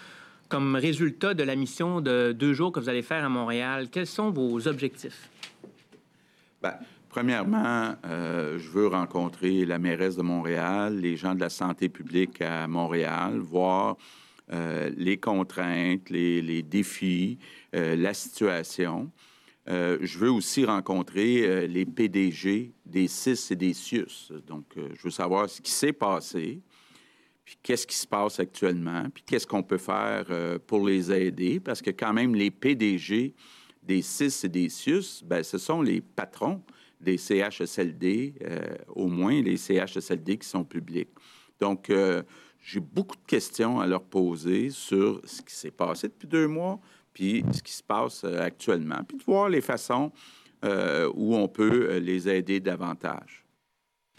comme 0.50 0.76
résultat 0.76 1.32
de 1.32 1.42
la 1.42 1.56
mission 1.56 2.02
de 2.02 2.32
deux 2.32 2.52
jours 2.52 2.70
que 2.70 2.80
vous 2.80 2.88
allez 2.90 3.02
faire 3.02 3.24
à 3.24 3.30
Montréal? 3.30 3.88
Quels 3.90 4.06
sont 4.06 4.30
vos 4.30 4.68
objectifs? 4.68 5.30
Bien, 6.62 6.74
premièrement, 7.08 7.94
euh, 8.04 8.58
je 8.58 8.68
veux 8.68 8.88
rencontrer 8.88 9.64
la 9.64 9.78
mairesse 9.78 10.16
de 10.16 10.22
Montréal, 10.22 10.98
les 10.98 11.16
gens 11.16 11.34
de 11.34 11.40
la 11.40 11.48
santé 11.48 11.88
publique 11.88 12.42
à 12.42 12.68
Montréal, 12.68 13.38
voir 13.38 13.96
euh, 14.52 14.90
les 14.98 15.16
contraintes, 15.16 16.10
les, 16.10 16.62
défis, 16.62 17.38
euh, 17.74 17.96
la 17.96 18.12
situation. 18.12 19.10
je 19.66 20.18
veux 20.18 20.30
aussi 20.30 20.66
rencontrer 20.66 21.66
les 21.68 21.86
PDG 21.86 22.72
des 22.84 23.08
CIS 23.08 23.52
et 23.52 23.56
des 23.56 23.72
CIUS. 23.72 24.32
Donc, 24.46 24.66
je 24.76 25.02
veux 25.02 25.10
savoir 25.10 25.48
ce 25.48 25.62
qui 25.62 25.70
s'est 25.70 25.92
passé, 25.94 26.60
puis 27.50 27.58
qu'est-ce 27.64 27.84
qui 27.84 27.96
se 27.96 28.06
passe 28.06 28.38
actuellement, 28.38 29.06
puis 29.12 29.24
qu'est-ce 29.26 29.44
qu'on 29.44 29.64
peut 29.64 29.76
faire 29.76 30.26
euh, 30.30 30.56
pour 30.64 30.86
les 30.86 31.10
aider, 31.10 31.58
parce 31.58 31.82
que 31.82 31.90
quand 31.90 32.12
même, 32.12 32.32
les 32.32 32.52
PDG 32.52 33.34
des 33.82 34.02
CIS 34.02 34.44
et 34.44 34.48
des 34.48 34.68
CIUS, 34.68 35.24
bien, 35.24 35.42
ce 35.42 35.58
sont 35.58 35.82
les 35.82 36.00
patrons 36.00 36.62
des 37.00 37.18
CHSLD, 37.18 38.34
euh, 38.42 38.76
au 38.94 39.08
moins 39.08 39.42
les 39.42 39.56
CHSLD 39.56 40.38
qui 40.38 40.46
sont 40.46 40.62
publics. 40.62 41.08
Donc, 41.58 41.90
euh, 41.90 42.22
j'ai 42.60 42.78
beaucoup 42.78 43.16
de 43.16 43.26
questions 43.26 43.80
à 43.80 43.86
leur 43.88 44.04
poser 44.04 44.70
sur 44.70 45.20
ce 45.24 45.42
qui 45.42 45.52
s'est 45.52 45.72
passé 45.72 46.06
depuis 46.06 46.28
deux 46.28 46.46
mois, 46.46 46.78
puis 47.12 47.42
ce 47.52 47.64
qui 47.64 47.72
se 47.72 47.82
passe 47.82 48.22
actuellement, 48.22 49.02
puis 49.08 49.18
de 49.18 49.24
voir 49.24 49.48
les 49.48 49.60
façons 49.60 50.12
où 50.62 51.34
on 51.34 51.48
peut 51.48 51.96
les 51.96 52.28
aider 52.28 52.60
davantage. 52.60 53.44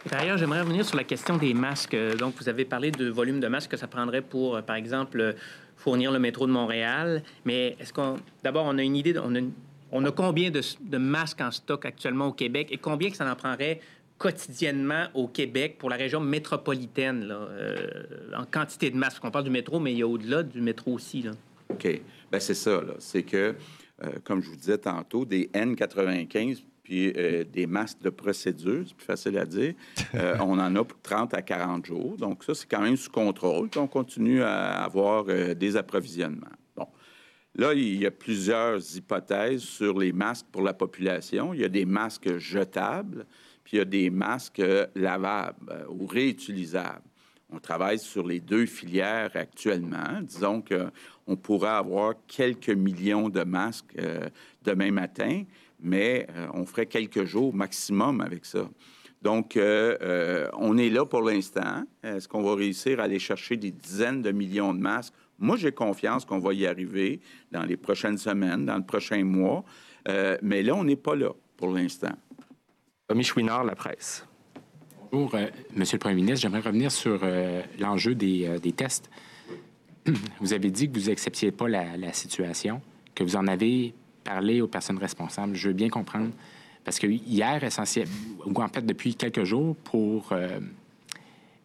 D'ailleurs, 0.10 0.38
j'aimerais 0.38 0.62
revenir 0.62 0.84
sur 0.84 0.98
la 0.98 1.04
question 1.04 1.38
des 1.38 1.54
masques. 1.54 1.96
Donc, 2.18 2.34
vous 2.40 2.50
avez 2.50 2.66
parlé 2.66 2.90
de 2.92 3.10
volume 3.10 3.40
de 3.40 3.48
masques 3.48 3.72
que 3.72 3.78
ça 3.78 3.88
prendrait 3.88 4.22
pour, 4.22 4.56
euh, 4.56 4.62
par 4.62 4.76
exemple, 4.76 5.36
fournir 5.78 6.12
le 6.12 6.20
métro 6.20 6.48
de 6.48 6.52
Montréal. 6.52 7.24
Mais 7.46 7.76
est-ce 7.80 7.94
qu'on. 7.94 8.16
D'abord, 8.44 8.66
on 8.66 8.78
a 8.78 8.84
une 8.84 8.96
idée. 8.96 9.14
On 9.20 9.36
a, 9.36 9.40
on 9.92 10.04
a 10.06 10.12
combien 10.12 10.50
de, 10.50 10.98
masques 10.98 11.42
en 11.42 11.52
stock 11.52 11.86
actuellement 11.86 12.28
au 12.28 12.34
Québec 12.34 12.70
et 12.72 12.78
combien 12.78 13.12
que 13.12 13.18
ça 13.18 13.32
en 13.32 13.36
prendrait 13.36 13.80
quotidiennement 14.18 15.08
au 15.14 15.28
Québec 15.28 15.78
pour 15.78 15.90
la 15.90 15.98
région 15.98 16.20
métropolitaine, 16.20 17.28
euh, 17.32 17.76
en 18.36 18.46
quantité 18.46 18.90
de 18.90 18.98
masques? 18.98 19.24
On 19.24 19.32
parle 19.32 19.46
du 19.46 19.52
métro, 19.52 19.80
mais 19.80 19.92
il 19.92 20.00
y 20.00 20.04
a 20.04 20.08
au-delà 20.08 20.42
du 20.42 20.62
métro 20.62 20.94
aussi. 20.94 21.26
OK. 21.70 22.02
Bien, 22.32 22.40
c'est 22.40 22.56
ça. 22.56 22.82
C'est 22.98 23.24
que, 23.24 23.56
euh, 24.04 24.10
comme 24.24 24.42
je 24.42 24.50
vous 24.50 24.56
disais 24.56 24.78
tantôt, 24.80 25.26
des 25.26 25.50
N95 25.54 26.64
puis 26.92 27.14
euh, 27.16 27.46
des 27.46 27.68
masques 27.68 28.02
de 28.02 28.10
procédure, 28.10 28.84
c'est 28.86 28.94
plus 28.94 29.06
facile 29.06 29.38
à 29.38 29.46
dire. 29.46 29.74
Euh, 30.14 30.36
on 30.42 30.60
en 30.60 30.76
a 30.76 30.84
pour 30.84 31.00
30 31.02 31.34
à 31.34 31.42
40 31.42 31.86
jours. 31.86 32.18
Donc, 32.18 32.44
ça, 32.44 32.54
c'est 32.54 32.70
quand 32.70 32.82
même 32.82 32.98
sous 32.98 33.10
contrôle. 33.10 33.70
on 33.78 33.88
continue 33.88 34.44
à 34.44 34.84
avoir 34.84 35.24
euh, 35.30 35.54
des 35.54 35.78
approvisionnements. 35.78 36.52
Bon. 36.76 36.86
Là, 37.56 37.74
il 37.74 37.96
y 37.96 38.06
a 38.06 38.12
plusieurs 38.12 38.78
hypothèses 38.94 39.62
sur 39.62 39.98
les 39.98 40.12
masques 40.12 40.48
pour 40.52 40.64
la 40.64 40.74
population. 40.74 41.54
Il 41.54 41.62
y 41.62 41.64
a 41.64 41.70
des 41.70 41.86
masques 41.86 42.38
jetables, 42.40 43.26
puis 43.64 43.78
il 43.78 43.80
y 43.80 43.82
a 43.82 43.86
des 43.86 44.10
masques 44.10 44.62
lavables 44.96 45.88
ou 45.90 46.06
réutilisables. 46.08 47.08
On 47.50 47.60
travaille 47.60 48.00
sur 48.00 48.28
les 48.28 48.42
deux 48.42 48.66
filières 48.66 49.32
actuellement. 49.36 50.22
Disons 50.22 50.62
qu'on 50.62 51.36
pourra 51.38 51.78
avoir 51.78 52.16
quelques 52.28 52.70
millions 52.70 53.30
de 53.30 53.44
masques 53.44 53.96
demain 54.64 54.92
matin 54.92 55.44
mais 55.82 56.28
euh, 56.36 56.48
on 56.54 56.66
ferait 56.66 56.86
quelques 56.86 57.26
jours 57.26 57.54
maximum 57.54 58.22
avec 58.22 58.46
ça. 58.46 58.70
Donc, 59.22 59.56
euh, 59.56 59.98
euh, 60.02 60.48
on 60.54 60.78
est 60.78 60.90
là 60.90 61.06
pour 61.06 61.22
l'instant. 61.22 61.84
Est-ce 62.04 62.28
qu'on 62.28 62.42
va 62.42 62.56
réussir 62.56 63.00
à 63.00 63.04
aller 63.04 63.20
chercher 63.20 63.58
des 63.58 63.72
dizaines 63.72 64.22
de 64.22 64.32
millions 64.32 64.74
de 64.74 64.80
masques? 64.80 65.14
Moi, 65.38 65.58
j'ai 65.58 65.72
confiance 65.72 66.26
qu'on 66.26 66.40
va 66.40 66.54
y 66.54 66.66
arriver 66.66 67.20
dans 67.52 67.64
les 67.64 67.78
prochaines 67.78 68.18
semaines, 68.18 68.66
dans 68.66 68.78
le 68.78 68.84
prochain 68.84 69.24
mois. 69.24 69.64
mais 70.42 70.64
là, 70.64 70.76
on 70.76 70.84
n'est 70.84 70.96
pas 70.96 71.16
là 71.16 71.32
pour 71.58 71.70
l'instant. 71.70 72.14
Tommy 73.08 73.24
Chouinard, 73.24 73.64
la 73.64 73.76
presse. 73.76 74.26
Bonjour, 75.12 75.36
Monsieur 75.76 75.98
le 75.98 76.00
Premier 76.00 76.16
ministre. 76.16 76.42
J'aimerais 76.42 76.62
revenir 76.62 76.92
sur 76.92 77.20
l'enjeu 77.80 78.14
des, 78.16 78.72
tests. 78.76 79.10
Vous 80.40 80.54
avez 80.54 80.70
dit 80.70 80.90
que 80.90 81.00
vous 81.00 81.10
n'acceptiez 81.10 81.52
pas 81.52 81.68
la, 81.68 81.98
la, 81.98 82.14
situation, 82.14 82.82
que 83.14 83.24
vous 83.24 83.36
en 83.36 83.48
avez 83.48 83.94
parler 84.24 84.62
aux 84.62 84.68
personnes 84.68 84.98
responsables. 84.98 85.56
Je 85.56 85.70
veux 85.70 85.74
bien 85.74 85.90
comprendre. 85.90 86.32
Parce 86.84 86.98
que 86.98 87.08
hier, 87.08 87.64
essentiel, 87.64 88.08
ou 88.46 88.60
en 88.62 88.68
fait 88.68 88.86
depuis 88.86 89.16
quelques 89.16 89.44
jours, 89.44 89.76
pour 89.76 90.32
euh, 90.32 90.60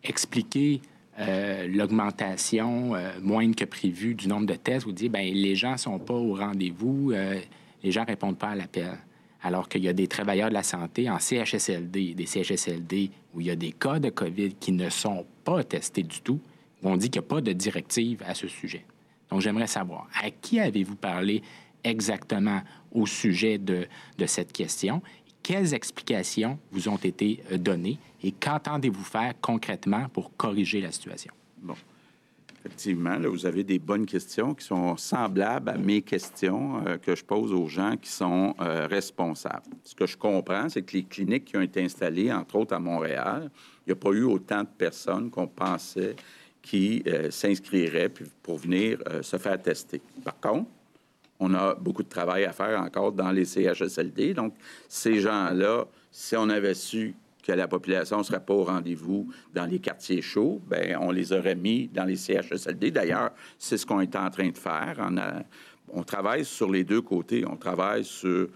expliquer 0.04 0.82
euh, 1.18 1.66
l'augmentation 1.68 2.94
euh, 2.94 3.12
moindre 3.22 3.56
que 3.56 3.64
prévu 3.64 4.14
du 4.14 4.28
nombre 4.28 4.46
de 4.46 4.54
tests, 4.54 4.84
vous 4.84 4.92
dites, 4.92 5.10
bien, 5.10 5.22
les 5.22 5.54
gens 5.54 5.72
ne 5.72 5.78
sont 5.78 5.98
pas 5.98 6.14
au 6.14 6.34
rendez-vous, 6.34 7.12
les 7.82 7.90
gens 7.90 8.02
ne 8.02 8.08
répondent 8.08 8.38
pas 8.38 8.48
à 8.48 8.54
l'appel. 8.54 8.98
Alors 9.42 9.68
qu'il 9.68 9.84
y 9.84 9.88
a 9.88 9.92
des 9.92 10.08
travailleurs 10.08 10.48
de 10.48 10.54
la 10.54 10.62
santé 10.62 11.08
en 11.08 11.18
CHSLD, 11.18 12.14
des 12.14 12.26
CHSLD 12.26 13.10
où 13.32 13.40
il 13.40 13.46
y 13.46 13.50
a 13.50 13.56
des 13.56 13.72
cas 13.72 13.98
de 13.98 14.10
COVID 14.10 14.54
qui 14.54 14.72
ne 14.72 14.90
sont 14.90 15.24
pas 15.44 15.62
testés 15.62 16.02
du 16.02 16.20
tout, 16.20 16.40
où 16.82 16.88
on 16.88 16.96
dit 16.96 17.10
qu'il 17.10 17.20
n'y 17.20 17.26
a 17.26 17.28
pas 17.28 17.40
de 17.40 17.52
directive 17.52 18.22
à 18.26 18.34
ce 18.34 18.48
sujet. 18.48 18.84
Donc, 19.30 19.40
j'aimerais 19.40 19.66
savoir, 19.66 20.08
à 20.22 20.30
qui 20.30 20.60
avez-vous 20.60 20.96
parlé 20.96 21.42
exactement 21.86 22.62
au 22.92 23.06
sujet 23.06 23.58
de, 23.58 23.86
de 24.18 24.26
cette 24.26 24.52
question? 24.52 25.02
Quelles 25.46 25.74
explications 25.74 26.58
vous 26.72 26.88
ont 26.88 26.96
été 26.96 27.40
euh, 27.52 27.56
données 27.56 27.98
et 28.20 28.32
qu'entendez-vous 28.32 29.04
faire 29.04 29.32
concrètement 29.40 30.08
pour 30.08 30.36
corriger 30.36 30.80
la 30.80 30.90
situation? 30.90 31.32
Bon. 31.62 31.76
Effectivement, 32.64 33.16
là, 33.16 33.28
vous 33.28 33.46
avez 33.46 33.62
des 33.62 33.78
bonnes 33.78 34.06
questions 34.06 34.52
qui 34.54 34.66
sont 34.66 34.96
semblables 34.96 35.68
à 35.68 35.78
mes 35.78 36.02
questions 36.02 36.84
euh, 36.84 36.96
que 36.98 37.14
je 37.14 37.24
pose 37.24 37.52
aux 37.52 37.68
gens 37.68 37.96
qui 37.96 38.10
sont 38.10 38.56
euh, 38.60 38.88
responsables. 38.88 39.62
Ce 39.84 39.94
que 39.94 40.06
je 40.06 40.16
comprends, 40.16 40.68
c'est 40.68 40.82
que 40.82 40.96
les 40.96 41.04
cliniques 41.04 41.44
qui 41.44 41.56
ont 41.56 41.62
été 41.62 41.84
installées, 41.84 42.32
entre 42.32 42.56
autres 42.56 42.74
à 42.74 42.80
Montréal, 42.80 43.48
il 43.86 43.90
n'y 43.90 43.92
a 43.92 43.96
pas 43.96 44.10
eu 44.10 44.24
autant 44.24 44.62
de 44.62 44.68
personnes 44.76 45.30
qu'on 45.30 45.46
pensait 45.46 46.16
qui 46.60 47.04
s'inscriraient 47.30 48.10
pour 48.42 48.56
venir 48.56 48.98
se 49.22 49.36
faire 49.36 49.62
tester. 49.62 50.02
Par 50.24 50.40
contre, 50.40 50.68
on 51.38 51.54
a 51.54 51.74
beaucoup 51.74 52.02
de 52.02 52.08
travail 52.08 52.44
à 52.44 52.52
faire 52.52 52.80
encore 52.80 53.12
dans 53.12 53.30
les 53.30 53.44
CHSLD. 53.44 54.34
Donc, 54.34 54.54
ces 54.88 55.20
gens-là, 55.20 55.86
si 56.10 56.36
on 56.36 56.48
avait 56.48 56.74
su 56.74 57.14
que 57.42 57.52
la 57.52 57.68
population 57.68 58.18
ne 58.18 58.22
serait 58.22 58.44
pas 58.44 58.54
au 58.54 58.64
rendez-vous 58.64 59.28
dans 59.54 59.66
les 59.66 59.78
quartiers 59.78 60.22
chauds, 60.22 60.60
ben 60.66 60.98
on 61.00 61.12
les 61.12 61.32
aurait 61.32 61.54
mis 61.54 61.88
dans 61.88 62.04
les 62.04 62.16
CHSLD. 62.16 62.90
D'ailleurs, 62.90 63.30
c'est 63.58 63.76
ce 63.76 63.86
qu'on 63.86 64.00
est 64.00 64.16
en 64.16 64.30
train 64.30 64.48
de 64.48 64.58
faire. 64.58 64.96
On, 64.98 66.00
on 66.00 66.02
travaille 66.02 66.44
sur 66.44 66.70
les 66.70 66.82
deux 66.82 67.02
côtés. 67.02 67.44
On 67.46 67.56
travaille 67.56 68.04
sur 68.04 68.48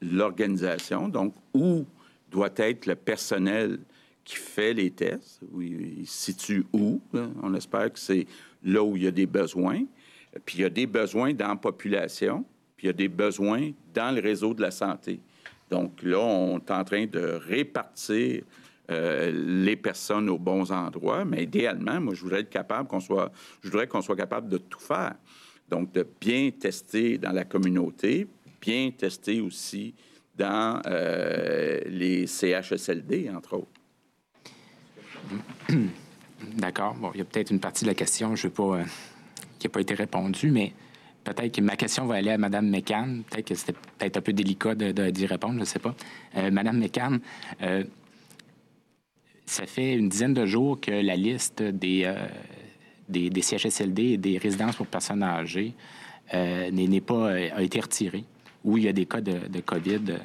l'organisation, 0.00 1.08
donc 1.08 1.34
où 1.52 1.84
doit 2.30 2.52
être 2.56 2.86
le 2.86 2.94
personnel 2.94 3.80
qui 4.24 4.36
fait 4.36 4.72
les 4.72 4.90
tests, 4.90 5.40
où 5.52 5.60
il 5.60 6.06
se 6.06 6.32
situe 6.32 6.64
où. 6.72 7.00
On 7.42 7.52
espère 7.54 7.92
que 7.92 7.98
c'est 7.98 8.26
là 8.62 8.82
où 8.82 8.96
il 8.96 9.02
y 9.02 9.06
a 9.06 9.10
des 9.10 9.26
besoins. 9.26 9.82
Puis 10.44 10.58
il 10.58 10.60
y 10.62 10.64
a 10.64 10.70
des 10.70 10.86
besoins 10.86 11.34
dans 11.34 11.48
la 11.48 11.56
population, 11.56 12.44
puis 12.76 12.86
il 12.86 12.88
y 12.88 12.90
a 12.90 12.94
des 12.94 13.08
besoins 13.08 13.70
dans 13.92 14.14
le 14.14 14.20
réseau 14.20 14.54
de 14.54 14.62
la 14.62 14.70
santé. 14.70 15.20
Donc 15.70 16.02
là, 16.02 16.18
on 16.18 16.58
est 16.58 16.70
en 16.70 16.84
train 16.84 17.06
de 17.06 17.40
répartir 17.46 18.42
euh, 18.90 19.30
les 19.32 19.76
personnes 19.76 20.28
aux 20.28 20.38
bons 20.38 20.72
endroits, 20.72 21.24
mais 21.24 21.44
idéalement, 21.44 22.00
moi, 22.00 22.14
je 22.14 22.22
voudrais 22.22 22.40
être 22.40 22.50
capable 22.50 22.88
qu'on 22.88 23.00
soit, 23.00 23.30
je 23.62 23.70
voudrais 23.70 23.86
qu'on 23.86 24.02
soit 24.02 24.16
capable 24.16 24.48
de 24.48 24.58
tout 24.58 24.80
faire. 24.80 25.14
Donc, 25.68 25.92
de 25.92 26.04
bien 26.20 26.50
tester 26.50 27.16
dans 27.16 27.30
la 27.30 27.44
communauté, 27.44 28.26
bien 28.60 28.90
tester 28.90 29.40
aussi 29.40 29.94
dans 30.36 30.80
euh, 30.86 31.80
les 31.86 32.26
CHSLD, 32.26 33.30
entre 33.30 33.58
autres. 33.58 33.68
D'accord. 36.56 36.94
Bon, 36.94 37.12
il 37.14 37.18
y 37.18 37.20
a 37.20 37.24
peut-être 37.24 37.50
une 37.50 37.60
partie 37.60 37.84
de 37.84 37.90
la 37.90 37.94
question, 37.94 38.34
je 38.34 38.48
veux 38.48 38.52
pas, 38.52 38.78
euh, 38.78 38.84
qui 39.60 39.68
n'a 39.68 39.70
pas 39.70 39.80
été 39.80 39.94
répondue, 39.94 40.50
mais 40.50 40.72
peut-être 41.22 41.54
que 41.54 41.60
ma 41.60 41.76
question 41.76 42.06
va 42.06 42.16
aller 42.16 42.30
à 42.30 42.38
Mme 42.38 42.68
McCann. 42.68 43.22
Peut-être 43.30 43.46
que 43.46 43.54
c'était 43.54 43.72
peut-être 43.72 44.16
un 44.16 44.20
peu 44.20 44.32
délicat 44.32 44.74
d'y 44.74 45.26
répondre, 45.26 45.54
je 45.54 45.60
ne 45.60 45.64
sais 45.64 45.78
pas. 45.78 45.94
Euh, 46.36 46.50
Mme 46.50 46.78
McCann, 46.78 47.20
euh, 47.62 47.84
ça 49.46 49.66
fait 49.66 49.94
une 49.94 50.08
dizaine 50.08 50.34
de 50.34 50.46
jours 50.46 50.80
que 50.80 50.90
la 50.90 51.14
liste 51.14 51.62
des, 51.62 52.12
des, 53.08 53.42
CHSLD 53.42 54.02
et 54.02 54.16
des 54.16 54.38
résidences 54.38 54.76
pour 54.76 54.86
personnes 54.86 55.22
âgées 55.22 55.74
n'est 56.32 57.00
pas, 57.00 57.32
a 57.32 57.60
été 57.60 57.80
retirée, 57.80 58.24
où 58.62 58.78
il 58.78 58.84
y 58.84 58.88
a 58.88 58.92
des 58.92 59.06
cas 59.06 59.20
de 59.20 59.60
COVID. 59.60 60.18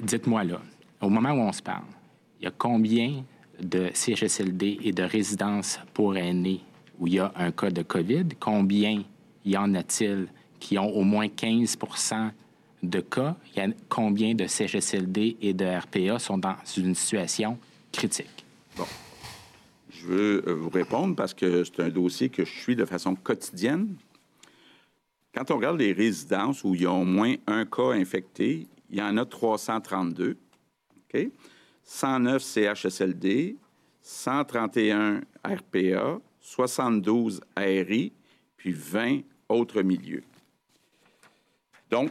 Dites-moi 0.00 0.44
là, 0.44 0.60
au 1.00 1.08
moment 1.08 1.30
où 1.30 1.40
on 1.40 1.52
se 1.52 1.62
parle, 1.62 1.84
il 2.40 2.44
y 2.44 2.48
a 2.48 2.50
combien 2.50 3.24
de 3.60 3.90
CHSLD 3.94 4.78
et 4.82 4.92
de 4.92 5.02
résidences 5.02 5.78
pour 5.94 6.16
aînés 6.16 6.60
où 6.98 7.06
il 7.06 7.14
y 7.14 7.18
a 7.18 7.32
un 7.36 7.50
cas 7.50 7.70
de 7.70 7.82
COVID? 7.82 8.28
Combien 8.38 9.02
y 9.44 9.56
en 9.56 9.74
a-t-il 9.74 10.28
qui 10.60 10.78
ont 10.78 10.90
au 10.90 11.02
moins 11.02 11.26
15% 11.26 12.30
de 12.82 13.00
cas? 13.00 13.36
Combien 13.88 14.34
de 14.34 14.46
CHSLD 14.46 15.36
et 15.40 15.52
de 15.52 15.64
RPA 15.64 16.18
sont 16.18 16.38
dans 16.38 16.56
une 16.76 16.94
situation 16.94 17.58
critique? 17.90 18.44
Bon. 18.76 18.86
Je 19.90 20.06
veux 20.06 20.48
euh, 20.48 20.54
vous 20.54 20.70
répondre 20.70 21.14
parce 21.14 21.34
que 21.34 21.64
c'est 21.64 21.80
un 21.80 21.88
dossier 21.88 22.28
que 22.28 22.44
je 22.44 22.50
suis 22.50 22.74
de 22.74 22.84
façon 22.84 23.14
quotidienne. 23.14 23.96
Quand 25.34 25.50
on 25.50 25.56
regarde 25.56 25.78
les 25.78 25.92
résidences 25.92 26.64
où 26.64 26.74
il 26.74 26.82
y 26.82 26.86
a 26.86 26.92
au 26.92 27.04
moins 27.04 27.34
un 27.46 27.64
cas 27.64 27.92
infecté, 27.92 28.66
il 28.90 28.98
y 28.98 29.02
en 29.02 29.16
a 29.16 29.24
332. 29.24 30.36
OK? 31.14 31.30
109 31.84 32.42
CHSLD, 32.42 33.56
131 34.02 35.20
RPA, 35.44 36.20
72 36.42 37.40
ARI, 37.56 38.12
puis 38.56 38.72
20 38.72 39.20
autres 39.48 39.82
milieux. 39.82 40.24
Donc, 41.90 42.10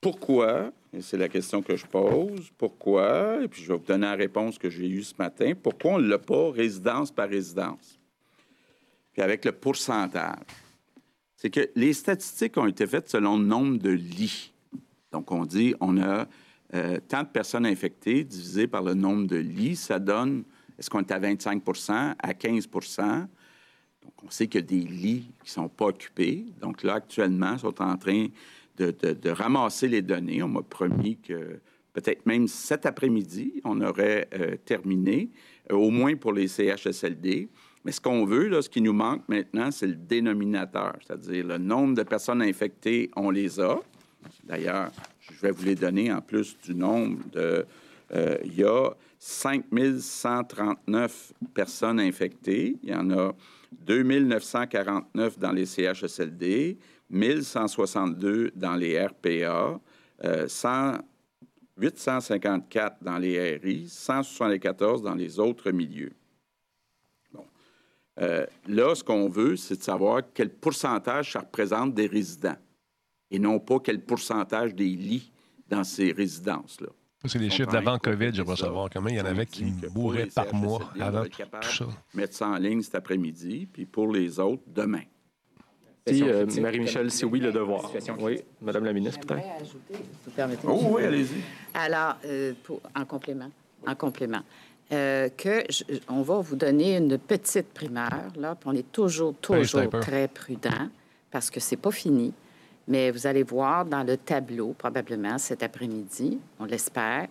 pourquoi, 0.00 0.72
et 0.92 1.02
c'est 1.02 1.16
la 1.16 1.28
question 1.28 1.62
que 1.62 1.76
je 1.76 1.86
pose, 1.86 2.50
pourquoi, 2.56 3.42
et 3.42 3.48
puis 3.48 3.62
je 3.62 3.68
vais 3.68 3.78
vous 3.78 3.84
donner 3.84 4.06
la 4.06 4.14
réponse 4.14 4.58
que 4.58 4.70
j'ai 4.70 4.88
eue 4.88 5.02
ce 5.02 5.14
matin, 5.18 5.52
pourquoi 5.60 5.92
on 5.92 5.98
ne 5.98 6.08
l'a 6.08 6.18
pas 6.18 6.50
résidence 6.50 7.10
par 7.10 7.28
résidence? 7.28 7.98
Puis 9.12 9.22
avec 9.22 9.44
le 9.44 9.52
pourcentage. 9.52 10.38
C'est 11.36 11.50
que 11.50 11.70
les 11.74 11.94
statistiques 11.94 12.56
ont 12.58 12.66
été 12.66 12.86
faites 12.86 13.08
selon 13.08 13.38
le 13.38 13.44
nombre 13.44 13.78
de 13.78 13.90
lits. 13.90 14.52
Donc, 15.10 15.32
on 15.32 15.46
dit, 15.46 15.74
on 15.80 15.98
a 15.98 16.26
euh, 16.74 16.98
tant 17.08 17.22
de 17.22 17.28
personnes 17.28 17.66
infectées 17.66 18.24
divisé 18.24 18.66
par 18.66 18.82
le 18.82 18.94
nombre 18.94 19.26
de 19.26 19.36
lits, 19.36 19.76
ça 19.76 19.98
donne, 19.98 20.44
est-ce 20.80 20.88
qu'on 20.88 21.00
est 21.00 21.12
à 21.12 21.20
25% 21.20 22.14
à 22.18 22.34
15 22.34 22.66
Donc, 22.66 24.12
on 24.24 24.30
sait 24.30 24.46
qu'il 24.46 24.62
y 24.62 24.64
a 24.64 24.66
des 24.66 24.80
lits 24.80 25.30
qui 25.44 25.50
ne 25.50 25.50
sont 25.50 25.68
pas 25.68 25.88
occupés. 25.88 26.46
Donc, 26.62 26.82
là, 26.82 26.94
actuellement, 26.94 27.52
ils 27.52 27.58
sont 27.58 27.82
en 27.82 27.98
train 27.98 28.28
de, 28.78 29.28
ramasser 29.28 29.88
les 29.88 30.00
données. 30.00 30.42
On 30.42 30.48
m'a 30.48 30.62
promis 30.62 31.18
que 31.18 31.60
peut-être 31.92 32.24
même 32.24 32.48
cet 32.48 32.86
après-midi, 32.86 33.60
on 33.64 33.78
aurait 33.82 34.26
euh, 34.32 34.56
terminé, 34.64 35.28
euh, 35.70 35.74
au 35.74 35.90
moins 35.90 36.16
pour 36.16 36.32
les 36.32 36.48
CHSLD. 36.48 37.50
Mais 37.84 37.92
ce 37.92 38.00
qu'on 38.00 38.24
veut, 38.24 38.48
là, 38.48 38.62
ce 38.62 38.70
qui 38.70 38.80
nous 38.80 38.94
manque 38.94 39.28
maintenant, 39.28 39.70
c'est 39.70 39.86
le 39.86 39.96
dénominateur, 39.96 40.96
c'est-à-dire 41.06 41.46
le 41.46 41.58
nombre 41.58 41.94
de 41.94 42.04
personnes 42.04 42.40
infectées, 42.40 43.10
on 43.16 43.28
les 43.28 43.60
a. 43.60 43.78
D'ailleurs, 44.44 44.90
je 45.20 45.40
vais 45.42 45.50
vous 45.50 45.64
les 45.64 45.74
donner 45.74 46.10
en 46.10 46.22
plus 46.22 46.56
du 46.64 46.74
nombre 46.74 47.18
de... 47.32 47.66
Euh, 48.12 48.38
y 48.44 48.64
a 48.64 48.90
5 49.22 49.66
139 49.98 51.34
personnes 51.52 52.00
infectées. 52.00 52.78
Il 52.82 52.88
y 52.88 52.94
en 52.94 53.10
a 53.10 53.32
2 53.72 54.02
949 54.02 55.38
dans 55.38 55.52
les 55.52 55.66
CHSLD, 55.66 56.78
1162 57.10 58.52
dans 58.56 58.76
les 58.76 58.98
RPA, 58.98 59.78
854 61.76 62.96
dans 63.02 63.18
les 63.18 63.56
RI, 63.56 63.88
174 63.88 65.02
dans 65.02 65.14
les 65.14 65.38
autres 65.38 65.70
milieux. 65.70 66.12
Euh, 68.20 68.46
là, 68.66 68.94
ce 68.94 69.04
qu'on 69.04 69.28
veut, 69.28 69.56
c'est 69.56 69.76
de 69.76 69.82
savoir 69.82 70.22
quel 70.34 70.50
pourcentage 70.50 71.32
ça 71.32 71.40
représente 71.40 71.94
des 71.94 72.06
résidents 72.06 72.58
et 73.30 73.38
non 73.38 73.60
pas 73.60 73.80
quel 73.80 74.02
pourcentage 74.02 74.74
des 74.74 74.88
lits 74.88 75.30
dans 75.68 75.84
ces 75.84 76.12
résidences-là. 76.12 76.88
C'est 77.26 77.38
les 77.38 77.50
chiffres 77.50 77.70
d'avant 77.70 77.98
COVID, 77.98 78.30
je 78.32 78.42
veux 78.42 78.56
savoir 78.56 78.88
combien 78.90 79.14
il 79.14 79.18
y 79.18 79.20
en 79.20 79.26
avait 79.26 79.44
qui 79.44 79.74
mouraient 79.94 80.26
par 80.26 80.54
mois 80.54 80.90
avant 80.98 81.24
tout, 81.24 81.42
ça. 81.62 81.84
Mettre 82.14 82.34
ça 82.34 82.48
en 82.48 82.56
ligne 82.56 82.80
cet 82.82 82.94
après-midi, 82.94 83.68
puis 83.70 83.84
pour 83.84 84.10
les 84.10 84.40
autres, 84.40 84.62
demain. 84.66 85.02
Si, 86.06 86.22
euh, 86.22 86.46
Marie-Michel, 86.60 87.10
c'est 87.10 87.26
oui 87.26 87.40
le 87.40 87.52
devoir. 87.52 87.92
Oui, 88.20 88.40
Madame 88.62 88.84
la 88.84 88.94
ministre, 88.94 89.20
peut-être. 89.20 89.44
Oh, 90.64 90.80
oui, 90.92 91.04
allez-y. 91.04 91.42
Alors, 91.74 92.16
euh, 92.24 92.54
en 92.96 93.04
complément, 93.04 93.50
en 93.86 93.94
complément, 93.94 94.40
euh, 94.92 95.28
que 95.36 95.62
on 96.08 96.22
va 96.22 96.40
vous 96.40 96.56
donner 96.56 96.96
une 96.96 97.18
petite 97.18 97.68
primaire, 97.74 98.28
là, 98.36 98.54
puis 98.54 98.68
on 98.70 98.74
est 98.74 98.90
toujours, 98.90 99.34
toujours 99.34 99.90
très 100.00 100.26
prudent, 100.26 100.88
parce 101.30 101.50
que 101.50 101.60
c'est 101.60 101.76
pas 101.76 101.92
fini. 101.92 102.32
Mais 102.90 103.12
vous 103.12 103.28
allez 103.28 103.44
voir 103.44 103.84
dans 103.84 104.02
le 104.02 104.16
tableau, 104.16 104.74
probablement 104.76 105.38
cet 105.38 105.62
après-midi, 105.62 106.40
on 106.58 106.64
l'espère, 106.64 107.28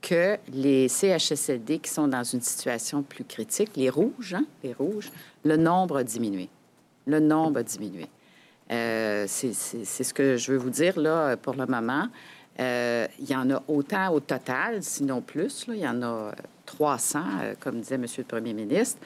que 0.00 0.38
les 0.52 0.88
CHSLD 0.88 1.78
qui 1.80 1.90
sont 1.90 2.08
dans 2.08 2.24
une 2.24 2.40
situation 2.40 3.02
plus 3.02 3.22
critique, 3.22 3.76
les 3.76 3.90
rouges, 3.90 4.34
hein, 4.34 4.46
les 4.64 4.72
rouges, 4.72 5.12
le 5.44 5.58
nombre 5.58 5.98
a 5.98 6.02
diminué. 6.02 6.48
Le 7.06 7.20
nombre 7.20 7.60
a 7.60 7.62
diminué. 7.62 8.06
Euh, 8.70 9.26
c'est 9.28 9.52
ce 9.52 10.14
que 10.14 10.38
je 10.38 10.52
veux 10.52 10.58
vous 10.58 10.70
dire 10.70 10.98
là 10.98 11.36
pour 11.36 11.54
le 11.54 11.66
moment. 11.66 12.06
Euh, 12.58 13.06
il 13.18 13.28
y 13.28 13.36
en 13.36 13.50
a 13.50 13.62
autant 13.68 14.12
au 14.14 14.20
total, 14.20 14.82
sinon 14.82 15.20
plus. 15.20 15.66
Il 15.68 15.76
y 15.76 15.86
en 15.86 16.02
a 16.02 16.32
300, 16.64 17.20
euh, 17.42 17.54
comme 17.60 17.80
disait 17.80 17.96
M. 17.96 18.06
le 18.16 18.24
Premier 18.24 18.54
ministre. 18.54 18.98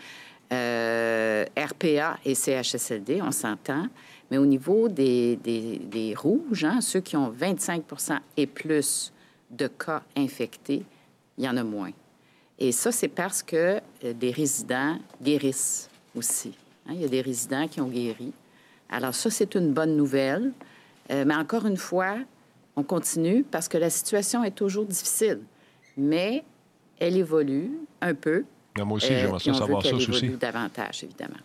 RPA 0.50 2.18
et 2.24 2.36
CHSLD, 2.36 3.20
on 3.20 3.32
s'entend. 3.32 3.88
Mais 4.30 4.38
au 4.38 4.46
niveau 4.46 4.88
des, 4.88 5.36
des, 5.36 6.14
rouges, 6.16 6.64
hein, 6.64 6.80
ceux 6.80 7.00
qui 7.00 7.16
ont 7.16 7.30
25% 7.30 8.18
et 8.36 8.46
plus 8.46 9.12
de 9.50 9.68
cas 9.68 10.02
infectés, 10.16 10.82
il 11.38 11.44
y 11.44 11.48
en 11.48 11.56
a 11.56 11.62
moins. 11.62 11.92
Et 12.58 12.72
ça, 12.72 12.90
c'est 12.90 13.08
parce 13.08 13.42
que 13.42 13.80
euh, 14.04 14.12
des 14.12 14.30
résidents 14.30 14.98
guérissent 15.22 15.90
aussi. 16.16 16.54
Hein. 16.86 16.92
Il 16.94 17.02
y 17.02 17.04
a 17.04 17.08
des 17.08 17.20
résidents 17.20 17.68
qui 17.68 17.80
ont 17.80 17.88
guéri. 17.88 18.32
Alors 18.88 19.14
ça, 19.14 19.30
c'est 19.30 19.54
une 19.54 19.72
bonne 19.72 19.96
nouvelle. 19.96 20.52
Euh, 21.10 21.24
mais 21.26 21.34
encore 21.34 21.66
une 21.66 21.76
fois, 21.76 22.16
on 22.74 22.82
continue 22.82 23.44
parce 23.44 23.68
que 23.68 23.78
la 23.78 23.90
situation 23.90 24.42
est 24.42 24.52
toujours 24.52 24.86
difficile. 24.86 25.40
Mais 25.96 26.44
elle 26.98 27.16
évolue 27.16 27.70
un 28.00 28.14
peu. 28.14 28.44
moi 28.76 28.96
aussi, 28.96 29.08
j'aimerais 29.08 29.48
euh, 29.48 29.52
savoir 29.54 29.84
ça 29.84 29.94
aussi. 29.94 30.28
davantage, 30.30 31.04
évidemment. 31.04 31.38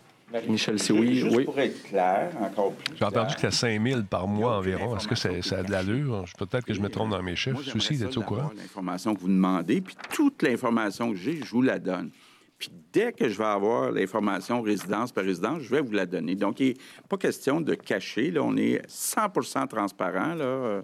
Michel, 0.48 0.78
c'est 0.78 0.92
oui. 0.92 1.16
Juste 1.16 1.36
oui. 1.36 1.44
pour 1.44 1.58
être 1.58 1.82
clair, 1.84 2.30
encore 2.40 2.72
plus. 2.72 2.96
J'ai 2.96 3.04
entendu 3.04 3.34
que 3.34 3.40
c'était 3.40 3.78
5 3.78 3.86
000 3.86 4.02
par 4.02 4.26
mois 4.26 4.58
environ. 4.58 4.96
Est-ce 4.96 5.08
que 5.08 5.14
ça 5.14 5.58
a 5.58 5.62
de 5.62 5.70
l'allure? 5.70 6.24
Peut-être 6.38 6.64
que 6.64 6.74
je 6.74 6.80
me 6.80 6.88
trompe 6.88 7.10
dans 7.10 7.22
mes 7.22 7.36
chiffres. 7.36 7.62
Ceci, 7.62 8.02
êtes 8.02 8.16
au 8.16 8.22
courant? 8.22 8.50
L'information 8.56 9.14
que 9.14 9.20
vous 9.20 9.28
demandez, 9.28 9.80
puis 9.80 9.96
toute 10.12 10.42
l'information 10.42 11.10
que 11.10 11.16
j'ai, 11.16 11.42
je 11.42 11.50
vous 11.50 11.62
la 11.62 11.78
donne. 11.78 12.10
Puis 12.58 12.70
dès 12.92 13.12
que 13.12 13.28
je 13.28 13.36
vais 13.36 13.44
avoir 13.44 13.90
l'information 13.90 14.62
résidence 14.62 15.10
par 15.10 15.24
résidence, 15.24 15.62
je 15.62 15.70
vais 15.70 15.80
vous 15.80 15.92
la 15.92 16.06
donner. 16.06 16.36
Donc, 16.36 16.60
il 16.60 16.68
n'est 16.68 16.76
pas 17.08 17.16
question 17.16 17.60
de 17.60 17.74
cacher. 17.74 18.30
Là, 18.30 18.42
on 18.44 18.56
est 18.56 18.80
100 18.86 19.66
transparent. 19.68 20.34
Là. 20.34 20.82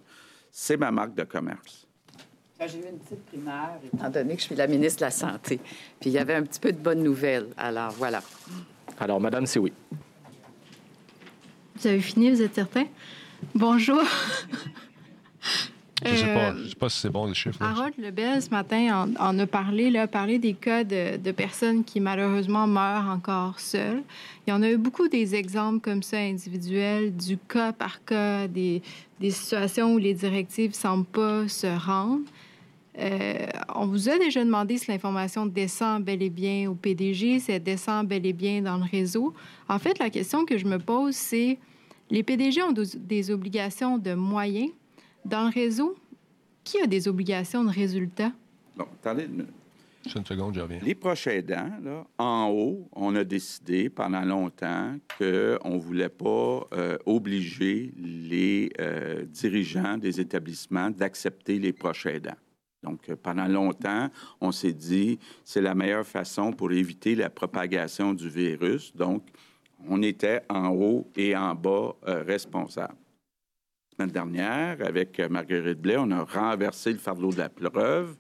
C'est 0.51 0.77
ma 0.77 0.91
marque 0.91 1.15
de 1.15 1.23
commerce. 1.23 1.87
J'ai 2.61 2.79
eu 2.79 2.91
une 2.91 2.99
petite 2.99 3.25
primaire, 3.27 3.79
étant 3.95 4.11
donné 4.11 4.35
que 4.35 4.41
je 4.41 4.47
suis 4.47 4.57
la 4.57 4.67
ministre 4.67 4.99
de 4.99 5.05
la 5.05 5.13
Santé. 5.13 5.61
Puis 6.01 6.11
il 6.11 6.13
y 6.13 6.19
avait 6.19 6.35
un 6.35 6.43
petit 6.43 6.59
peu 6.59 6.73
de 6.73 6.79
bonnes 6.79 7.05
nouvelles. 7.05 7.47
Alors, 7.57 7.93
voilà. 7.93 8.21
Alors, 9.01 9.21
Madame, 9.21 9.47
c'est 9.47 9.59
oui. 9.59 9.73
Vous 11.77 11.87
avez 11.87 12.01
fini, 12.01 12.31
vous 12.31 12.43
êtes 12.43 12.55
certain? 12.55 12.87
Bonjour. 13.55 14.03
Je 16.05 16.11
ne 16.11 16.17
sais, 16.17 16.35
pas, 16.35 16.53
euh, 16.53 16.69
sais 16.69 16.75
pas 16.77 16.89
si 16.89 16.99
c'est 17.01 17.11
bon 17.11 17.27
le 17.27 17.35
chiffre. 17.35 17.61
Harold 17.61 17.95
Lebel, 17.99 18.41
ce 18.41 18.51
matin, 18.51 19.09
en, 19.19 19.39
a 19.39 19.47
parlé, 19.47 19.91
là, 19.91 20.07
parlé 20.07 20.39
des 20.39 20.55
cas 20.55 20.85
de, 20.85 21.17
de, 21.17 21.33
personnes 21.33 21.83
qui 21.83 21.99
malheureusement 21.99 22.69
meurent 22.69 23.09
encore 23.09 23.59
seules. 23.59 24.03
Il 24.47 24.51
y 24.51 24.53
en 24.53 24.63
a 24.63 24.71
eu 24.71 24.77
beaucoup 24.77 25.09
des 25.09 25.35
exemples 25.35 25.81
comme 25.81 26.05
ça 26.05 26.19
individuels, 26.19 27.15
du 27.17 27.37
cas 27.37 27.73
par 27.73 28.05
cas, 28.05 28.47
des, 28.47 28.81
des 29.19 29.31
situations 29.33 29.95
où 29.95 29.99
les 29.99 30.15
directives 30.15 30.71
ne 30.71 30.77
semblent 30.77 31.05
pas 31.05 31.49
se 31.49 31.67
rendre. 31.67 32.23
Euh, 32.99 33.47
on 33.75 33.87
vous 33.87 34.09
a 34.09 34.19
déjà 34.19 34.45
demandé 34.45 34.77
si 34.77 34.91
l'information 34.91 35.47
descend 35.47 36.03
bel 36.03 36.23
et 36.23 36.31
bien 36.31 36.71
au 36.71 36.75
PDG, 36.75 37.39
si 37.39 37.53
elle 37.53 37.63
descend 37.63 38.07
bel 38.07 38.27
et 38.27 38.33
bien 38.33 38.63
dans 38.63 38.77
le 38.77 38.85
réseau. 38.85 39.35
En 39.69 39.79
fait, 39.79 39.99
la 39.99 40.11
question 40.11 40.45
que 40.45 40.59
je 40.59 40.67
me 40.67 40.79
pose, 40.79 41.15
c'est 41.15 41.59
les 42.11 42.23
PDG 42.23 42.63
ont 42.63 42.73
des 42.73 43.31
obligations 43.31 43.99
de 43.99 44.15
moyens 44.15 44.71
dans 45.25 45.45
le 45.45 45.51
réseau, 45.51 45.95
qui 46.65 46.81
a 46.81 46.87
des 46.87 47.07
obligations 47.07 47.65
de 47.65 47.71
résultats? 47.71 48.33
Bon, 48.77 48.87
attendez 49.03 49.25
une 49.25 49.47
une 50.17 50.25
seconde, 50.25 50.55
je 50.55 50.61
reviens. 50.61 50.79
Les 50.83 50.95
prochains 50.95 51.33
aidants, 51.33 51.71
là, 51.83 52.07
en 52.19 52.49
haut, 52.51 52.89
on 52.93 53.15
a 53.15 53.25
décidé 53.25 53.91
pendant 53.91 54.23
longtemps 54.23 54.97
qu'on 55.19 55.75
ne 55.75 55.79
voulait 55.79 56.09
pas 56.09 56.67
euh, 56.73 56.97
obliger 57.05 57.93
les 57.97 58.71
euh, 58.81 59.25
dirigeants 59.25 59.99
des 59.99 60.21
établissements 60.21 60.91
d'accepter 60.91 61.59
les 61.59 61.73
prochains 61.73 62.11
aidants. 62.11 62.37
Donc, 62.83 63.09
euh, 63.09 63.17
pendant 63.17 63.47
longtemps, 63.47 64.09
on 64.41 64.53
s'est 64.53 64.73
dit 64.73 65.19
c'est 65.45 65.61
la 65.61 65.75
meilleure 65.75 66.07
façon 66.07 66.53
pour 66.53 66.73
éviter 66.73 67.15
la 67.15 67.31
propagation 67.31 68.15
du 68.15 68.29
virus. 68.29 68.95
Donc, 68.95 69.25
on 69.89 70.03
était 70.03 70.43
en 70.49 70.71
haut 70.71 71.11
et 71.17 71.37
en 71.37 71.55
bas 71.55 71.95
responsables 72.03 72.97
semaine 73.99 74.13
dernière, 74.13 74.77
avec 74.87 75.19
euh, 75.19 75.29
Marguerite 75.29 75.81
Blais, 75.81 75.97
on 75.99 76.11
a 76.13 76.23
renversé 76.23 76.93
le 76.93 76.99
fardeau 76.99 77.33
de 77.33 77.39
la 77.39 77.49
preuve. 77.49 78.15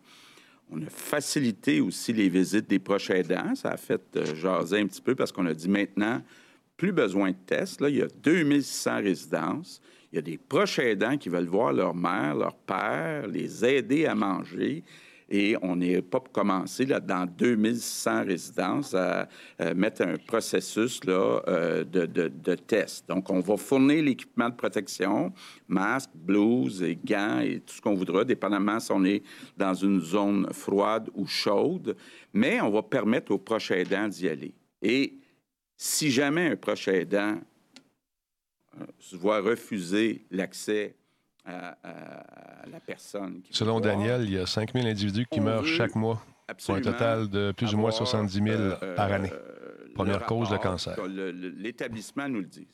On 0.71 0.83
a 0.83 0.91
facilité 0.91 1.81
aussi 1.81 2.13
les 2.13 2.29
visites 2.29 2.69
des 2.69 2.81
proches 2.81 3.11
aidants. 3.11 3.55
Ça 3.55 3.71
a 3.71 3.77
fait 3.77 4.03
euh, 4.17 4.35
jaser 4.35 4.81
un 4.81 4.87
petit 4.89 5.01
peu 5.01 5.15
parce 5.15 5.31
qu'on 5.31 5.47
a 5.47 5.55
dit 5.55 5.69
maintenant, 5.69 6.21
plus 6.77 6.91
besoin 6.91 7.31
de 7.31 7.37
tests. 7.47 7.81
Là, 7.81 7.91
il 7.91 7.97
y 7.97 8.03
a 8.03 8.09
2600 8.09 8.97
résidences. 8.97 9.81
Il 10.13 10.17
y 10.17 10.19
a 10.19 10.23
des 10.23 10.39
proches 10.39 10.79
aidants 10.79 11.19
qui 11.19 11.29
veulent 11.29 11.47
voir 11.47 11.73
leur 11.73 11.95
mère, 11.95 12.35
leur 12.35 12.55
père, 12.55 13.27
les 13.27 13.65
aider 13.65 14.07
à 14.07 14.15
manger. 14.15 14.83
Et 15.31 15.57
on 15.61 15.77
n'est 15.77 16.01
pas 16.01 16.21
pour 16.21 16.33
commencer 16.33 16.87
là, 16.87 17.01
dans 17.01 17.27
2600 17.27 18.25
résidences 18.25 18.95
à, 18.95 19.29
mettre 19.77 20.01
un 20.03 20.17
processus 20.17 21.05
là, 21.05 21.43
euh, 21.49 21.85
de, 21.85 22.07
de, 22.07 22.29
de 22.29 22.55
test. 22.55 23.07
Donc, 23.09 23.29
on 23.29 23.41
va 23.41 23.59
fournir 23.59 24.03
l'équipement 24.03 24.49
de 24.49 24.55
protection, 24.55 25.33
masques, 25.67 26.11
blouses 26.15 26.83
et 26.83 26.97
gants 26.97 27.41
et 27.41 27.61
tout 27.61 27.75
ce 27.75 27.81
qu'on 27.83 27.95
voudra, 27.95 28.25
dépendamment 28.25 28.81
si 28.81 28.91
on 28.91 29.05
est 29.05 29.23
dans 29.57 29.75
une 29.75 30.01
zone 30.01 30.49
froide 30.53 31.11
ou 31.15 31.27
chaude. 31.27 31.95
Mais 32.33 32.63
on 32.63 32.71
va 32.71 32.83
permettre 32.83 33.33
aux 33.33 33.39
proches 33.39 33.73
aidants 33.73 34.09
d'y 34.09 34.31
aller. 34.31 34.55
Et 34.81 35.19
si 35.77 36.11
jamais 36.11 36.53
un 36.53 36.57
proche 36.57 36.89
aidant 36.89 37.35
euh, 37.35 37.58
se 38.99 39.17
voit 39.17 39.41
refuser 39.41 40.25
l'accès 40.31 40.95
à, 41.45 41.77
la 42.71 42.81
personne. 42.81 43.41
Selon 43.51 43.81
Daniel, 43.81 44.23
il 44.25 44.33
y 44.33 44.39
a 44.39 44.47
5 44.47 44.73
000 44.73 44.87
individus 44.87 45.27
qui 45.31 45.41
meurent 45.41 45.67
chaque 45.67 45.95
mois 45.95 46.23
pour 46.65 46.75
un 46.75 46.81
total 46.81 47.29
de 47.29 47.53
plus 47.53 47.75
ou 47.75 47.79
moins 47.79 47.91
70 47.91 48.35
000 48.35 48.47
euh, 48.49 48.95
par 48.95 49.13
année. 49.13 49.31
Euh, 49.33 49.89
Première 49.95 50.27
cause 50.27 50.51
de 50.51 50.57
cancer. 50.57 50.97
L'établissement 51.07 52.29
nous 52.29 52.41
le 52.41 52.47
dit. 52.47 52.69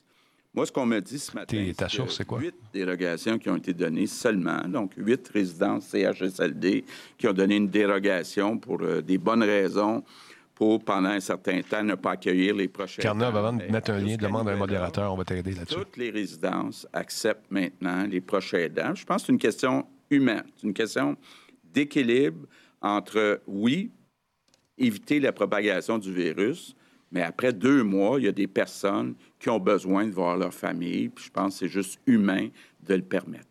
Moi, 0.52 0.66
ce 0.66 0.72
qu'on 0.72 0.86
me 0.86 1.00
dit 1.00 1.18
ce 1.18 1.34
matin, 1.34 1.72
c'est 2.08 2.24
quoi? 2.24 2.38
huit 2.38 2.54
dérogations 2.72 3.38
qui 3.38 3.50
ont 3.50 3.56
été 3.56 3.72
données 3.72 4.06
seulement. 4.06 4.60
Donc, 4.68 4.92
huit 4.96 5.26
résidences 5.28 5.86
CHSLD 5.86 6.84
qui 7.18 7.26
ont 7.26 7.32
donné 7.32 7.56
une 7.56 7.68
dérogation 7.68 8.56
pour 8.58 8.80
euh, 8.82 9.00
des 9.00 9.18
bonnes 9.18 9.42
raisons 9.42 10.04
pour, 10.54 10.84
pendant 10.84 11.08
un 11.08 11.20
certain 11.20 11.60
temps, 11.62 11.82
ne 11.82 11.94
pas 11.94 12.12
accueillir 12.12 12.54
les 12.54 12.68
prochains. 12.68 13.02
Avant 13.08 13.52
de 13.52 13.64
mettre 13.64 13.90
un 13.90 13.98
lien, 13.98 14.16
demande 14.16 14.48
à 14.48 14.52
un 14.52 14.56
modérateur, 14.56 15.12
on 15.12 15.16
va 15.16 15.24
t'aider 15.24 15.52
là-dessus. 15.52 15.74
Toutes 15.74 15.96
les 15.96 16.10
résidences 16.10 16.86
acceptent 16.92 17.50
maintenant 17.50 18.06
les 18.06 18.20
prochains 18.20 18.58
aidants. 18.58 18.94
Je 18.94 19.04
pense 19.04 19.22
que 19.22 19.26
c'est 19.26 19.32
une 19.32 19.38
question 19.38 19.86
humaine, 20.10 20.44
c'est 20.56 20.66
une 20.66 20.74
question 20.74 21.16
d'équilibre 21.64 22.46
entre, 22.80 23.40
oui, 23.46 23.90
éviter 24.78 25.18
la 25.18 25.32
propagation 25.32 25.98
du 25.98 26.12
virus, 26.12 26.76
mais 27.10 27.22
après 27.22 27.52
deux 27.52 27.82
mois, 27.82 28.18
il 28.18 28.24
y 28.24 28.28
a 28.28 28.32
des 28.32 28.46
personnes 28.46 29.14
qui 29.38 29.48
ont 29.48 29.60
besoin 29.60 30.06
de 30.06 30.12
voir 30.12 30.36
leur 30.36 30.52
famille, 30.52 31.08
puis 31.08 31.24
je 31.24 31.30
pense 31.30 31.54
que 31.54 31.58
c'est 31.60 31.72
juste 31.72 31.98
humain 32.06 32.48
de 32.82 32.94
le 32.94 33.02
permettre 33.02 33.48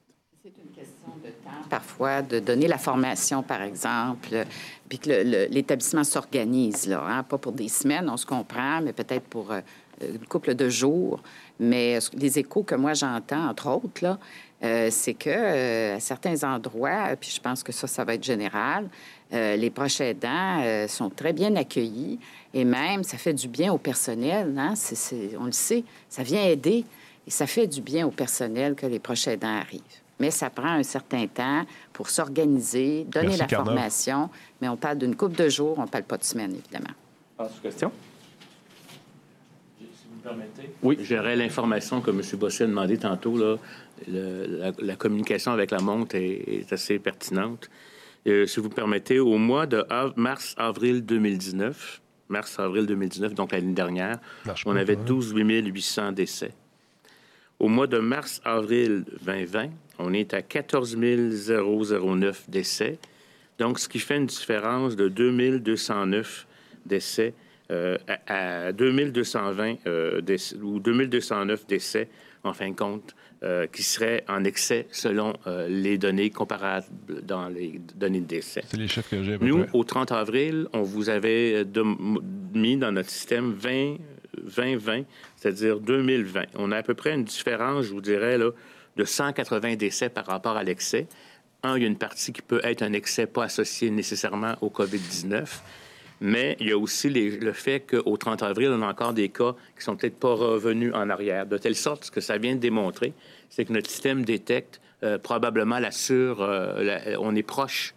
parfois 1.70 2.22
de 2.22 2.40
donner 2.40 2.68
la 2.68 2.78
formation, 2.78 3.42
par 3.42 3.62
exemple, 3.62 4.46
puis 4.90 5.00
que 5.00 5.10
l'établissement 5.50 6.04
s'organise, 6.04 6.88
là, 6.88 7.04
hein, 7.08 7.24
pas 7.24 7.38
pour 7.38 7.52
des 7.52 7.70
semaines, 7.70 8.10
on 8.10 8.18
se 8.18 8.26
comprend, 8.26 8.82
mais 8.82 8.94
peut-être 8.94 9.24
pour 9.24 9.52
euh, 9.52 9.62
une 10.02 10.26
couple 10.28 10.54
de 10.56 10.70
jours. 10.70 11.22
Mais 11.60 11.98
les 12.14 12.40
échos 12.40 12.64
que 12.64 12.76
moi 12.76 12.94
j'entends, 12.94 13.50
entre 13.50 13.70
autres, 13.70 14.20
euh, 14.64 14.90
c'est 14.92 15.14
que 15.14 15.30
euh, 15.30 15.96
à 15.96 16.00
certains 16.00 16.44
endroits, 16.44 17.16
puis 17.20 17.32
je 17.36 17.42
pense 17.42 17.64
que 17.64 17.72
ça, 17.72 17.88
ça 17.88 18.04
va 18.04 18.16
être 18.16 18.24
général, 18.24 18.88
les 19.32 19.72
proches 19.72 20.00
aidants 20.00 20.62
sont 20.88 21.10
très 21.10 21.34
bien 21.34 21.56
accueillis 21.56 22.20
et 22.54 22.64
même 22.64 23.04
ça 23.04 23.18
fait 23.18 23.34
du 23.34 23.48
bien 23.48 23.74
au 23.74 23.80
personnel. 23.80 24.54
Hein? 24.56 24.76
on 25.40 25.46
le 25.46 25.52
sait, 25.52 25.84
ça 26.08 26.22
vient 26.22 26.44
aider 26.44 26.86
et 27.26 27.32
ça 27.32 27.48
fait 27.48 27.66
du 27.66 27.82
bien 27.82 28.06
au 28.06 28.12
personnel 28.12 28.76
que 28.76 28.86
les 28.86 29.00
proches 29.00 29.28
aidants 29.28 29.58
arrivent 29.58 30.03
mais 30.20 30.32
ça 30.32 30.50
prend 30.50 30.70
un 30.70 30.84
certain 30.84 31.28
temps 31.28 31.66
pour 31.92 32.10
s'organiser, 32.10 33.06
donner 33.06 33.38
la 33.38 33.48
formation. 33.48 34.30
Mais 34.62 34.70
on 34.70 34.78
parle 34.78 34.98
d'une 34.98 35.16
coupe 35.16 35.36
de 35.36 35.50
jours, 35.50 35.78
on 35.78 35.84
ne 35.84 35.88
parle 35.88 36.04
pas 36.04 36.18
de 36.18 36.24
semaine, 36.24 36.54
évidemment. 36.54 36.94
Autre 37.40 37.62
question? 37.62 37.92
Si 39.80 39.86
vous 40.10 40.18
me 40.18 40.22
permettez. 40.22 40.70
Oui. 40.82 40.98
J'aurais 41.02 41.36
l'information 41.36 42.02
que 42.02 42.12
M. 42.12 42.22
Bossé 42.40 42.64
a 42.64 42.68
demandé 42.68 42.98
tantôt. 42.98 43.38
Là, 43.38 43.58
la, 44.08 44.96
communication 44.96 45.52
avec 45.52 45.72
la 45.72 45.80
montre 45.80 46.16
est, 46.16 46.72
assez 46.72 47.00
pertinente. 47.00 47.70
Euh, 48.28 48.46
si 48.46 48.60
vous 48.60 48.70
me 48.70 48.74
permettez, 48.74 49.20
au 49.20 49.38
mois 49.38 49.66
de 49.66 49.84
mars-avril 50.16 51.04
2019, 51.04 52.02
mars-avril 52.30 52.86
2019, 52.86 53.34
donc 53.34 53.52
l'année 53.52 53.74
dernière, 53.74 54.20
on 54.66 54.76
avait 54.76 54.96
12 54.96 55.34
800 55.36 56.14
décès. 56.14 56.54
Au 57.60 57.68
mois 57.68 57.88
de 57.88 58.00
mars-avril 58.00 59.06
2020, 59.26 59.70
on 60.00 60.14
est 60.14 60.34
à 60.34 60.42
14 60.42 60.98
009 60.98 62.50
décès. 62.50 62.98
Donc, 63.60 63.80
ce 63.80 63.88
qui 63.88 64.00
fait 64.00 64.18
une 64.18 64.26
différence 64.26 64.96
de 64.96 65.08
2209 65.08 66.48
décès 66.86 67.34
euh, 67.72 67.98
à, 68.28 68.72
2220 68.72 69.76
euh, 69.88 70.22
décès, 70.22 70.56
ou 70.58 70.80
2209 70.80 71.66
décès, 71.68 72.10
en 72.44 72.54
fin 72.54 72.70
de 72.70 72.76
compte, 72.76 73.16
euh, 73.44 73.68
qui 73.68 73.84
seraient 73.84 74.24
en 74.28 74.44
excès 74.44 74.88
selon 74.92 75.34
les 75.70 75.98
données 75.98 76.30
comparables 76.30 76.86
dans 77.24 77.48
les 77.50 77.80
données 77.96 78.22
de 78.22 78.26
décès. 78.26 78.64
C'est 78.68 78.78
les 78.78 78.88
chiffres 78.88 79.10
que 79.10 79.24
j'ai. 79.24 79.38
Nous, 79.40 79.66
au 79.74 79.84
30 79.84 80.12
avril, 80.12 80.68
on 80.74 80.82
vous 80.82 81.10
avait 81.10 81.66
mis 82.54 82.78
dans 82.78 82.92
notre 82.92 83.10
système 83.10 83.54
20 83.54 83.98
2020, 84.44 85.04
c'est-à-dire 85.36 85.80
2020. 85.80 86.44
On 86.56 86.72
a 86.72 86.78
à 86.78 86.84
peu 86.84 86.94
près 86.94 87.14
une 87.14 87.24
différence, 87.24 87.86
je 87.86 87.94
vous 87.94 88.02
dirais, 88.02 88.38
là, 88.38 88.50
de 88.98 89.06
180 89.06 89.76
décès 89.76 90.10
par 90.10 90.26
rapport 90.26 90.58
à 90.58 90.64
l'excès. 90.64 91.08
Un, 91.64 91.78
il 91.78 91.84
y 91.84 91.86
a 91.86 91.88
une 91.88 91.98
partie 91.98 92.34
qui 92.34 92.42
peut 92.42 92.62
être 92.64 92.82
un 92.82 92.94
excès 92.94 93.26
pas 93.26 93.46
associé 93.46 93.90
nécessairement 93.90 94.56
au 94.62 94.70
COVID-19, 94.70 95.46
mais 96.22 96.58
il 96.60 96.68
y 96.68 96.72
a 96.72 96.78
aussi 96.78 97.10
le 97.10 97.54
fait 97.54 97.82
qu'au 97.82 98.18
30 98.18 98.44
avril, 98.44 98.70
on 98.70 98.82
a 98.82 98.88
encore 98.88 99.14
des 99.14 99.30
cas 99.30 99.56
qui 99.78 99.84
sont 99.84 99.96
peut-être 99.96 100.20
pas 100.20 100.34
revenus 100.34 100.94
en 100.94 101.10
arrière, 101.10 101.46
de 101.46 101.58
telle 101.58 101.76
sorte 101.76 102.10
que 102.10 102.22
ça 102.22 102.38
vient 102.38 102.56
de 102.56 102.60
démontrer, 102.60 103.14
c'est 103.50 103.66
que 103.66 103.74
notre 103.74 103.90
système 103.90 104.24
détecte 104.26 104.82
euh, 105.04 105.18
probablement 105.18 105.80
la 105.80 105.92
sur... 105.92 106.42
Euh, 106.42 107.16
on 107.20 107.36
est 107.36 107.44
proche 107.44 107.94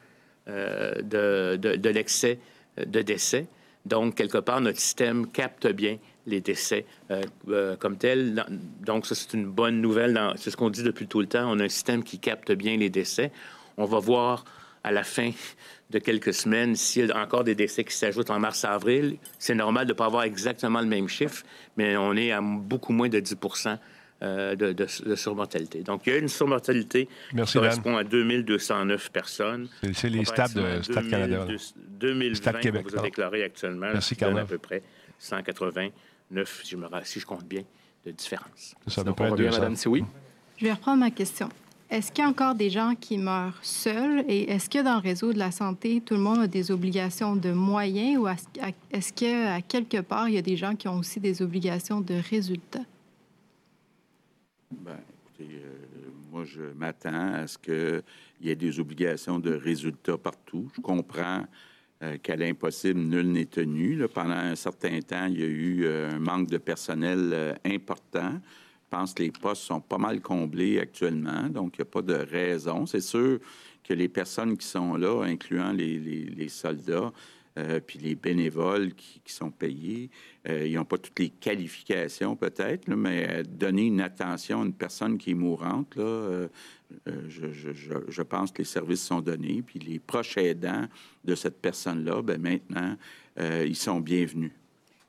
euh, 0.49 0.94
de, 1.03 1.57
de 1.57 1.88
l'excès 1.88 2.38
de 2.84 3.03
décès. 3.03 3.47
Donc, 3.84 4.16
quelque 4.16 4.38
part, 4.38 4.61
notre 4.61 4.80
système 4.80 5.28
capte 5.28 5.66
bien 5.68 5.99
les 6.26 6.40
décès 6.40 6.84
euh, 7.10 7.22
euh, 7.48 7.76
comme 7.76 7.96
tels. 7.96 8.44
Donc, 8.84 9.06
ça, 9.06 9.14
c'est 9.14 9.32
une 9.34 9.46
bonne 9.46 9.80
nouvelle. 9.80 10.20
C'est 10.36 10.50
ce 10.50 10.56
qu'on 10.56 10.70
dit 10.70 10.82
depuis 10.82 11.06
tout 11.06 11.20
le 11.20 11.26
temps. 11.26 11.50
On 11.50 11.58
a 11.60 11.64
un 11.64 11.68
système 11.68 12.02
qui 12.02 12.18
capte 12.18 12.52
bien 12.52 12.76
les 12.76 12.90
décès. 12.90 13.30
On 13.76 13.84
va 13.84 13.98
voir 13.98 14.44
à 14.84 14.92
la 14.92 15.04
fin 15.04 15.30
de 15.90 15.98
quelques 15.98 16.34
semaines 16.34 16.74
s'il 16.74 17.06
y 17.06 17.12
a 17.12 17.22
encore 17.22 17.44
des 17.44 17.54
décès 17.54 17.84
qui 17.84 17.94
s'ajoutent 17.94 18.30
en 18.30 18.38
mars-avril. 18.38 19.18
C'est 19.38 19.54
normal 19.54 19.86
de 19.86 19.92
ne 19.92 19.96
pas 19.96 20.06
avoir 20.06 20.24
exactement 20.24 20.80
le 20.80 20.86
même 20.86 21.08
chiffre, 21.08 21.44
mais 21.76 21.96
on 21.96 22.14
est 22.14 22.32
à 22.32 22.40
beaucoup 22.40 22.92
moins 22.92 23.08
de 23.08 23.20
10% 23.20 23.78
euh, 24.22 24.56
de, 24.56 24.86
surmortalité. 25.14 25.82
Donc, 25.82 26.06
il 26.06 26.12
y 26.12 26.16
a 26.16 26.18
une 26.18 26.28
surmortalité 26.28 27.08
qui 27.30 27.52
correspond 27.52 27.96
à 27.96 28.04
2209 28.04 29.10
personnes. 29.10 29.68
C'est 29.92 30.08
les 30.08 30.24
stats 30.24 30.48
de 30.48 30.82
Stade 30.82 31.08
Canada. 31.10 31.46
2020 32.00 32.52
Québec, 32.60 32.86
vous 32.88 32.98
a 32.98 33.02
déclaré 33.02 33.44
actuellement. 33.44 33.88
Merci, 33.92 34.16
à 34.22 34.44
peu 34.44 34.58
près 34.58 34.82
189, 36.30 36.62
si 36.62 36.70
je, 36.70 36.76
me, 36.76 36.86
si 37.04 37.20
je 37.20 37.26
compte 37.26 37.44
bien, 37.44 37.62
de 38.04 38.10
différence. 38.10 38.74
Ça, 38.86 39.04
peut 39.04 39.10
être 39.10 39.40
Madame 39.40 39.76
Je 39.76 40.64
vais 40.64 40.72
reprendre 40.72 41.00
ma 41.00 41.10
question. 41.10 41.48
Est-ce 41.88 42.10
qu'il 42.10 42.24
y 42.24 42.26
a 42.26 42.30
encore 42.30 42.56
des 42.56 42.68
gens 42.68 42.94
qui 43.00 43.16
meurent 43.16 43.58
seuls? 43.62 44.24
Et 44.28 44.50
est-ce 44.50 44.68
que 44.68 44.82
dans 44.82 44.96
le 44.96 45.00
réseau 45.00 45.32
de 45.32 45.38
la 45.38 45.52
santé, 45.52 46.02
tout 46.04 46.14
le 46.14 46.20
monde 46.20 46.40
a 46.40 46.46
des 46.48 46.72
obligations 46.72 47.36
de 47.36 47.52
moyens 47.52 48.18
ou 48.18 48.28
est-ce 48.28 49.12
qu'à 49.12 49.60
quelque 49.60 50.00
part, 50.00 50.28
il 50.28 50.34
y 50.34 50.38
a 50.38 50.42
des 50.42 50.56
gens 50.56 50.74
qui 50.74 50.88
ont 50.88 50.98
aussi 50.98 51.20
des 51.20 51.42
obligations 51.42 52.00
de 52.00 52.14
résultats? 52.14 52.84
Bien, 54.72 54.98
écoutez, 55.20 55.54
euh, 55.54 56.10
moi, 56.32 56.44
je 56.44 56.62
m'attends 56.76 57.34
à 57.34 57.46
ce 57.46 57.56
qu'il 57.56 58.02
y 58.40 58.50
ait 58.50 58.56
des 58.56 58.80
obligations 58.80 59.38
de 59.38 59.54
résultats 59.54 60.18
partout. 60.18 60.68
Je 60.74 60.80
comprends 60.80 61.44
euh, 62.03 62.18
qu'à 62.18 62.36
l'impossible, 62.36 63.01
nul 63.01 63.32
n'est 63.32 63.47
tenu. 63.47 64.07
pendant 64.12 64.34
un 64.34 64.55
certain 64.55 65.01
temps, 65.01 65.26
il 65.26 65.40
y 65.40 65.42
a 65.42 65.47
eu 65.47 65.84
euh, 65.84 66.11
un 66.14 66.18
manque 66.18 66.49
de 66.49 66.59
personnel 66.59 67.59
important. 67.64 68.32
Je 68.32 68.88
pense 68.90 69.14
que 69.14 69.22
les 69.22 69.30
postes 69.30 69.62
sont 69.62 69.80
pas 69.80 69.99
mal 69.99 70.20
comblés 70.20 70.78
actuellement, 70.78 71.49
donc 71.49 71.76
il 71.76 71.80
n'y 71.80 71.88
a 71.88 71.90
pas 71.90 72.03
de 72.03 72.14
raison. 72.14 72.86
C'est 72.86 73.01
sûr 73.01 73.40
que 73.82 73.94
les 73.94 74.09
personnes 74.09 74.57
qui 74.57 74.66
sont 74.66 74.97
là, 74.97 75.24
incluant 75.24 75.72
les 75.72 76.49
soldats, 76.49 77.12
euh, 77.59 77.80
puis 77.84 77.98
les 77.98 78.14
bénévoles 78.14 78.92
qui, 78.94 79.20
sont 79.32 79.50
payés, 79.50 80.11
euh, 80.48 80.66
ils 80.66 80.74
n'ont 80.74 80.84
pas 80.84 80.98
toutes 80.98 81.18
les 81.18 81.30
qualifications 81.30 82.36
peut-être, 82.36 82.86
mais 82.88 83.26
euh, 83.28 83.42
donner 83.42 83.86
une 83.86 84.00
attention 84.02 84.61
à 84.61 84.64
une 84.64 84.74
personne 84.74 85.16
qui 85.16 85.30
est 85.30 85.34
mourante, 85.34 85.96
là, 85.96 86.48
je, 87.07 88.22
pense 88.22 88.52
que 88.52 88.59
les 88.59 88.64
services 88.64 89.02
sont 89.02 89.20
donnés, 89.20 89.62
puis 89.66 89.78
les 89.78 89.98
proches 89.98 90.36
aidants 90.36 90.86
de 91.24 91.34
cette 91.34 91.61
personne-là, 91.61 92.22
ben 92.22 92.40
maintenant, 92.40 92.96
ils 93.38 93.76
sont 93.76 94.00
bienvenus. 94.00 94.52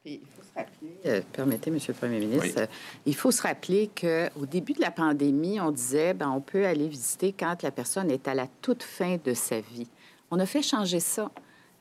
il 0.06 0.20
faut 0.20 0.41
se 0.41 0.54
rappeler, 0.56 1.22
permettez, 1.34 1.70
Monsieur 1.70 1.93
le 1.93 2.00
Premier 2.00 2.20
ministre, 2.20 2.68
il 3.06 3.16
faut 3.16 3.32
se 3.32 3.41
rappeler 3.41 3.89
qu'au 3.93 4.45
début 4.45 4.74
de 4.74 4.82
la 4.82 4.91
pandémie, 4.91 5.60
on 5.60 5.72
disait, 5.72 6.14
ben, 6.14 6.30
on 6.30 6.41
peut 6.41 6.66
aller 6.66 6.88
visiter 6.88 7.34
quand 7.38 7.62
la 7.62 7.72
personne 7.72 8.10
est 8.10 8.28
à 8.28 8.34
la 8.34 8.48
toute 8.62 8.84
fin 8.84 9.18
de 9.24 9.34
sa 9.34 9.60
vie. 9.60 9.88
On 10.32 10.39
a 10.39 10.45
fait 10.45 10.64
changer 10.64 11.00
ça. 11.00 11.32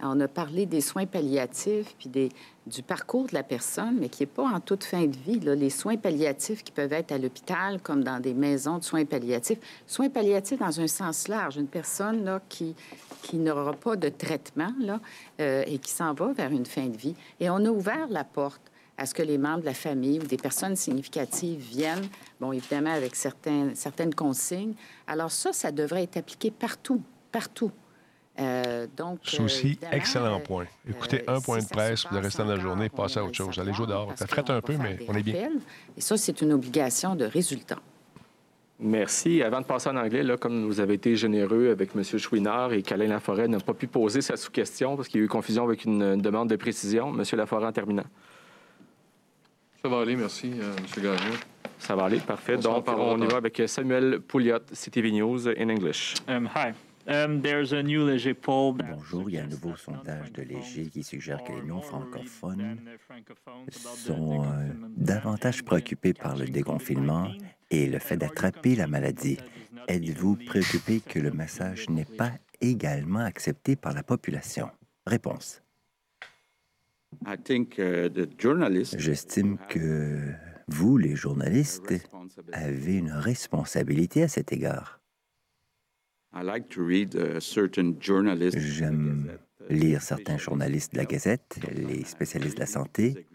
On 0.03 0.21
a 0.21 0.29
parlé 0.29 0.67
des 0.67 0.83
soins 0.83 1.07
palliatifs 1.07 1.95
puis 1.99 2.11
du 2.11 2.83
parcours 2.83 3.27
de 3.29 3.35
la 3.35 3.43
personne, 3.43 3.97
mais 3.99 4.11
qui 4.11 4.23
n'est 4.23 4.27
pas 4.27 4.45
en 4.45 4.61
toute 4.61 4.85
fin 4.85 5.07
de 5.07 5.17
vie. 5.17 5.41
Les 5.41 5.71
soins 5.71 5.97
palliatifs 5.97 6.63
qui 6.63 6.71
peuvent 6.71 6.93
être 6.93 7.13
à 7.13 7.19
l'hôpital, 7.19 7.81
comme 7.81 8.05
dans 8.05 8.21
des 8.21 8.35
maisons 8.35 8.79
de 8.79 8.85
soins 8.85 9.07
palliatifs. 9.07 9.59
Soins 9.87 10.11
palliatifs 10.11 10.59
dans 10.59 10.81
un 10.81 10.87
sens 10.87 11.29
large. 11.29 11.57
Une 11.57 11.67
personne 11.67 12.41
qui, 12.49 12.75
qui 13.23 13.39
n'aura 13.39 13.73
pas 13.73 13.97
de 13.97 14.11
traitement 14.11 14.73
euh, 15.41 15.65
et 15.67 15.79
qui 15.79 15.91
s'en 15.91 16.13
va 16.13 16.33
vers 16.33 16.51
une 16.51 16.67
fin 16.67 16.89
de 16.89 16.97
vie. 16.97 17.15
Et 17.41 17.49
on 17.49 17.65
a 17.65 17.71
ouvert 17.71 18.07
la 18.11 18.25
porte 18.25 18.61
à 18.99 19.07
ce 19.07 19.15
que 19.15 19.23
les 19.23 19.39
membres 19.39 19.61
de 19.61 19.67
la 19.67 19.75
famille 19.75 20.21
ou 20.21 20.25
des 20.25 20.37
personnes 20.37 20.77
significatives 20.77 21.61
viennent, 21.61 22.09
bon, 22.41 22.53
évidemment 22.53 22.93
avec 22.93 23.15
certaines 23.15 24.15
consignes. 24.15 24.75
Alors 25.07 25.31
ça, 25.31 25.53
ça 25.53 25.71
devrait 25.71 26.05
être 26.05 26.17
appliqué 26.19 26.51
partout, 26.51 27.03
partout. 27.33 27.71
Euh, 28.39 28.87
donc, 28.97 29.21
Souci, 29.23 29.79
euh, 29.83 29.87
excellent 29.93 30.41
point. 30.41 30.67
Écoutez 30.89 31.23
euh, 31.29 31.37
un 31.37 31.41
point 31.41 31.59
de 31.59 31.69
presse, 31.69 32.05
pour 32.05 32.17
le 32.17 32.23
restant 32.23 32.45
de 32.45 32.53
la 32.53 32.59
journée, 32.59 32.89
passez 32.89 33.19
à 33.19 33.25
autre 33.25 33.35
chose. 33.35 33.59
Allez 33.59 33.73
jouer 33.73 33.87
dehors. 33.87 34.13
Ça 34.17 34.27
frette 34.27 34.51
un 34.51 34.61
peu, 34.61 34.77
mais 34.77 34.99
on 35.09 35.15
est 35.15 35.23
bien. 35.23 35.51
Et 35.97 36.01
ça, 36.01 36.17
c'est 36.17 36.41
une 36.43 36.53
obligation 36.53 37.17
de 37.17 37.25
résultat. 37.25 37.79
Merci. 38.79 39.43
Avant 39.43 39.63
de 39.63 39.65
passer 39.65 39.89
en 39.89 39.97
anglais, 39.97 40.23
là, 40.23 40.37
comme 40.37 40.67
vous 40.67 40.81
avez 40.81 40.95
été 40.95 41.17
généreux 41.17 41.71
avec 41.71 41.97
M. 41.97 42.03
Chouinard 42.05 42.75
et 42.75 42.83
qu'Alain 42.83 43.07
Laforêt 43.07 43.49
n'a 43.49 43.59
pas 43.59 43.73
pu 43.73 43.87
poser 43.87 44.21
sa 44.21 44.37
sous-question 44.37 44.97
parce 44.97 45.09
qu'il 45.09 45.21
y 45.21 45.23
a 45.23 45.25
eu 45.25 45.29
confusion 45.29 45.65
avec 45.65 45.87
une, 45.87 46.21
demande 46.21 46.51
de 46.51 46.57
précision. 46.57 47.15
M. 47.19 47.25
Laforêt, 47.33 47.67
en 47.67 47.73
terminant. 47.73 48.05
Ça 49.83 49.89
va 49.89 50.01
aller, 50.01 50.17
merci, 50.17 50.49
M. 50.49 51.03
Gagnon. 51.03 51.37
Ça 51.79 51.97
va 51.97 52.05
aller, 52.05 52.19
parfait. 52.19 52.59
Donc, 52.59 52.87
on 52.89 53.21
y 53.21 53.27
va 53.27 53.39
avec 53.39 53.63
Samuel 53.67 54.21
Pouliot, 54.21 54.59
CTV 54.75 55.13
News 55.13 55.49
in 55.49 55.71
English. 55.71 56.15
Um, 56.29 56.49
hi. 56.55 56.75
Um, 57.09 57.41
Bonjour, 57.41 59.31
il 59.31 59.35
y 59.35 59.39
a 59.39 59.45
un 59.45 59.47
nouveau 59.47 59.77
sondage 59.77 60.33
de 60.33 60.43
Léger 60.43 60.87
qui 60.87 61.05
suggère 61.05 61.45
que 61.45 61.53
les 61.53 61.63
non-francophones 61.63 62.79
sont 63.71 64.43
euh, 64.43 64.47
davantage 64.97 65.65
préoccupés 65.65 66.15
par 66.15 66.37
le 66.37 66.47
déconfinement 66.47 67.29
et 67.71 67.87
le 67.87 68.01
fait 68.01 68.17
d'attraper 68.17 68.75
la 68.75 68.89
maladie. 68.89 69.39
Êtes-vous 69.87 70.37
préoccupé 70.47 71.01
que 71.09 71.21
le 71.21 71.31
message 71.31 71.89
n'est 71.89 72.05
pas 72.05 72.33
également 72.61 73.21
accepté 73.21 73.77
par 73.77 73.95
la 73.95 74.03
population? 74.03 74.69
Réponse. 75.07 75.63
Uh, 77.25 77.37
J'estime 78.99 79.59
que 79.69 80.33
vous, 80.67 80.99
les 80.99 81.15
journalistes, 81.15 81.95
avez 82.53 82.97
une 82.97 83.13
responsabilité 83.13 84.25
à 84.25 84.29
cet 84.29 84.53
égard. 84.53 85.01
J'aime 88.59 89.39
lire 89.69 90.03
certains 90.03 90.39
journalistes 90.39 90.93
de 90.93 90.99
la 90.99 91.05
Gazette, 91.05 91.59
les 91.73 92.05
spécialistes 92.05 92.57
de 92.57 92.61
la 92.61 92.67
santé. 92.67 93.27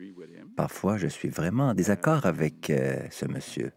Parfois, 0.55 0.97
je 0.97 1.07
suis 1.07 1.29
vraiment 1.29 1.69
en 1.69 1.73
désaccord 1.73 2.25
avec 2.25 2.69
euh, 2.69 2.97
ce 3.09 3.25
monsieur. 3.25 3.71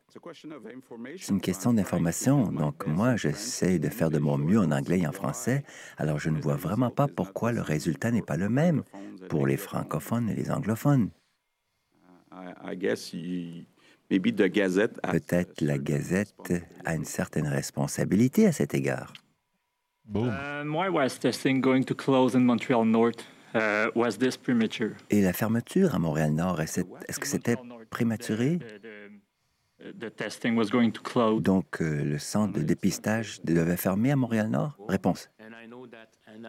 C'est 1.17 1.29
une 1.29 1.41
question 1.41 1.73
d'information, 1.73 2.53
donc 2.53 2.87
moi, 2.87 3.17
j'essaie 3.17 3.79
de 3.79 3.89
faire 3.89 4.11
de 4.11 4.19
mon 4.19 4.39
mieux 4.39 4.59
en 4.59 4.71
anglais 4.71 5.01
et 5.01 5.07
en 5.07 5.13
français, 5.13 5.65
alors 5.97 6.19
je 6.19 6.31
ne 6.31 6.41
vois 6.41 6.57
vraiment 6.57 6.91
pas 6.91 7.09
pourquoi 7.09 7.53
le 7.53 7.61
résultat 7.61 8.11
n'est 8.11 8.23
pas 8.23 8.37
le 8.37 8.49
même 8.49 8.83
pour 9.29 9.47
les 9.47 9.57
francophones 9.57 10.29
et 10.29 10.35
les 10.35 10.51
anglophones. 10.51 11.11
Peut-être 14.11 15.61
la 15.61 15.79
Gazette 15.79 16.35
a 16.85 16.95
une 16.95 17.05
certaine 17.05 17.47
responsabilité 17.47 18.47
à 18.47 18.53
cet 18.53 18.75
égard. 18.75 19.13
Et 25.11 25.23
la 25.23 25.33
fermeture 25.33 25.95
à 25.95 25.99
Montréal-Nord, 25.99 26.61
est-ce 26.61 27.19
que 27.19 27.27
c'était 27.27 27.57
prématuré? 27.91 28.59
Donc, 31.41 31.81
euh, 31.81 32.05
le 32.05 32.19
centre 32.19 32.59
de 32.59 32.63
dépistage 32.63 33.41
devait 33.43 33.77
fermer 33.77 34.13
à 34.13 34.17
Montréal-Nord? 34.17 34.77
Réponse. 34.89 35.31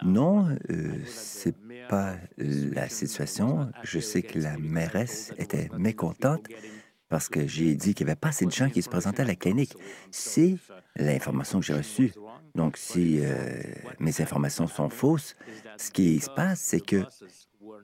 Non, 0.04 0.48
euh, 0.70 0.94
c'est 1.06 1.56
pas 1.90 2.16
la 2.38 2.90
situation. 2.90 3.72
Je 3.84 4.00
sais 4.00 4.22
que 4.22 4.40
la 4.40 4.58
mairesse 4.58 5.34
était 5.38 5.70
mécontente 5.78 6.48
parce 7.10 7.30
que 7.30 7.48
j'ai 7.48 7.76
dit 7.76 7.94
qu'il 7.94 8.06
n'y 8.06 8.12
avait 8.12 8.20
pas 8.20 8.30
assez 8.30 8.46
de 8.46 8.52
gens 8.52 8.70
qui 8.70 8.82
se 8.82 8.90
présentaient 8.90 9.22
à 9.22 9.26
la 9.26 9.36
clinique. 9.36 9.76
C'est 10.12 10.58
l'information 10.96 11.60
que 11.60 11.66
j'ai 11.66 11.74
reçue. 11.74 12.14
Donc, 12.56 12.78
si 12.78 13.20
euh, 13.20 13.62
mes 14.00 14.22
informations 14.22 14.68
sont 14.68 14.90
fausses, 14.90 15.36
ce 15.78 15.92
qui 15.92 16.20
se 16.20 16.30
passe, 16.30 16.60
c'est 16.62 16.80
que, 16.80 17.04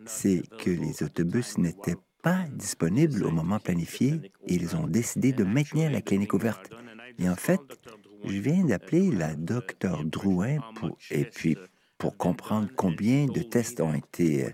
c'est 0.05 0.41
que 0.59 0.69
les 0.69 1.03
autobus 1.03 1.57
n'étaient 1.57 1.97
pas 2.21 2.45
disponibles 2.51 3.23
au 3.25 3.31
moment 3.31 3.59
planifié 3.59 4.31
et 4.47 4.53
ils 4.53 4.75
ont 4.75 4.87
décidé 4.87 5.33
de 5.33 5.43
maintenir 5.43 5.91
la 5.91 6.01
clinique 6.01 6.33
ouverte. 6.33 6.69
Et 7.19 7.27
en 7.29 7.35
fait, 7.35 7.59
je 8.23 8.39
viens 8.39 8.63
d'appeler 8.63 9.11
la 9.11 9.35
docteur 9.35 10.03
Drouin 10.05 10.59
pour, 10.75 10.97
et 11.09 11.25
puis 11.25 11.57
pour 12.01 12.17
comprendre 12.17 12.67
combien 12.75 13.27
de 13.27 13.43
tests 13.43 13.79
ont 13.79 13.93
été 13.93 14.45
euh, 14.45 14.49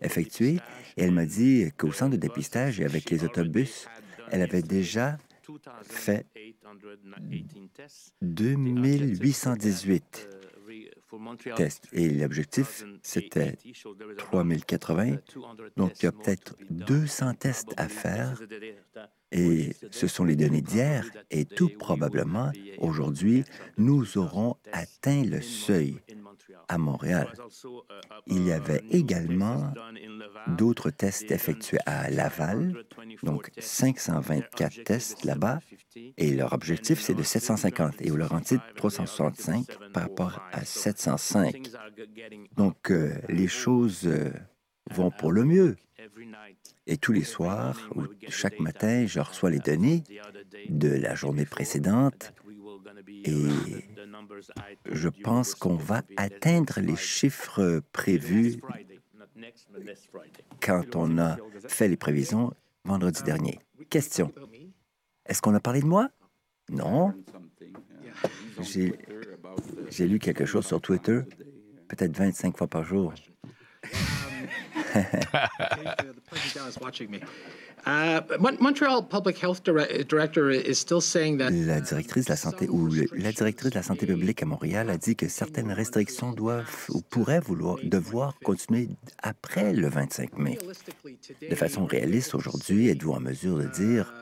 effectués. 0.00 0.58
Et 0.96 1.04
elle 1.04 1.12
m'a 1.12 1.26
dit 1.26 1.70
qu'au 1.78 1.92
centre 1.92 2.10
de 2.10 2.16
dépistage 2.16 2.80
et 2.80 2.84
avec 2.84 3.08
les 3.08 3.22
autobus, 3.22 3.86
elle 4.32 4.42
avait 4.42 4.62
déjà 4.62 5.16
fait 5.84 6.26
2818 8.20 10.28
tests. 11.54 11.86
Et 11.92 12.08
l'objectif, 12.08 12.84
c'était 13.00 13.56
3080. 14.16 15.18
Donc, 15.76 16.02
il 16.02 16.06
y 16.06 16.08
a 16.08 16.12
peut-être 16.12 16.56
200 16.70 17.34
tests 17.34 17.74
à 17.76 17.88
faire. 17.88 18.42
Et 19.30 19.70
ce 19.92 20.08
sont 20.08 20.24
les 20.24 20.34
données 20.34 20.62
d'hier. 20.62 21.08
Et 21.30 21.44
tout 21.44 21.70
probablement, 21.78 22.50
aujourd'hui, 22.78 23.44
nous 23.78 24.18
aurons 24.18 24.56
atteint 24.72 25.22
le 25.22 25.40
seuil 25.40 26.00
à 26.68 26.78
Montréal. 26.78 27.28
Il 28.26 28.44
y 28.44 28.52
avait 28.52 28.82
également 28.90 29.72
d'autres 30.46 30.90
tests 30.90 31.30
effectués 31.30 31.78
à 31.86 32.10
Laval, 32.10 32.84
donc 33.22 33.50
524 33.58 34.84
tests 34.84 35.24
là-bas, 35.24 35.60
et 36.16 36.32
leur 36.34 36.52
objectif, 36.52 37.00
c'est 37.00 37.14
de 37.14 37.22
750, 37.22 38.02
et 38.02 38.10
au 38.10 38.16
Laurentide, 38.16 38.60
365 38.76 39.66
par 39.92 40.04
rapport 40.04 40.42
à 40.52 40.64
705. 40.64 41.62
Donc, 42.56 42.90
euh, 42.90 43.14
les 43.28 43.48
choses 43.48 44.06
euh, 44.06 44.30
vont 44.90 45.10
pour 45.10 45.32
le 45.32 45.44
mieux. 45.44 45.76
Et 46.86 46.96
tous 46.96 47.12
les 47.12 47.24
soirs 47.24 47.88
ou 47.94 48.02
chaque 48.28 48.58
matin, 48.58 49.06
je 49.06 49.20
reçois 49.20 49.50
les 49.50 49.60
données 49.60 50.02
de 50.68 50.88
la 50.88 51.14
journée 51.14 51.46
précédente 51.46 52.32
je 54.90 55.08
pense 55.08 55.54
qu'on 55.54 55.76
va 55.76 56.02
atteindre 56.16 56.80
les 56.80 56.96
chiffres 56.96 57.82
prévus 57.92 58.60
quand 60.60 60.96
on 60.96 61.18
a 61.18 61.36
fait 61.68 61.88
les 61.88 61.96
prévisions 61.96 62.52
vendredi 62.84 63.22
dernier. 63.22 63.58
Question. 63.90 64.32
Est-ce 65.26 65.42
qu'on 65.42 65.54
a 65.54 65.60
parlé 65.60 65.80
de 65.80 65.86
moi? 65.86 66.10
Non. 66.70 67.14
J'ai 68.60 70.06
lu 70.06 70.18
quelque 70.18 70.44
chose 70.44 70.66
sur 70.66 70.80
Twitter, 70.80 71.20
peut-être 71.88 72.16
25 72.16 72.56
fois 72.56 72.66
par 72.66 72.84
jour. 72.84 73.12
La 81.50 81.80
directrice 81.80 82.26
de 82.26 82.30
la 82.30 82.36
santé 82.36 82.68
ou 82.68 82.88
la 83.12 83.32
directrice 83.32 83.70
de 83.70 83.74
la 83.74 83.82
santé 83.82 84.06
publique 84.06 84.42
à 84.42 84.46
Montréal 84.46 84.88
a 84.90 84.98
dit 84.98 85.16
que 85.16 85.28
certaines 85.28 85.72
restrictions 85.72 86.32
doivent 86.32 86.86
ou 86.90 87.00
pourraient 87.00 87.40
vouloir 87.40 87.78
devoir 87.82 88.38
continuer 88.44 88.88
après 89.22 89.72
le 89.72 89.88
25 89.88 90.38
mai. 90.38 90.58
De 91.48 91.54
façon 91.54 91.84
réaliste, 91.86 92.34
aujourd'hui, 92.34 92.88
êtes-vous 92.88 93.12
en 93.12 93.20
mesure 93.20 93.58
de 93.58 93.66
dire 93.66 94.12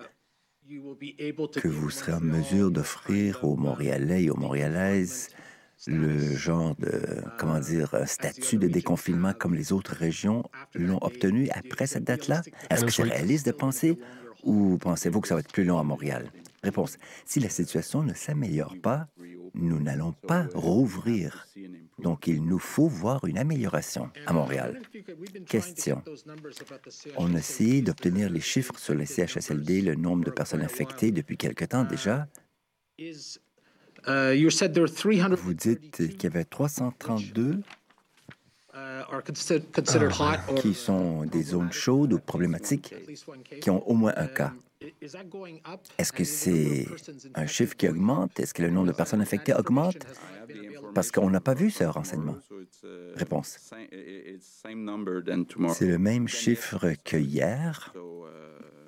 que 1.56 1.68
vous 1.68 1.90
serez 1.90 2.12
en 2.12 2.20
mesure 2.20 2.70
d'offrir 2.70 3.44
aux 3.44 3.56
Montréalais 3.56 4.24
et 4.24 4.30
aux 4.30 4.36
Montréalaises 4.36 5.28
le 5.86 6.36
genre 6.36 6.74
de, 6.76 7.22
comment 7.38 7.58
dire, 7.58 7.94
statut 8.06 8.58
de 8.58 8.68
déconfinement 8.68 9.32
comme 9.32 9.54
les 9.54 9.72
autres 9.72 9.94
régions 9.94 10.44
l'ont 10.74 10.98
obtenu 11.02 11.48
après 11.50 11.86
cette 11.86 12.04
date-là? 12.04 12.42
Est-ce 12.70 12.84
que 12.84 12.90
c'est 12.90 13.02
réaliste 13.02 13.46
de 13.46 13.52
penser 13.52 13.98
ou 14.42 14.78
pensez-vous 14.78 15.20
que 15.20 15.28
ça 15.28 15.34
va 15.34 15.40
être 15.40 15.52
plus 15.52 15.64
long 15.64 15.78
à 15.78 15.82
Montréal? 15.82 16.30
Réponse. 16.62 16.98
Si 17.24 17.40
la 17.40 17.48
situation 17.48 18.02
ne 18.02 18.12
s'améliore 18.12 18.76
pas, 18.82 19.08
nous 19.54 19.80
n'allons 19.80 20.12
pas 20.12 20.46
rouvrir. 20.54 21.46
Donc, 21.98 22.26
il 22.26 22.44
nous 22.44 22.58
faut 22.58 22.88
voir 22.88 23.24
une 23.24 23.38
amélioration 23.38 24.10
à 24.26 24.32
Montréal. 24.32 24.80
Question. 25.46 26.02
On 27.16 27.34
a 27.34 27.38
essayé 27.38 27.82
d'obtenir 27.82 28.30
les 28.30 28.40
chiffres 28.40 28.78
sur 28.78 28.94
les 28.94 29.06
CHSLD, 29.06 29.82
le 29.82 29.94
nombre 29.94 30.24
de 30.24 30.30
personnes 30.30 30.62
infectées 30.62 31.12
depuis 31.12 31.36
quelque 31.36 31.64
temps 31.64 31.84
déjà. 31.84 32.28
Vous 35.36 35.54
dites 35.54 35.90
qu'il 35.90 36.24
y 36.24 36.26
avait 36.26 36.44
332 36.44 37.60
qui 40.56 40.74
sont 40.74 41.24
des 41.24 41.42
zones 41.42 41.72
chaudes 41.72 42.12
ou 42.12 42.18
problématiques, 42.18 42.94
qui 43.60 43.70
ont 43.70 43.86
au 43.88 43.94
moins 43.94 44.14
un 44.16 44.26
cas. 44.26 44.52
Est-ce 45.98 46.12
que 46.12 46.24
c'est 46.24 46.86
un 47.34 47.46
chiffre 47.46 47.76
qui 47.76 47.88
augmente? 47.88 48.40
Est-ce 48.40 48.54
que 48.54 48.62
le 48.62 48.70
nombre 48.70 48.86
de 48.88 48.92
personnes 48.92 49.20
infectées 49.20 49.54
augmente? 49.54 50.06
Parce 50.94 51.10
qu'on 51.10 51.30
n'a 51.30 51.40
pas 51.40 51.54
vu 51.54 51.70
ce 51.70 51.84
renseignement. 51.84 52.36
Réponse. 53.14 53.70
C'est 55.74 55.86
le 55.86 55.98
même 55.98 56.28
chiffre 56.28 56.92
que 57.04 57.16
hier. 57.16 57.92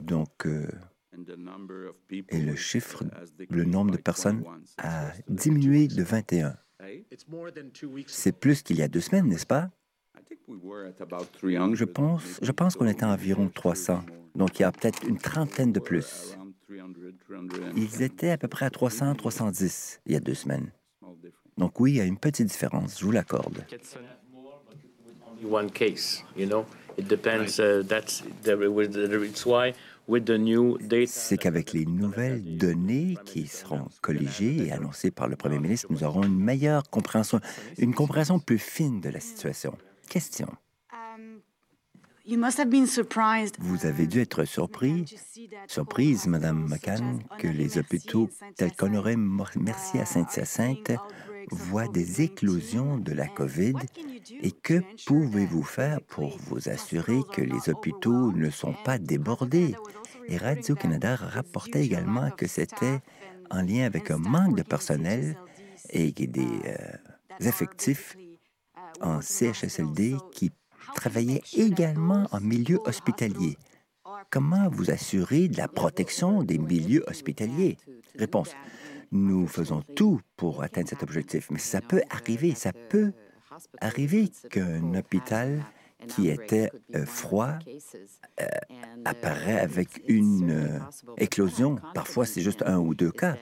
Donc, 0.01 0.47
euh, 0.47 0.67
et 2.31 2.41
le 2.41 2.57
chiffre, 2.57 3.05
le 3.51 3.65
nombre 3.65 3.91
de 3.91 3.97
personnes 3.97 4.45
a 4.79 5.13
diminué 5.29 5.89
de 5.89 6.03
21. 6.03 6.57
C'est 8.07 8.33
plus 8.33 8.63
qu'il 8.63 8.77
y 8.77 8.83
a 8.83 8.89
deux 8.89 9.01
semaines, 9.01 9.29
n'est-ce 9.29 9.47
pas? 9.47 9.71
Je 10.49 11.85
pense, 11.85 12.41
je 12.43 12.53
pense 12.53 12.77
qu'on 12.77 12.87
était 12.87 13.05
à 13.05 13.09
environ 13.09 13.49
300, 13.49 14.05
donc 14.35 14.59
il 14.59 14.63
y 14.63 14.65
a 14.65 14.73
peut-être 14.73 15.07
une 15.07 15.19
trentaine 15.19 15.73
de 15.73 15.81
plus. 15.81 16.37
Ils 17.77 18.03
étaient 18.03 18.31
à 18.31 18.39
peu 18.39 18.49
près 18.49 18.67
à 18.67 18.71
300, 18.71 19.15
310 19.15 20.01
il 20.07 20.13
y 20.13 20.17
a 20.17 20.21
deux 20.21 20.35
semaines. 20.35 20.73
Donc 21.57 21.79
oui, 21.81 21.93
il 21.93 21.97
y 21.99 22.01
a 22.01 22.05
une 22.05 22.19
petite 22.19 22.47
différence, 22.47 22.99
je 22.99 23.05
vous 23.05 23.13
l'accorde. 23.13 23.65
C'est 31.07 31.39
qu'avec 31.39 31.73
les 31.73 31.87
nouvelles 31.87 32.57
données 32.57 33.17
qui 33.25 33.47
seront 33.47 33.87
colligées 34.01 34.67
et 34.67 34.73
annoncées 34.73 35.11
par 35.11 35.29
le 35.29 35.37
premier 35.37 35.59
ministre, 35.59 35.87
nous 35.91 36.05
aurons 36.05 36.25
une 36.25 36.39
meilleure 36.39 36.89
compréhension, 36.91 37.41
une 37.79 37.95
compréhension 37.95 38.39
plus 38.39 38.59
fine 38.59 39.01
de 39.01 39.11
la 39.11 39.21
situation. 39.21 39.77
Question. 40.09 40.49
Vous 43.59 43.87
avez 43.87 44.07
dû 44.07 44.21
être 44.21 44.45
surpris, 44.45 45.05
surprise, 45.67 46.27
Madame 46.27 46.69
McCann, 46.69 47.21
que 47.39 47.49
les 47.49 47.79
hôpitaux 47.79 48.31
tels 48.57 48.73
qu'Honoré 48.73 49.17
Merci 49.17 49.99
à 49.99 50.05
Saint-Hyacinthe 50.05 50.93
voient 51.51 51.89
des 51.89 52.23
éclosions 52.23 52.99
de 52.99 53.13
la 53.13 53.27
COVID 53.29 53.75
et 54.43 54.53
que 54.53 54.83
pouvez-vous 55.07 55.63
faire 55.63 56.01
pour 56.03 56.39
vous 56.39 56.69
assurer 56.69 57.21
que 57.33 57.43
les 57.43 57.69
hôpitaux 57.69 58.33
ne 58.33 58.51
sont 58.51 58.75
pas 58.85 58.99
débordés? 58.99 59.75
Et 60.29 60.37
Radio-Canada 60.37 61.17
rapportait 61.17 61.85
également 61.85 62.31
que 62.31 62.47
c'était 62.47 63.01
en 63.51 63.63
lien 63.63 63.85
avec 63.85 64.11
un 64.11 64.19
manque 64.19 64.57
de 64.57 64.63
personnel 64.63 65.37
et 65.91 66.13
des 66.13 66.47
euh, 66.65 66.77
effectifs 67.41 68.17
en 69.01 69.21
CHSLD 69.21 70.17
qui 70.33 70.53
travaillait 70.95 71.43
également 71.55 72.27
en 72.33 72.41
milieu 72.41 72.79
hospitalier. 72.85 73.57
Comment 74.31 74.69
vous 74.69 74.91
assurer 74.91 75.49
de 75.49 75.57
la 75.57 75.69
protection 75.69 76.43
des 76.43 76.59
milieux 76.59 77.05
hospitaliers? 77.09 77.77
Réponse. 78.17 78.51
Nous 79.13 79.47
faisons 79.47 79.83
tout 79.95 80.21
pour 80.37 80.63
atteindre 80.63 80.89
cet 80.89 81.03
objectif, 81.03 81.51
mais 81.51 81.59
ça 81.59 81.83
peut 81.83 82.03
arriver, 82.09 82.55
ça 82.55 82.73
peut 82.73 83.13
arriver 83.81 84.31
qu'un 84.51 84.95
hôpital 84.95 85.63
qui 86.09 86.29
était 86.29 86.71
euh, 86.95 87.05
froid 87.05 87.59
euh, 88.41 88.47
apparaît 89.05 89.61
avec 89.61 90.03
une 90.09 90.51
euh, 90.51 90.79
éclosion. 91.19 91.77
Parfois, 91.95 92.25
c'est 92.25 92.41
juste 92.41 92.63
un 92.67 92.79
ou 92.79 92.95
deux 92.95 93.13
cas. 93.13 93.37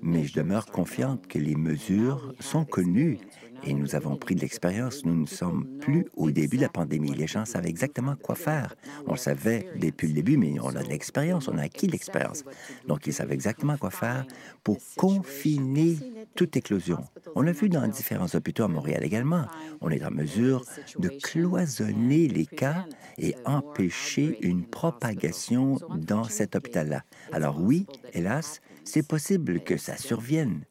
Mais 0.00 0.24
je 0.24 0.34
demeure 0.34 0.66
confiante 0.66 1.26
que 1.26 1.38
les 1.38 1.56
mesures 1.56 2.34
sont 2.38 2.64
connues 2.64 3.18
et 3.64 3.74
nous 3.74 3.94
avons 3.94 4.16
pris 4.16 4.34
de 4.34 4.40
l'expérience. 4.40 5.04
Nous 5.04 5.14
ne 5.14 5.26
sommes 5.26 5.66
plus 5.80 6.06
au 6.16 6.30
début 6.30 6.56
de 6.56 6.62
la 6.62 6.68
pandémie. 6.68 7.14
Les 7.14 7.26
gens 7.26 7.44
savent 7.44 7.66
exactement 7.66 8.16
quoi 8.16 8.34
faire. 8.34 8.74
On 9.06 9.12
le 9.12 9.18
savait 9.18 9.68
depuis 9.78 10.08
le 10.08 10.14
début, 10.14 10.36
mais 10.36 10.54
on 10.60 10.74
a 10.74 10.82
de 10.82 10.88
l'expérience, 10.88 11.48
on 11.48 11.58
a 11.58 11.62
acquis 11.62 11.86
de 11.86 11.92
l'expérience. 11.92 12.44
Donc, 12.86 13.06
ils 13.06 13.12
savent 13.12 13.32
exactement 13.32 13.76
quoi 13.76 13.90
faire 13.90 14.26
pour 14.62 14.78
confiner 14.96 15.96
toute 16.34 16.56
éclosion. 16.56 16.98
On 17.34 17.42
l'a 17.42 17.52
vu 17.52 17.68
dans 17.68 17.86
différents 17.86 18.32
hôpitaux 18.34 18.64
à 18.64 18.68
Montréal 18.68 19.04
également. 19.04 19.46
On 19.80 19.90
est 19.90 20.04
en 20.04 20.10
mesure 20.10 20.64
de 20.98 21.08
cloisonner 21.08 22.28
les 22.28 22.46
cas 22.46 22.86
et 23.18 23.34
empêcher 23.44 24.38
une 24.40 24.64
propagation 24.64 25.78
dans 25.96 26.24
cet 26.24 26.56
hôpital-là. 26.56 27.02
Alors 27.32 27.60
oui, 27.60 27.86
hélas, 28.12 28.60
c'est 28.84 29.06
possible 29.06 29.60
que 29.60 29.76
ça 29.76 29.96
survienne. 29.96 30.64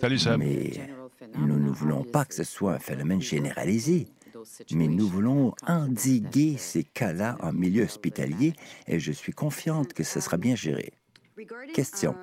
Salut 0.00 0.18
Sam. 0.18 0.40
Mais 0.40 0.72
nous 1.36 1.58
ne 1.58 1.70
voulons 1.70 2.04
pas 2.04 2.24
que 2.24 2.34
ce 2.34 2.44
soit 2.44 2.74
un 2.74 2.78
phénomène 2.78 3.20
généralisé, 3.20 4.08
mais 4.72 4.88
nous 4.88 5.08
voulons 5.08 5.54
endiguer 5.66 6.56
ces 6.56 6.84
cas-là 6.84 7.36
en 7.40 7.52
milieu 7.52 7.84
hospitalier 7.84 8.54
et 8.86 9.00
je 9.00 9.12
suis 9.12 9.32
confiante 9.32 9.92
que 9.92 10.04
ce 10.04 10.20
sera 10.20 10.36
bien 10.36 10.54
géré. 10.54 10.92
Question. 11.72 12.14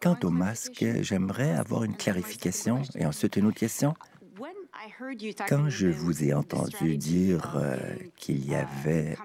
Quant 0.00 0.18
au 0.24 0.30
masque, 0.30 0.84
j'aimerais 1.00 1.52
avoir 1.52 1.84
une 1.84 1.96
clarification 1.96 2.82
et 2.96 3.06
ensuite 3.06 3.36
une 3.36 3.46
autre 3.46 3.58
question. 3.58 3.94
Quand 5.48 5.68
je 5.68 5.88
vous 5.88 6.24
ai 6.24 6.32
entendu 6.32 6.96
dire 6.96 7.56
euh, 7.56 7.76
qu'il 8.16 8.48
y 8.48 8.54
avait 8.54 9.16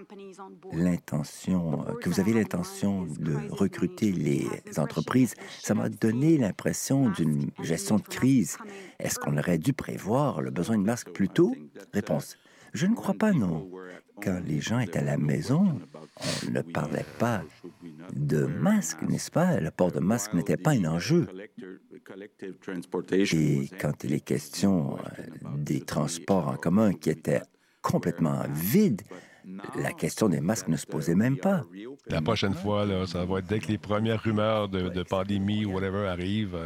l'intention, 0.74 1.86
euh, 1.88 1.94
que 1.94 2.10
vous 2.10 2.20
avez 2.20 2.34
l'intention 2.34 3.06
de 3.06 3.36
recruter 3.50 4.12
les 4.12 4.48
entreprises, 4.78 5.34
ça 5.62 5.74
m'a 5.74 5.90
donné 5.90 6.38
l'impression 6.38 7.10
d'une 7.10 7.52
gestion 7.62 7.98
de 7.98 8.04
crise. 8.04 8.58
Est-ce 9.00 9.20
qu'on 9.20 9.38
aurait 9.38 9.58
dû 9.58 9.74
prévoir 9.74 10.42
le 10.42 10.52
besoin 10.52 10.78
de 10.78 10.84
masques 10.84 11.12
plus 11.12 11.30
tôt? 11.30 11.56
Réponse. 11.94 12.38
Je 12.76 12.88
ne 12.88 12.94
crois 12.94 13.14
pas, 13.14 13.32
non. 13.32 13.72
Quand 14.22 14.42
les 14.46 14.60
gens 14.60 14.80
étaient 14.80 15.00
à 15.00 15.04
la 15.04 15.18
maison, 15.18 15.80
on 16.48 16.52
ne 16.52 16.62
parlait 16.62 17.06
pas 17.18 17.42
de 18.14 18.46
masque, 18.46 19.02
n'est-ce 19.04 19.32
pas? 19.32 19.60
Le 19.62 19.72
port 19.72 19.92
de 19.94 20.00
masque 20.00 20.34
n'était 20.34 20.58
pas 20.58 20.72
un 20.72 20.84
enjeu. 20.86 21.26
Et 23.34 23.70
quand 23.80 24.04
il 24.04 24.14
est 24.14 24.20
question 24.20 24.98
euh, 24.98 25.24
des 25.58 25.82
transports 25.82 26.50
en 26.50 26.56
commun 26.56 26.94
qui 26.94 27.10
étaient 27.10 27.42
complètement 27.82 28.44
vides, 28.54 29.04
la 29.78 29.92
question 29.92 30.28
des 30.28 30.42
masques 30.42 30.68
ne 30.68 30.78
se 30.78 30.86
posait 30.86 31.16
même 31.16 31.38
pas. 31.38 31.64
La 32.08 32.22
prochaine 32.22 32.54
fois, 32.54 32.86
ça 33.08 33.26
va 33.26 33.40
être 33.40 33.48
dès 33.48 33.60
que 33.60 33.68
les 33.68 33.78
premières 33.78 34.22
rumeurs 34.22 34.68
de, 34.68 35.04
pandémie 35.04 35.66
ou 35.66 35.74
whatever 35.74 36.08
arrivent. 36.08 36.60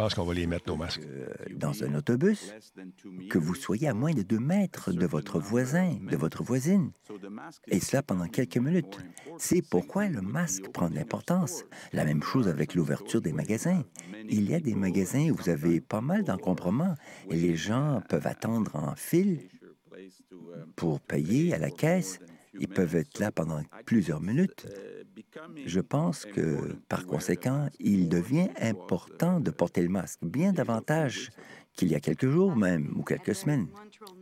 Euh, 0.00 0.04
pense 0.04 0.14
qu'on 0.14 0.24
va 0.24 0.32
les 0.32 0.46
mettre, 0.46 0.68
nos 0.68 0.76
masques. 0.76 1.02
dans 1.56 1.84
un 1.84 1.94
autobus, 1.94 2.54
que 3.28 3.38
vous 3.38 3.54
soyez 3.54 3.88
à 3.88 3.94
moins 3.94 4.12
de 4.12 4.22
deux 4.22 4.38
mètres 4.38 4.92
de 4.92 5.06
votre 5.06 5.38
voisin, 5.38 5.98
de 6.10 6.16
votre 6.16 6.42
voisine, 6.42 6.92
et 7.68 7.80
cela 7.80 8.02
pendant 8.02 8.26
quelques 8.26 8.56
minutes. 8.56 8.98
C'est 9.38 9.60
pourquoi 9.60 10.08
le 10.08 10.22
masque 10.22 10.70
prend 10.72 10.88
de 10.88 10.94
l'importance. 10.94 11.64
La 11.92 12.04
même 12.04 12.22
chose 12.22 12.48
avec 12.48 12.74
l'ouverture 12.74 13.20
des 13.20 13.32
magasins. 13.32 13.84
Il 14.30 14.48
y 14.50 14.54
a 14.54 14.60
des 14.60 14.74
magasins 14.74 15.28
où 15.30 15.36
vous 15.36 15.50
avez 15.50 15.80
pas 15.82 16.00
mal 16.00 16.24
d'encombrements 16.24 16.94
et 17.28 17.36
les 17.36 17.56
gens 17.56 18.00
peuvent 18.08 18.26
attendre 18.26 18.76
en 18.76 18.94
file 18.96 19.48
pour 20.76 21.00
payer 21.00 21.52
à 21.52 21.58
la 21.58 21.70
caisse. 21.70 22.20
Ils 22.58 22.68
peuvent 22.68 22.96
être 22.96 23.18
là 23.18 23.30
pendant 23.30 23.62
plusieurs 23.86 24.20
minutes. 24.20 24.66
Je 25.66 25.80
pense 25.80 26.24
que, 26.24 26.74
par 26.88 27.06
conséquent, 27.06 27.68
il 27.78 28.08
devient 28.08 28.48
important 28.60 29.40
de 29.40 29.50
porter 29.50 29.82
le 29.82 29.88
masque, 29.88 30.20
bien 30.22 30.52
davantage 30.52 31.30
qu'il 31.74 31.88
y 31.88 31.94
a 31.94 32.00
quelques 32.00 32.28
jours 32.28 32.56
même 32.56 32.92
ou 32.96 33.02
quelques 33.02 33.34
semaines. 33.34 33.68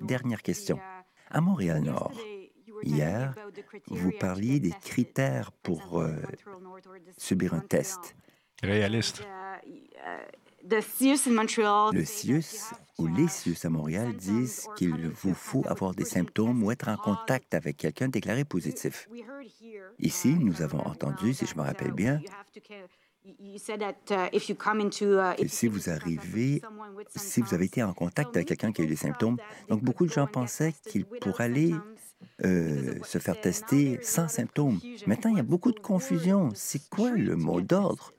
Dernière 0.01 0.43
question. 0.43 0.79
À 1.31 1.41
Montréal-Nord, 1.41 2.13
hier, 2.83 3.35
vous 3.89 4.13
parliez 4.13 4.61
des 4.61 4.73
critères 4.73 5.53
pour 5.53 6.01
euh, 6.01 6.17
subir 7.17 7.55
un 7.55 7.61
test. 7.61 8.17
Réaliste. 8.63 9.27
Le 11.93 12.05
CIUS 12.05 12.73
ou 12.99 13.07
les 13.07 13.29
CIUS 13.29 13.65
à 13.65 13.71
Montréal 13.71 14.15
disent 14.17 14.67
qu'il 14.77 15.09
vous 15.09 15.33
faut 15.33 15.63
avoir 15.67 15.95
des 15.95 16.05
symptômes 16.05 16.63
ou 16.63 16.71
être 16.71 16.89
en 16.89 16.97
contact 16.97 17.55
avec 17.55 17.77
quelqu'un 17.77 18.09
déclaré 18.09 18.45
positif. 18.45 19.09
Ici, 19.99 20.35
nous 20.35 20.63
avons 20.63 20.81
entendu, 20.81 21.33
si 21.33 21.47
je 21.47 21.57
me 21.57 21.63
rappelle 21.63 21.93
bien, 21.93 22.21
que 23.25 25.49
si 25.49 25.69
vous 25.69 25.91
arrivez, 25.91 26.63
si 27.17 27.41
vous 27.41 27.55
avez 27.55 27.65
été 27.65 27.83
en 27.83 27.95
contact 27.95 28.37
avec 28.37 28.49
quelqu'un 28.49 28.73
qui 28.73 28.83
a 28.83 28.85
eu 28.85 28.89
des 28.89 28.97
symptômes, 28.97 29.39
donc 29.69 29.83
beaucoup 29.83 30.07
de 30.07 30.13
gens 30.13 30.27
pensaient 30.27 30.75
qu'ils 30.87 31.07
pourraient 31.07 31.45
aller 31.45 31.75
euh, 32.45 32.99
se 33.05 33.19
faire 33.19 33.41
tester 33.41 33.99
sans 34.03 34.29
symptômes. 34.29 34.81
Maintenant, 35.07 35.31
il 35.31 35.37
y 35.37 35.41
a 35.41 35.45
beaucoup 35.45 35.73
de 35.73 35.81
confusion. 35.81 36.51
C'est 36.55 36.89
quoi 36.89 37.11
le 37.11 37.37
mot 37.37 37.61
d'ordre? 37.61 38.13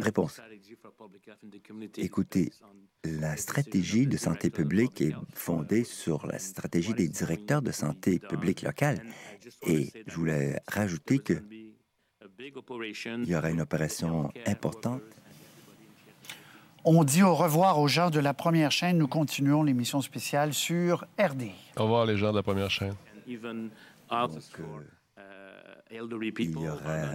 Réponse. 0.00 0.40
Écoutez, 1.96 2.52
la 3.04 3.36
stratégie 3.36 4.06
de 4.06 4.16
santé 4.16 4.50
publique 4.50 5.00
est 5.00 5.14
fondée 5.34 5.84
sur 5.84 6.26
la 6.26 6.38
stratégie 6.38 6.94
des 6.94 7.08
directeurs 7.08 7.62
de 7.62 7.72
santé 7.72 8.18
publique 8.18 8.62
locale. 8.62 9.04
Et 9.66 9.90
je 10.06 10.14
voulais 10.14 10.60
rajouter 10.68 11.18
que 11.18 11.34
il 12.38 13.28
y 13.28 13.36
aura 13.36 13.50
une 13.50 13.60
opération 13.60 14.30
importante. 14.46 15.02
On 16.84 17.04
dit 17.04 17.22
au 17.22 17.34
revoir 17.34 17.78
aux 17.78 17.88
gens 17.88 18.10
de 18.10 18.20
la 18.20 18.34
première 18.34 18.70
chaîne. 18.70 18.98
Nous 18.98 19.08
continuons 19.08 19.62
l'émission 19.62 20.02
spéciale 20.02 20.52
sur 20.52 21.06
RD. 21.18 21.50
Au 21.76 21.84
revoir 21.84 22.06
les 22.06 22.16
gens 22.16 22.30
de 22.30 22.36
la 22.36 22.42
première 22.42 22.70
chaîne. 22.70 22.94
Donc, 24.10 24.40
il 25.90 26.50
y 26.50 26.68
aura 26.68 27.14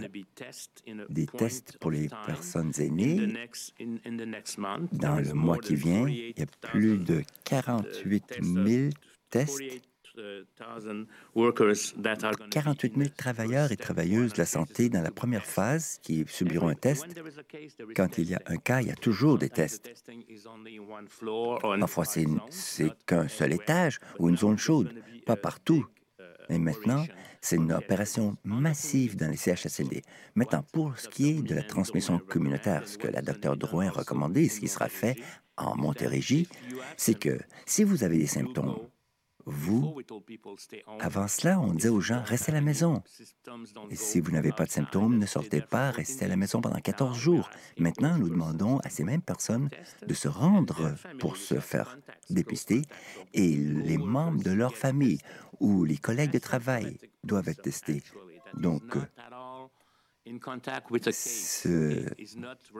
des 1.08 1.26
tests 1.26 1.76
pour 1.78 1.90
les 1.90 2.08
personnes 2.26 2.72
aînées. 2.78 3.32
Dans 4.92 5.16
le 5.16 5.34
mois 5.34 5.58
qui 5.58 5.74
vient, 5.74 6.08
il 6.08 6.34
y 6.36 6.42
a 6.42 6.46
plus 6.60 6.98
de 6.98 7.22
48 7.44 8.24
000 8.42 8.90
tests 9.30 9.60
48 12.50 12.96
000 12.96 13.08
travailleurs 13.16 13.72
et 13.72 13.76
travailleuses 13.76 14.32
de 14.32 14.38
la 14.38 14.46
santé 14.46 14.88
dans 14.88 15.02
la 15.02 15.10
première 15.10 15.46
phase 15.46 15.98
qui 16.02 16.24
subiront 16.26 16.68
un 16.68 16.74
test. 16.74 17.06
Quand 17.94 18.18
il 18.18 18.30
y 18.30 18.34
a 18.34 18.42
un 18.46 18.56
cas, 18.56 18.80
il 18.80 18.88
y 18.88 18.90
a 18.90 18.96
toujours 18.96 19.38
des 19.38 19.48
tests. 19.48 19.90
Parfois, 21.78 22.04
c'est 22.04 22.26
qu'un 23.06 23.28
seul 23.28 23.52
étage 23.52 24.00
ou 24.18 24.28
une 24.28 24.36
zone 24.36 24.58
chaude, 24.58 24.92
pas 25.26 25.36
partout. 25.36 25.86
Mais 26.50 26.58
maintenant, 26.58 27.06
c'est 27.40 27.56
une 27.56 27.72
opération 27.72 28.36
massive 28.42 29.16
dans 29.16 29.30
les 29.30 29.36
CHSLD. 29.36 30.02
Maintenant, 30.34 30.64
pour 30.72 30.98
ce 30.98 31.08
qui 31.08 31.30
est 31.30 31.42
de 31.42 31.54
la 31.54 31.62
transmission 31.62 32.18
communautaire, 32.18 32.88
ce 32.88 32.98
que 32.98 33.06
la 33.06 33.22
Dr 33.22 33.56
Drouin 33.56 33.86
a 33.86 33.90
recommandé, 33.92 34.48
ce 34.48 34.58
qui 34.58 34.66
sera 34.66 34.88
fait 34.88 35.16
en 35.56 35.76
Montérégie, 35.76 36.48
c'est 36.96 37.14
que 37.14 37.38
si 37.66 37.84
vous 37.84 38.02
avez 38.02 38.18
des 38.18 38.26
symptômes, 38.26 38.80
vous, 39.50 39.94
avant 41.00 41.28
cela, 41.28 41.60
on 41.60 41.72
disait 41.72 41.88
aux 41.88 42.00
gens, 42.00 42.22
restez 42.24 42.52
à 42.52 42.54
la 42.54 42.60
maison. 42.60 43.02
Et 43.90 43.96
si 43.96 44.20
vous 44.20 44.32
n'avez 44.32 44.52
pas 44.52 44.64
de 44.64 44.70
symptômes, 44.70 45.18
ne 45.18 45.26
sortez 45.26 45.60
pas, 45.60 45.90
restez 45.90 46.24
à 46.24 46.28
la 46.28 46.36
maison 46.36 46.60
pendant 46.60 46.80
14 46.80 47.16
jours. 47.16 47.50
Maintenant, 47.78 48.18
nous 48.18 48.28
demandons 48.28 48.78
à 48.78 48.88
ces 48.88 49.04
mêmes 49.04 49.22
personnes 49.22 49.68
de 50.06 50.14
se 50.14 50.28
rendre 50.28 50.94
pour 51.18 51.36
se 51.36 51.60
faire 51.60 51.98
dépister 52.28 52.82
et 53.34 53.54
les 53.56 53.98
membres 53.98 54.42
de 54.42 54.50
leur 54.50 54.76
famille 54.76 55.18
ou 55.60 55.84
les 55.84 55.96
collègues 55.96 56.32
de 56.32 56.38
travail 56.38 56.98
doivent 57.24 57.48
être 57.48 57.62
testés. 57.62 58.02
Donc, 58.54 58.96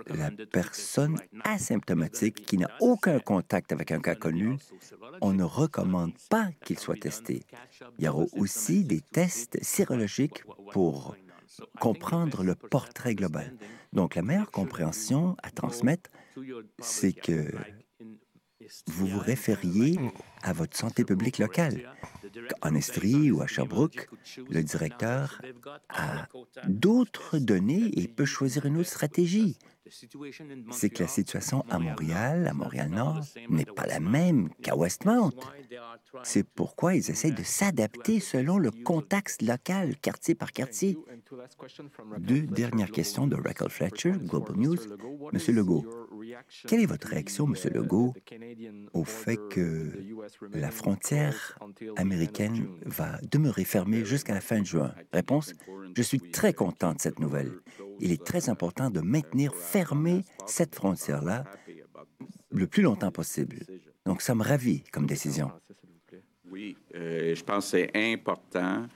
la 0.07 0.31
personne 0.53 1.17
asymptomatique 1.45 2.45
qui 2.47 2.59
n'a 2.59 2.71
aucun 2.81 3.19
contact 3.19 3.73
avec 3.73 3.93
un 3.93 4.01
cas 4.01 4.15
connu, 4.15 4.57
on 5.21 5.33
ne 5.33 5.45
recommande 5.45 6.13
pas 6.29 6.51
qu'il 6.65 6.79
soit 6.79 7.01
testé. 7.01 7.43
Il 7.99 8.05
y 8.05 8.09
aura 8.09 8.25
aussi 8.37 8.85
des 8.85 9.01
tests 9.01 9.63
sérologiques 9.63 10.45
pour 10.73 11.17
comprendre 11.81 12.45
le 12.45 12.55
portrait 12.55 13.15
global. 13.15 13.57
Donc, 13.93 14.15
la 14.15 14.23
meilleure 14.23 14.51
compréhension 14.51 15.37
à 15.43 15.51
transmettre, 15.51 16.11
c'est 16.79 17.13
que 17.13 17.53
vous 18.87 19.07
vous 19.07 19.19
référiez 19.19 19.99
à 20.43 20.53
votre 20.53 20.77
santé 20.77 21.05
publique 21.05 21.39
locale. 21.39 21.91
En 22.63 22.75
Estrie 22.75 23.31
ou 23.31 23.43
à 23.43 23.47
Sherbrooke, 23.47 24.09
le 24.49 24.63
directeur 24.63 25.41
a 25.89 26.27
d'autres 26.67 27.39
données 27.39 27.91
et 27.99 28.09
peut 28.09 28.25
choisir 28.25 28.67
une 28.67 28.79
autre 28.79 28.89
stratégie 28.89 29.57
c'est 30.71 30.91
que 30.91 31.03
la 31.03 31.09
situation 31.09 31.65
à 31.69 31.79
Montréal, 31.79 32.47
à 32.49 32.53
Montréal-Nord, 32.53 33.21
n'est 33.49 33.65
pas 33.65 33.87
la 33.87 34.01
même 34.01 34.51
qu'à 34.63 34.77
Westmount. 34.77 35.33
C'est 36.23 36.45
pourquoi 36.45 36.95
ils 36.95 37.11
essayent 37.11 37.35
de 37.35 37.43
s'adapter 37.43 38.21
selon 38.21 38.59
le 38.59 38.71
contexte 38.71 39.43
local, 39.43 39.97
quartier 39.97 40.35
par 40.35 40.53
quartier. 40.53 40.99
Deux 42.19 42.43
dernières 42.43 42.91
questions 42.91 43.27
de 43.27 43.37
Raquel 43.37 43.69
Fletcher, 43.69 44.13
Global 44.13 44.57
News. 44.57 44.79
Monsieur 45.33 45.53
Legault, 45.53 45.87
quelle 46.67 46.81
est 46.81 46.87
votre 46.87 47.09
réaction, 47.09 47.47
Monsieur 47.47 47.71
Legault, 47.71 48.15
au 48.93 49.05
fait 49.05 49.39
que 49.51 49.93
la 50.55 50.71
frontière 50.71 51.59
américaine 51.97 52.69
va 52.85 53.19
demeurer 53.31 53.65
fermée 53.65 54.05
jusqu'à 54.05 54.35
la 54.35 54.41
fin 54.41 54.61
de 54.61 54.67
juin? 54.67 54.95
Réponse, 55.13 55.55
je 55.97 56.03
suis 56.03 56.21
très 56.21 56.53
content 56.53 56.95
de 56.95 57.01
cette 57.01 57.19
nouvelle. 57.19 57.53
Il 58.01 58.13
est 58.13 58.25
très 58.25 58.49
important 58.49 58.91
de 58.91 59.01
maintenir 59.01 59.55
fermée 59.55 60.25
cette 60.47 60.75
frontière-là 60.75 61.45
le 62.51 62.67
plus 62.67 62.83
longtemps 62.83 63.13
possible. 63.13 63.59
Donc, 64.07 64.23
ça 64.23 64.35
me 64.35 64.43
ravit 64.43 64.83
comme 64.93 65.07
décision. 65.07 65.51
Oui, 66.51 66.77
euh, 66.97 67.35
je 67.35 67.45
pense 67.45 67.71
que 67.71 67.71
c'est 67.71 68.13
important 68.13 68.89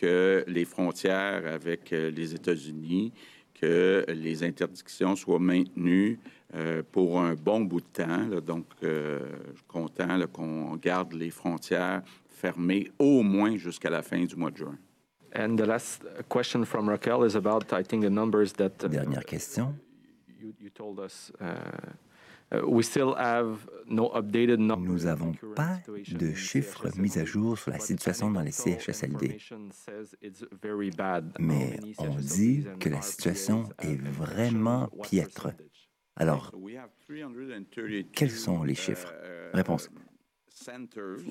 que 0.00 0.44
les 0.46 0.64
frontières 0.64 1.44
avec 1.46 1.92
euh, 1.92 2.10
les 2.10 2.34
États-Unis, 2.34 3.12
que 3.60 4.04
les 4.08 4.42
interdictions 4.44 5.16
soient 5.16 5.40
maintenues 5.40 6.18
euh, 6.54 6.82
pour 6.90 7.20
un 7.20 7.34
bon 7.34 7.60
bout 7.60 7.80
de 7.80 8.04
temps. 8.04 8.40
Donc, 8.44 8.66
je 8.82 9.18
suis 9.54 9.64
content 9.68 10.18
qu'on 10.32 10.76
garde 10.76 11.12
les 11.12 11.30
frontières 11.30 12.02
fermées 12.28 12.90
au 12.98 13.22
moins 13.22 13.56
jusqu'à 13.56 13.90
la 13.90 14.02
fin 14.02 14.24
du 14.24 14.36
mois 14.36 14.50
de 14.50 14.56
juin. 14.56 14.78
And 15.34 15.56
the 15.56 15.66
last 15.66 16.04
question 16.28 16.64
from 16.64 16.88
Raquel 16.88 17.24
is 17.24 17.36
about, 17.36 17.72
I 17.72 17.82
think, 17.82 18.02
the 18.02 18.10
numbers 18.10 18.52
that. 18.54 18.82
Uh, 18.82 18.88
Dernière 18.88 19.24
question. 19.24 19.74
You, 20.40 20.52
you 20.60 20.70
told 20.70 20.98
us. 20.98 21.30
Uh, 21.40 21.54
uh 22.52 22.66
we 22.68 22.82
still 22.82 23.14
have 23.14 23.68
no 23.86 24.10
updated 24.12 24.58
Nous 24.58 25.04
n'avons 25.04 25.32
pas 25.54 25.78
de 25.86 26.34
chiffres 26.34 26.88
mis 26.96 27.16
à 27.16 27.24
jour 27.24 27.56
sur 27.56 27.70
la 27.70 27.78
situation 27.78 28.32
dans 28.32 28.40
les 28.40 28.50
CHSLD. 28.50 29.38
Mais 31.38 31.78
on 31.98 32.16
dit 32.16 32.64
que 32.80 32.88
la 32.88 33.02
situation 33.02 33.68
est 33.78 33.94
vraiment 33.94 34.88
piètre. 35.02 35.50
Alors, 36.16 36.52
quels 38.12 38.30
sont 38.30 38.62
les 38.62 38.74
chiffres? 38.74 39.12
Réponse. 39.52 39.90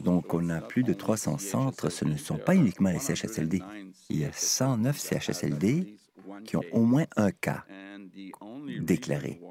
Donc, 0.02 0.34
on 0.34 0.50
a 0.50 0.62
plus 0.62 0.84
de 0.84 0.94
300 0.94 1.38
centres. 1.38 1.90
Ce 1.90 2.06
ne 2.06 2.18
sont 2.18 2.38
pas 2.38 2.56
uniquement 2.56 2.90
les 2.90 3.00
CHSLD. 3.00 3.62
Il 4.10 4.20
y 4.20 4.26
a 4.26 4.32
109 4.34 4.98
CHSLD 4.98 5.96
qui 6.46 6.56
ont 6.56 6.64
au 6.72 6.84
moins 6.84 7.06
un 7.16 7.32
cas 7.32 7.66
déclaré. 8.80 9.42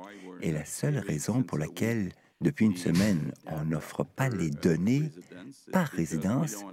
Et 0.40 0.52
la 0.52 0.64
seule 0.64 0.98
raison 0.98 1.42
pour 1.42 1.58
laquelle, 1.58 2.12
depuis 2.40 2.66
une 2.66 2.76
semaine, 2.76 3.32
on 3.46 3.64
n'offre 3.64 4.04
pas 4.04 4.28
les 4.28 4.50
données 4.50 5.10
par 5.72 5.88
résidence, 5.88 6.64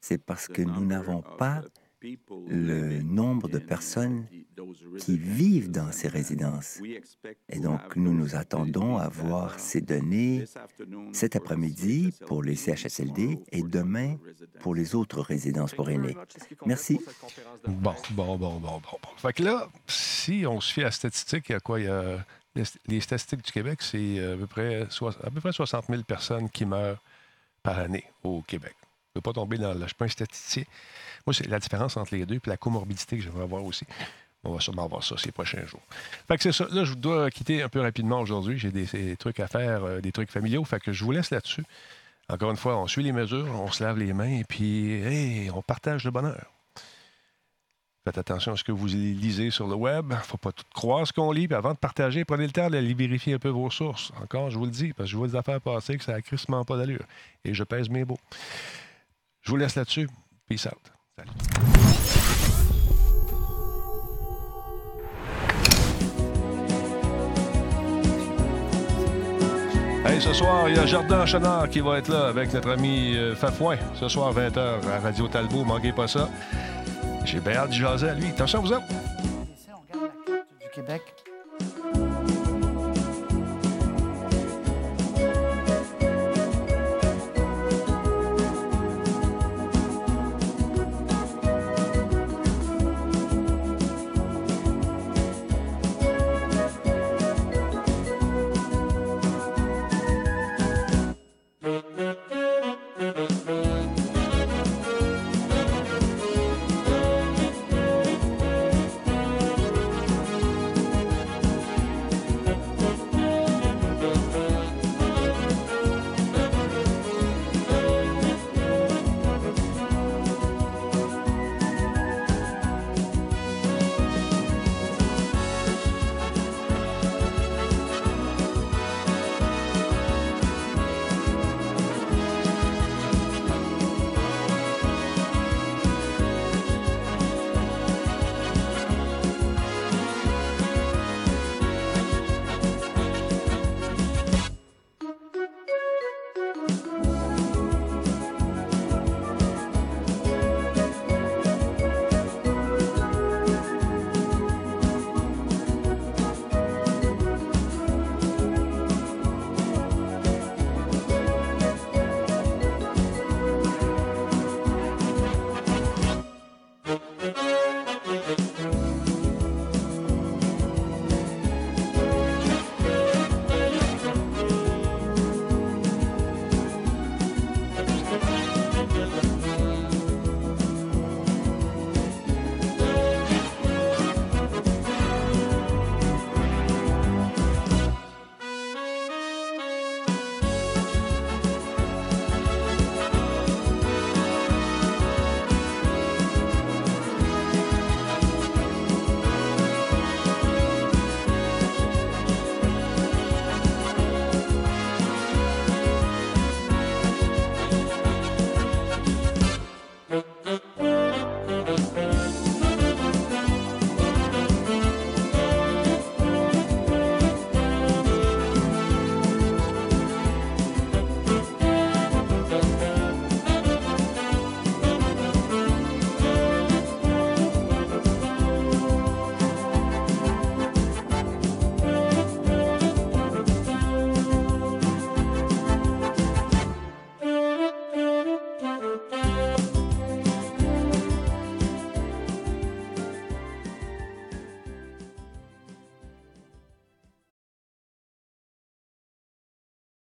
c'est 0.00 0.18
parce 0.18 0.48
que 0.48 0.62
nous 0.62 0.84
n'avons 0.84 1.22
pas 1.22 1.62
le 2.48 3.02
nombre 3.02 3.48
de 3.48 3.58
personnes 3.58 4.26
qui 4.98 5.18
vivent 5.18 5.70
dans 5.70 5.90
ces 5.90 6.08
résidences. 6.08 6.80
Et 7.48 7.58
donc, 7.58 7.96
nous 7.96 8.12
nous 8.12 8.36
attendons 8.36 8.96
à 8.96 9.08
voir 9.08 9.58
ces 9.58 9.80
données 9.80 10.44
cet 11.12 11.36
après-midi 11.36 12.12
pour 12.26 12.42
les 12.42 12.56
CHSLD 12.56 13.40
et 13.50 13.62
demain 13.62 14.16
pour 14.60 14.74
les 14.74 14.94
autres 14.94 15.20
résidences 15.20 15.74
pour 15.74 15.90
aînés. 15.90 16.16
Merci. 16.66 17.00
Bon, 17.66 17.94
bon, 18.10 18.36
bon, 18.36 18.58
bon, 18.58 18.80
bon. 18.80 18.98
Fait 19.16 19.32
que 19.32 19.42
là, 19.42 19.68
si 19.86 20.44
on 20.46 20.60
se 20.60 20.72
fie 20.72 20.82
à 20.82 20.84
la 20.84 20.90
statistique, 20.90 21.48
il 21.48 21.52
y 21.52 21.56
a 21.56 21.60
quoi? 21.60 21.80
Il 21.80 21.86
y 21.86 21.88
a 21.88 22.24
les 22.86 23.00
statistiques 23.00 23.42
du 23.42 23.50
Québec, 23.50 23.82
c'est 23.82 24.20
près, 24.48 24.82
à 24.82 25.30
peu 25.30 25.40
près 25.40 25.52
60 25.52 25.86
000 25.88 26.02
personnes 26.04 26.48
qui 26.48 26.64
meurent 26.64 27.02
par 27.62 27.78
année 27.78 28.04
au 28.22 28.42
Québec. 28.42 28.74
Je 29.14 29.20
ne 29.20 29.22
pas 29.22 29.32
tomber 29.32 29.58
dans 29.58 29.74
le. 29.74 29.86
Je 29.86 29.94
un 29.98 30.08
statisticien. 30.08 30.64
Moi, 31.24 31.32
c'est 31.32 31.46
la 31.46 31.60
différence 31.60 31.96
entre 31.96 32.16
les 32.16 32.26
deux, 32.26 32.40
puis 32.40 32.50
la 32.50 32.56
comorbidité 32.56 33.16
que 33.16 33.22
j'aimerais 33.22 33.44
avoir 33.44 33.64
aussi. 33.64 33.86
On 34.42 34.52
va 34.52 34.60
sûrement 34.60 34.88
voir 34.88 35.04
ça 35.04 35.16
ces 35.16 35.30
prochains 35.30 35.64
jours. 35.64 35.82
Fait 36.26 36.36
que 36.36 36.42
c'est 36.42 36.52
ça. 36.52 36.66
Là, 36.72 36.84
je 36.84 36.94
dois 36.94 37.30
quitter 37.30 37.62
un 37.62 37.68
peu 37.68 37.80
rapidement 37.80 38.20
aujourd'hui. 38.20 38.58
J'ai 38.58 38.72
des, 38.72 39.16
trucs 39.16 39.38
à 39.38 39.46
faire, 39.46 39.84
euh, 39.84 40.00
des 40.00 40.10
trucs 40.10 40.30
familiaux. 40.30 40.64
Fait 40.64 40.80
que 40.80 40.92
je 40.92 41.04
vous 41.04 41.12
laisse 41.12 41.30
là-dessus. 41.30 41.64
Encore 42.28 42.50
une 42.50 42.56
fois, 42.56 42.76
on 42.76 42.88
suit 42.88 43.04
les 43.04 43.12
mesures, 43.12 43.46
on 43.60 43.70
se 43.70 43.84
lave 43.84 43.98
les 43.98 44.12
mains 44.12 44.38
et 44.38 44.44
puis, 44.44 45.48
on 45.54 45.62
partage 45.62 46.04
le 46.04 46.10
bonheur. 46.10 46.50
Faites 48.04 48.18
attention 48.18 48.52
à 48.52 48.56
ce 48.56 48.64
que 48.64 48.72
vous 48.72 48.86
lisez 48.86 49.50
sur 49.50 49.66
le 49.66 49.76
web. 49.76 50.06
Il 50.10 50.16
ne 50.16 50.20
faut 50.20 50.36
pas 50.36 50.52
tout 50.52 50.64
croire 50.74 51.06
ce 51.06 51.12
qu'on 51.12 51.32
lit. 51.32 51.46
Puis 51.46 51.56
avant 51.56 51.72
de 51.72 51.78
partager, 51.78 52.24
prenez 52.24 52.46
le 52.46 52.52
temps 52.52 52.68
de 52.68 52.76
vérifier 52.76 53.34
un 53.34 53.38
peu 53.38 53.48
vos 53.48 53.70
sources. 53.70 54.12
Encore, 54.22 54.50
je 54.50 54.58
vous 54.58 54.64
le 54.64 54.70
dis, 54.70 54.92
parce 54.92 55.08
que 55.08 55.12
je 55.12 55.16
vois 55.16 55.28
des 55.28 55.36
affaires 55.36 55.60
passer 55.60 55.96
que 55.96 56.04
ça 56.04 56.12
n'a 56.12 56.20
crissement 56.20 56.64
pas 56.64 56.76
d'allure. 56.76 57.04
Et 57.44 57.54
je 57.54 57.64
pèse 57.64 57.88
mes 57.88 58.04
mots. 58.04 58.18
Je 59.44 59.50
vous 59.50 59.56
laisse 59.58 59.76
là-dessus. 59.76 60.08
Peace 60.48 60.66
out. 60.66 60.90
Salut. 61.16 61.30
Hey, 70.06 70.20
ce 70.20 70.32
soir, 70.32 70.68
il 70.68 70.76
y 70.76 70.78
a 70.78 70.86
Jardin 70.86 71.26
Chenard 71.26 71.68
qui 71.68 71.80
va 71.80 71.98
être 71.98 72.08
là 72.08 72.28
avec 72.28 72.54
notre 72.54 72.70
ami 72.70 73.16
euh, 73.16 73.34
Fafouin. 73.34 73.76
Ce 73.94 74.08
soir, 74.08 74.34
20h 74.34 74.86
à 74.88 75.00
Radio 75.00 75.28
Talbot. 75.28 75.64
Manquez 75.64 75.92
pas 75.92 76.08
ça. 76.08 76.30
J'ai 77.26 77.40
bien 77.40 77.54
hâte 77.54 77.70
de 77.70 77.74
jaser 77.74 78.08
à 78.08 78.14
lui. 78.14 78.28
Attention 78.28 78.62
vous 78.62 78.72
autres. 78.72 78.84
On 79.92 80.04
la 80.04 80.40
du 80.60 80.70
Québec. 80.74 81.13